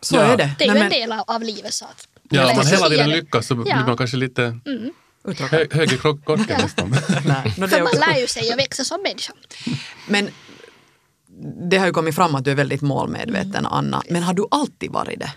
Så 0.01 0.15
Ja. 0.15 0.21
är 0.21 0.37
det. 0.37 0.49
Det 0.59 0.63
är 0.63 0.67
Nej, 0.67 0.67
ju 0.67 0.73
men- 0.73 0.83
en 0.83 0.89
del 0.89 1.11
av, 1.11 1.23
av 1.27 1.43
livet. 1.43 1.73
Så 1.73 1.85
att, 1.85 2.07
Ja, 2.29 2.49
om 2.49 2.55
man 2.57 2.65
hela 2.67 2.89
tiden 2.89 3.09
lyckas 3.09 3.47
så 3.47 3.55
blir 3.55 3.67
Ja. 3.71 3.85
man 3.85 3.97
kanske 3.97 4.17
lite 4.17 4.59
Uttråkad. 5.27 5.59
hö, 5.59 5.65
högre 5.71 5.97
korken 5.97 6.45
nästan. 6.61 6.89
Nej, 7.25 7.53
no, 7.57 7.67
För 7.67 7.81
man 7.83 7.93
lär 8.09 8.19
ju 8.21 8.27
sig 8.27 8.53
och 8.53 8.59
växer 8.59 8.83
som 8.83 9.01
människa. 9.03 9.33
Men 10.07 10.29
det 11.69 11.77
har 11.77 11.85
ju 11.85 11.93
kommit 11.93 12.15
fram 12.15 12.35
att 12.35 12.43
du 12.45 12.51
är 12.51 12.55
väldigt 12.55 12.81
målmedveten, 12.81 13.65
Anna. 13.65 14.03
Men 14.09 14.23
har 14.23 14.33
du 14.33 14.45
alltid 14.51 14.91
varit 14.91 15.19
det? 15.19 15.31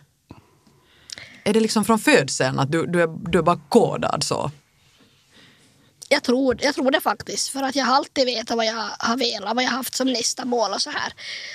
Är 1.45 1.53
det 1.53 1.61
liksom 1.61 1.85
från 1.85 1.99
födseln 1.99 2.59
att 2.59 2.73
du, 2.73 2.87
du, 2.87 3.03
är, 3.03 3.31
du 3.31 3.38
är 3.38 3.43
bara 3.43 3.61
kodad 3.69 4.23
så? 4.25 4.51
Jag 6.12 6.22
tror, 6.22 6.59
jag 6.61 6.75
tror 6.75 6.90
det 6.90 7.01
faktiskt. 7.01 7.48
För 7.48 7.62
att 7.62 7.77
jag 7.77 7.85
har 7.85 7.94
alltid 7.94 8.27
vetat 8.27 8.57
vad 8.57 8.66
jag 8.66 8.88
har 8.98 9.16
velat, 9.16 9.55
vad 9.55 9.64
jag 9.64 9.70
har 9.70 9.77
haft 9.77 9.94
som 9.94 10.12
nästa 10.12 10.44
mål 10.44 10.72
och 10.72 10.83
så 10.83 10.90
här. 10.90 11.12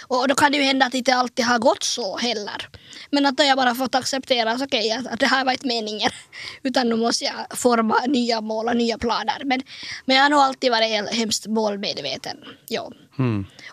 Och 0.08 0.28
då 0.28 0.36
kan 0.36 0.52
det 0.52 0.58
ju 0.58 0.64
hända 0.64 0.86
att 0.86 0.92
det 0.92 0.98
inte 0.98 1.16
alltid 1.16 1.46
har 1.46 1.60
gått 1.60 1.84
så 1.84 2.18
heller. 2.18 2.70
Men 3.12 3.26
att 3.26 3.38
då 3.38 3.44
jag 3.44 3.58
bara 3.58 3.76
fått 3.76 3.96
acceptera 3.96 4.52
att, 4.52 4.62
okay, 4.62 4.92
att, 4.92 5.20
det 5.20 5.26
här 5.26 5.46
var 5.46 5.52
inte 5.52 5.68
meningen. 5.68 6.12
Utan 6.64 6.90
nu 6.90 6.96
måste 6.96 7.26
jag 7.26 7.58
forma 7.58 8.00
nya 8.08 8.42
mål 8.42 8.68
och 8.68 8.78
nya 8.78 8.98
planer. 8.98 9.42
Men, 9.46 9.62
men 10.06 10.16
jag 10.16 10.24
har 10.24 10.30
nog 10.30 10.40
alltid 10.40 10.72
varit 10.72 11.10
hemskt 11.10 11.48
målmedveten. 11.48 12.38
Ja. 12.68 12.92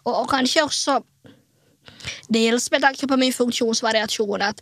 Och, 0.02 0.20
och 0.20 0.30
kanske 0.30 0.62
också 0.62 1.02
dels 2.28 2.70
med 2.70 2.82
tanke 2.82 3.06
på 3.06 3.16
min 3.16 3.32
funktionsvariation 3.32 4.42
att, 4.42 4.60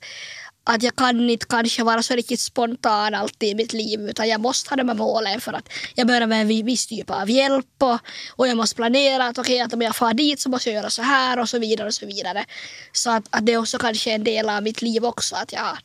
att 0.65 0.83
jag 0.83 0.97
kan 0.97 1.31
inte 1.31 1.47
kanske 1.47 1.83
vara 1.85 2.03
så 2.03 2.15
riktigt 2.15 2.41
spontan 2.41 3.15
alltid 3.15 3.49
i 3.49 3.55
mitt 3.55 3.73
liv 3.73 4.01
utan 4.01 4.29
jag 4.29 4.41
måste 4.41 4.71
ha 4.71 4.77
de 4.77 4.89
här 4.89 4.97
målen 4.97 5.41
för 5.41 5.53
att 5.53 5.69
jag 5.95 6.07
behöver 6.07 6.37
en 6.37 6.49
vi- 6.49 6.63
viss 6.63 6.87
typ 6.87 7.11
av 7.11 7.31
hjälp 7.31 7.67
och, 7.83 7.99
och 8.37 8.49
jag 8.49 8.57
måste 8.57 8.77
planera 8.77 9.27
att 9.27 9.39
okej 9.39 9.61
att 9.61 9.73
om 9.73 9.83
jag 9.83 9.97
far 9.97 10.15
dit 10.15 10.41
så 10.41 10.49
måste 10.51 10.71
jag 10.71 10.77
göra 10.77 10.91
så 10.91 11.03
här 11.03 11.39
och 11.39 11.49
så 11.49 11.59
vidare 11.59 11.87
och 11.89 11.95
så 11.95 12.07
vidare. 12.07 12.45
Så 12.93 13.11
att, 13.11 13.25
att 13.31 13.47
det 13.47 13.53
är 13.53 13.57
också 13.59 13.79
kanske 13.79 14.11
en 14.13 14.25
del 14.25 14.49
av 14.49 14.63
mitt 14.63 14.83
liv 14.83 15.05
också 15.05 15.37
att 15.37 15.53
jag 15.53 15.79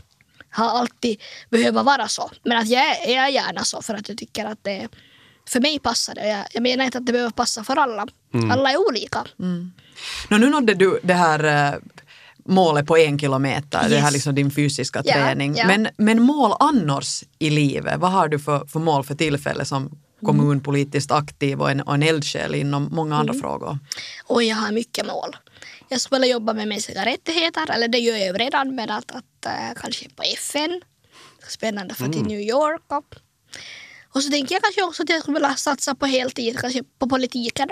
har 0.49 0.69
alltid 0.79 1.21
behöver 1.49 1.83
vara 1.83 2.07
så. 2.07 2.31
Men 2.43 2.57
att 2.57 2.67
jag 2.67 2.81
är, 3.07 3.13
jag 3.15 3.23
är 3.25 3.29
gärna 3.29 3.63
så 3.63 3.81
för 3.81 3.93
att 3.93 4.09
jag 4.09 4.17
tycker 4.17 4.45
att 4.45 4.63
det 4.63 4.87
för 5.49 5.59
mig 5.59 5.79
passar 5.79 6.15
det. 6.15 6.27
Jag, 6.27 6.45
jag 6.53 6.63
menar 6.63 6.85
inte 6.85 6.97
att 6.97 7.05
det 7.05 7.11
behöver 7.11 7.31
passa 7.31 7.63
för 7.63 7.75
alla. 7.75 8.07
Alla 8.51 8.71
är 8.71 8.87
olika. 8.89 9.25
Nå, 10.29 10.37
nu 10.37 10.49
nådde 10.49 10.73
du 10.73 10.99
det 11.03 11.13
här 11.13 11.43
eh, 11.73 11.79
målet 12.47 12.85
på 12.87 12.97
en 12.97 13.19
kilometer, 13.19 13.89
det 13.89 13.95
här 13.97 14.03
Yes. 14.07 14.13
liksom 14.13 14.35
din 14.35 14.51
fysiska 14.51 15.01
Ja, 15.05 15.13
träning. 15.13 15.55
ja. 15.55 15.67
Men, 15.67 15.87
men 15.97 16.21
mål 16.21 16.51
annars 16.59 17.23
i 17.39 17.49
livet, 17.49 17.99
vad 17.99 18.11
har 18.11 18.27
du 18.27 18.39
för, 18.39 18.65
för 18.65 18.79
mål 18.79 19.03
för 19.03 19.15
tillfället 19.15 19.67
som 19.67 19.91
kommunpolitiskt 20.25 21.11
aktiv 21.11 21.61
och 21.61 21.71
en, 21.71 21.81
och 21.81 21.93
en 21.93 22.03
eldsjäl 22.03 22.55
inom 22.55 22.89
många 22.91 23.15
andra 23.17 23.33
Mm. 23.33 23.41
frågor? 23.41 23.79
Och 24.25 24.43
jag 24.43 24.55
har 24.55 24.71
mycket 24.71 25.05
mål. 25.07 25.37
Jag 25.89 26.01
skulle 26.01 26.19
vilja 26.19 26.33
jobba 26.33 26.53
med 26.53 26.67
mänskliga 26.67 27.05
rättigheter, 27.05 27.71
eller 27.71 27.87
det 27.87 27.97
gör 27.97 28.15
jag 28.17 28.27
ju 28.27 28.33
redan, 28.33 28.75
men 28.75 28.89
att, 28.89 29.11
att 29.11 29.45
äh, 29.45 29.81
kanske 29.81 30.09
på 30.09 30.23
FN. 30.23 30.81
Spännande 31.47 31.93
för 31.93 32.07
till 32.07 32.23
New 32.23 32.39
York. 32.39 32.81
Och, 32.87 33.15
och 34.13 34.23
så 34.23 34.29
tänker 34.31 34.55
jag 34.55 34.61
kanske 34.63 34.83
också 34.83 35.03
att 35.03 35.09
jag 35.09 35.21
skulle 35.21 35.33
vilja 35.33 35.55
satsa 35.55 35.95
på 35.95 36.05
heltid, 36.05 36.59
kanske 36.59 36.83
på 36.99 37.09
politiken. 37.09 37.69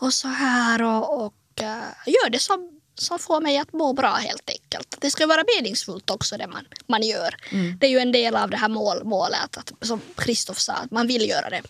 Och 0.00 0.12
så 0.14 0.28
här 0.28 0.82
och, 0.82 1.24
och 1.26 1.34
äh, 1.60 1.66
gör 2.06 2.30
det 2.30 2.38
som, 2.38 2.77
som 2.98 3.18
får 3.18 3.40
mig 3.40 3.58
att 3.58 3.72
må 3.72 3.92
bra 3.92 4.14
helt 4.14 4.50
enkelt. 4.50 4.96
Det 5.00 5.10
ska 5.10 5.26
vara 5.26 5.42
meningsfullt 5.56 6.10
också 6.10 6.36
det 6.36 6.46
man, 6.46 6.64
man 6.86 7.02
gör. 7.02 7.34
Det 7.78 7.86
är 7.86 7.90
ju 7.90 7.98
en 7.98 8.12
del 8.12 8.36
av 8.36 8.50
det 8.50 8.56
här 8.56 8.68
mål, 8.68 9.04
målet, 9.04 9.56
att, 9.56 9.72
som 9.80 10.00
Kristoff 10.16 10.58
sa, 10.58 10.72
att 10.72 10.90
man 10.90 11.06
vill 11.06 11.28
göra 11.28 11.50
det. 11.50 11.62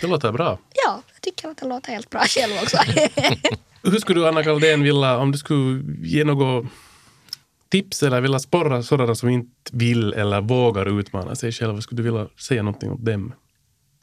Det 0.00 0.06
låter 0.06 0.32
bra. 0.32 0.58
Ja, 0.86 1.02
jag 1.12 1.22
tycker 1.22 1.48
att 1.48 1.56
det 1.56 1.66
låter 1.66 1.92
helt 1.92 2.10
bra 2.10 2.24
själv 2.26 2.52
också. 2.62 2.76
Hur 3.82 3.98
skulle 3.98 4.20
du, 4.20 4.28
Anna 4.28 4.44
Kaldén, 4.44 4.82
vilja, 4.82 5.16
om 5.16 5.32
du 5.32 5.38
skulle 5.38 5.82
ge 6.02 6.24
något 6.24 6.66
tips 7.70 8.02
eller 8.02 8.20
vilja 8.20 8.38
sporra 8.38 8.82
sådana 8.82 9.14
som 9.14 9.28
inte 9.28 9.70
vill 9.72 10.12
eller 10.12 10.40
vågar 10.40 10.98
utmana 11.00 11.36
sig 11.36 11.52
själva, 11.52 11.80
skulle 11.80 12.02
du 12.02 12.10
vilja 12.10 12.28
säga 12.38 12.62
någonting 12.62 12.90
om 12.90 13.04
dem? 13.04 13.34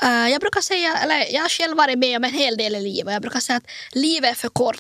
Eh, 0.04 0.30
jag 0.32 0.41
brukar 0.41 0.62
säga, 0.62 0.97
eller 0.97 1.34
jag 1.34 1.41
har 1.41 1.49
själv 1.49 1.78
varit 1.78 1.97
med 1.97 2.17
om 2.17 2.23
en 2.23 2.34
hel 2.34 2.58
del 2.58 2.75
i 2.75 2.82
livet. 2.82 3.13
Jag 3.13 3.21
brukar 3.21 3.39
säga 3.39 3.58
att 3.58 3.69
livet 3.91 4.30
är 4.30 4.36
för 4.36 4.49
kort 4.49 4.78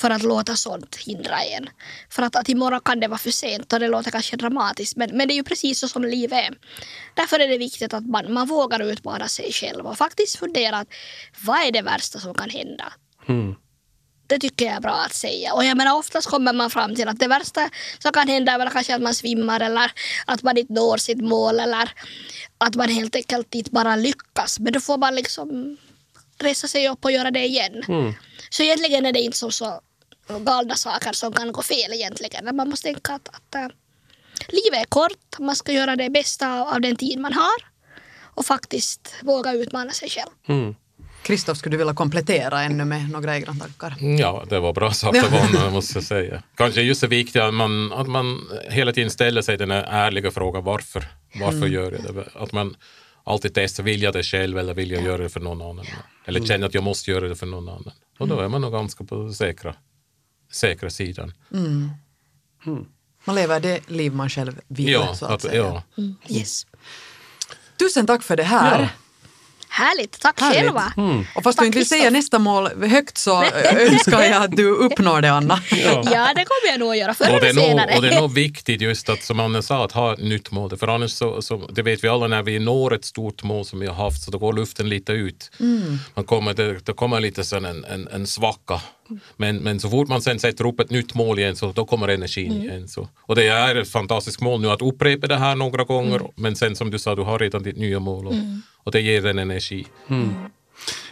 för 0.00 0.10
att 0.10 0.22
låta 0.22 0.56
sånt 0.56 0.96
hindra 0.96 1.42
en. 1.42 1.68
För 2.10 2.22
att, 2.22 2.36
att 2.36 2.48
imorgon 2.48 2.80
kan 2.80 3.00
det 3.00 3.08
vara 3.08 3.18
för 3.18 3.30
sent 3.30 3.72
och 3.72 3.80
det 3.80 3.88
låter 3.88 4.10
kanske 4.10 4.36
dramatiskt 4.36 4.96
men, 4.96 5.16
men 5.16 5.28
det 5.28 5.34
är 5.34 5.36
ju 5.36 5.44
precis 5.44 5.80
så 5.80 5.88
som 5.88 6.04
livet 6.04 6.38
är. 6.38 6.54
Därför 7.14 7.40
är 7.40 7.48
det 7.48 7.58
viktigt 7.58 7.94
att 7.94 8.06
man, 8.06 8.32
man 8.32 8.46
vågar 8.46 8.80
utmana 8.82 9.28
sig 9.28 9.52
själv 9.52 9.86
och 9.86 9.98
faktiskt 9.98 10.36
fundera 10.36 10.78
att 10.78 10.88
vad 11.44 11.66
är 11.66 11.72
det 11.72 11.82
värsta 11.82 12.18
som 12.18 12.34
kan 12.34 12.50
hända? 12.50 12.92
Mm. 13.28 13.54
Det 14.26 14.38
tycker 14.38 14.64
jag 14.64 14.74
är 14.74 14.80
bra 14.80 14.94
att 15.06 15.14
säga. 15.14 15.54
Och 15.54 15.64
jag 15.64 15.76
menar 15.76 15.98
oftast 15.98 16.28
kommer 16.28 16.52
man 16.52 16.70
fram 16.70 16.94
till 16.94 17.08
att 17.08 17.18
det 17.18 17.28
värsta 17.28 17.70
som 17.98 18.12
kan 18.12 18.28
hända 18.28 18.52
är 18.52 18.70
kanske 18.70 18.94
att 18.94 19.02
man 19.02 19.14
svimmar 19.14 19.60
eller 19.60 19.90
att 20.26 20.42
man 20.42 20.56
inte 20.56 20.72
når 20.72 20.96
sitt 20.96 21.20
mål 21.20 21.60
eller 21.60 21.92
att 22.58 22.74
man 22.74 22.88
helt 22.88 23.16
enkelt 23.16 23.54
inte 23.54 23.70
bara 23.70 23.96
lyckas. 23.96 24.60
Men 24.60 24.72
då 24.72 24.80
får 24.80 24.98
man 24.98 25.14
liksom 25.14 25.76
resa 26.38 26.68
sig 26.68 26.88
upp 26.88 27.04
och 27.04 27.12
göra 27.12 27.30
det 27.30 27.44
igen. 27.44 27.84
Så 28.50 28.62
egentligen 28.62 29.06
är 29.06 29.12
det 29.12 29.20
inte 29.20 29.38
så, 29.38 29.50
så 29.50 29.80
galna 30.38 30.74
saker 30.74 31.12
som 31.12 31.32
kan 31.32 31.52
gå 31.52 31.62
fel 31.62 31.92
egentligen. 31.92 32.56
Man 32.56 32.68
måste 32.68 32.92
tänka 32.92 33.12
att, 33.12 33.28
att 33.28 33.54
äh, 33.54 33.68
livet 34.48 34.80
är 34.80 34.84
kort, 34.84 35.38
man 35.38 35.56
ska 35.56 35.72
göra 35.72 35.96
det 35.96 36.10
bästa 36.10 36.62
av, 36.62 36.80
den 36.80 36.96
tid 36.96 37.18
man 37.18 37.32
har 37.32 37.70
och 38.34 38.46
faktiskt 38.46 39.14
våga 39.22 39.52
utmana 39.52 39.90
sig 39.92 40.08
själv. 40.08 40.30
Mm. 40.48 40.74
Kristoff, 41.22 41.58
skulle 41.58 41.74
du 41.74 41.78
vilja 41.78 41.94
komplettera 41.94 42.62
ännu 42.62 42.84
med 42.84 43.10
några 43.10 43.36
egna 43.36 43.54
tankar? 43.54 43.94
Ja, 44.18 44.44
det 44.48 44.60
var 44.60 44.72
bra 44.72 44.92
sagt 44.92 45.24
av 45.24 45.30
honom, 45.30 45.72
måste 45.72 45.98
jag 45.98 46.04
säga. 46.04 46.42
Kanske 46.54 46.80
just 46.80 47.00
det 47.00 47.06
viktiga 47.06 47.46
att 47.46 47.54
man, 47.54 47.92
att 47.92 48.08
man 48.08 48.48
hela 48.68 48.92
tiden 48.92 49.10
ställer 49.10 49.42
sig 49.42 49.56
den 49.56 49.70
här 49.70 49.82
ärliga 49.82 50.30
frågan 50.30 50.64
varför. 50.64 51.04
Varför 51.40 51.66
gör 51.66 51.92
jag 51.92 52.14
det? 52.14 52.24
Att 52.34 52.52
man 52.52 52.76
alltid 53.24 53.54
testar, 53.54 53.82
vill 53.82 54.02
jag 54.02 54.12
det 54.12 54.22
själv 54.22 54.58
eller 54.58 54.74
vill 54.74 54.90
jag 54.90 55.02
göra 55.02 55.22
det 55.22 55.28
för 55.28 55.40
någon 55.40 55.62
annan? 55.62 55.86
Eller 56.24 56.40
känner 56.40 56.66
att 56.66 56.74
jag 56.74 56.84
måste 56.84 57.10
göra 57.10 57.28
det 57.28 57.36
för 57.36 57.46
någon 57.46 57.68
annan. 57.68 57.92
Och 58.18 58.28
då 58.28 58.40
är 58.40 58.48
man 58.48 58.60
nog 58.60 58.72
ganska 58.72 59.04
på 59.04 59.32
säkra, 59.32 59.74
säkra 60.50 60.90
sidan. 60.90 61.32
Man 63.24 63.34
lever 63.34 63.60
det 63.60 63.90
liv 63.90 64.12
man 64.12 64.30
själv 64.30 64.60
vill, 64.68 64.88
Ja, 64.92 65.14
så 65.14 65.24
att, 65.26 65.32
att, 65.32 65.42
säga. 65.42 65.82
ja. 65.94 66.02
Yes. 66.28 66.66
Tusen 67.78 68.06
tack 68.06 68.22
för 68.22 68.36
det 68.36 68.42
här. 68.42 68.88
Ja. 69.80 69.86
Härligt, 69.86 70.20
tack 70.20 70.40
Härligt. 70.40 70.60
själva. 70.60 70.92
Och 71.34 71.42
fast 71.42 71.58
Tack, 71.58 71.62
du 71.64 71.66
inte 71.66 71.78
vill 71.78 71.88
säga 71.88 72.00
Kristoff. 72.00 72.12
nästa 72.12 72.38
mål 72.38 72.68
högt 72.88 73.18
så 73.18 73.44
önskar 73.90 74.22
jag 74.22 74.42
att 74.42 74.56
du 74.56 74.70
uppnår 74.70 75.20
det, 75.20 75.32
Anna. 75.32 75.62
Ja, 76.12 76.32
det 76.36 76.44
kommer 76.44 76.70
jag 76.70 76.80
nog 76.80 76.90
att 76.90 76.98
göra 76.98 77.14
förr 77.14 77.24
eller 77.24 77.46
är 77.46 77.52
senare. 77.52 77.86
nog, 77.86 77.96
och 77.96 78.02
det 78.02 78.08
är 78.08 78.20
nog 78.20 78.34
viktigt 78.34 78.80
just 78.80 79.08
att, 79.08 79.22
som 79.22 79.40
Anna 79.40 79.62
sa, 79.62 79.84
att 79.84 79.92
ha 79.92 80.12
ett 80.12 80.18
nytt 80.18 80.50
mål. 80.50 80.76
För 80.76 80.88
annars 80.88 81.10
så, 81.10 81.42
så, 81.42 81.56
det 81.72 81.82
vet 81.82 82.04
vi 82.04 82.08
alla, 82.08 82.26
när 82.26 82.42
vi 82.42 82.58
når 82.58 82.94
ett 82.94 83.04
stort 83.04 83.42
mål 83.42 83.64
som 83.64 83.80
vi 83.80 83.86
har 83.86 83.94
haft, 83.94 84.22
så 84.22 84.30
då 84.30 84.38
går 84.38 84.52
luften 84.52 84.88
lite 84.88 85.12
ut. 85.12 85.50
Man 86.14 86.24
kommer, 86.24 86.54
det, 86.54 86.86
det 86.86 86.92
kommer 86.92 87.20
lite 87.20 87.44
sån 87.44 87.64
en, 87.64 87.84
en, 87.84 88.08
en 88.08 88.26
svacka. 88.26 88.80
Men, 89.36 89.56
men 89.56 89.80
så 89.80 89.90
fort 89.90 90.08
man 90.08 90.22
sen 90.22 90.38
sätter 90.40 90.66
upp 90.66 90.80
ett 90.80 90.90
nytt 90.90 91.14
mål 91.14 91.38
igen, 91.38 91.56
så 91.56 91.72
då 91.72 91.84
kommer 91.86 92.08
energin 92.08 92.52
igen. 92.52 92.88
Så. 92.88 93.08
Och 93.22 93.34
det 93.36 93.48
är 93.48 93.76
ett 93.76 93.88
fantastiskt 93.90 94.40
mål 94.40 94.60
nu 94.60 94.70
att 94.70 94.82
upprepa 94.82 95.26
det 95.26 95.36
här 95.36 95.54
några 95.56 95.84
gånger. 95.84 96.20
Men 96.36 96.56
sen 96.56 96.76
som 96.76 96.90
du 96.90 96.98
sa, 96.98 97.14
du 97.14 97.22
har 97.22 97.38
redan 97.38 97.62
ditt 97.62 97.76
nya 97.76 97.98
mål. 97.98 98.26
Och, 98.26 98.34
och 98.84 98.92
det 98.92 99.00
ger 99.00 99.26
en 99.26 99.38
energi. 99.38 99.86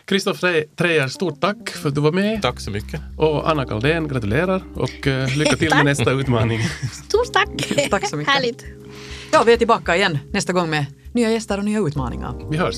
Kristoff 0.04 0.40
Treijer, 0.76 1.08
stort 1.08 1.40
tack 1.40 1.70
för 1.70 1.88
att 1.88 1.94
du 1.94 2.00
var 2.00 2.12
med. 2.12 2.42
Tack 2.42 2.60
så 2.60 2.70
mycket. 2.70 3.00
Och 3.16 3.50
Anna 3.50 3.64
Kaldén, 3.64 4.08
gratulerar 4.08 4.62
och 4.74 5.06
eh, 5.06 5.36
lycka 5.36 5.56
till 5.56 5.70
med 5.70 5.84
nästa 5.84 6.10
utmaning. 6.10 6.60
Stort 7.08 7.32
tack! 7.32 7.88
Tack 7.90 8.08
så 8.08 8.16
mycket. 8.16 8.34
Härligt. 8.34 8.64
Ja, 9.32 9.42
vi 9.46 9.52
är 9.52 9.56
tillbaka 9.56 9.96
igen 9.96 10.18
nästa 10.30 10.52
gång 10.52 10.70
med 10.70 10.86
nya 11.12 11.30
gäster 11.30 11.58
och 11.58 11.64
nya 11.64 11.80
utmaningar. 11.80 12.50
Vi 12.50 12.56
hörs. 12.56 12.76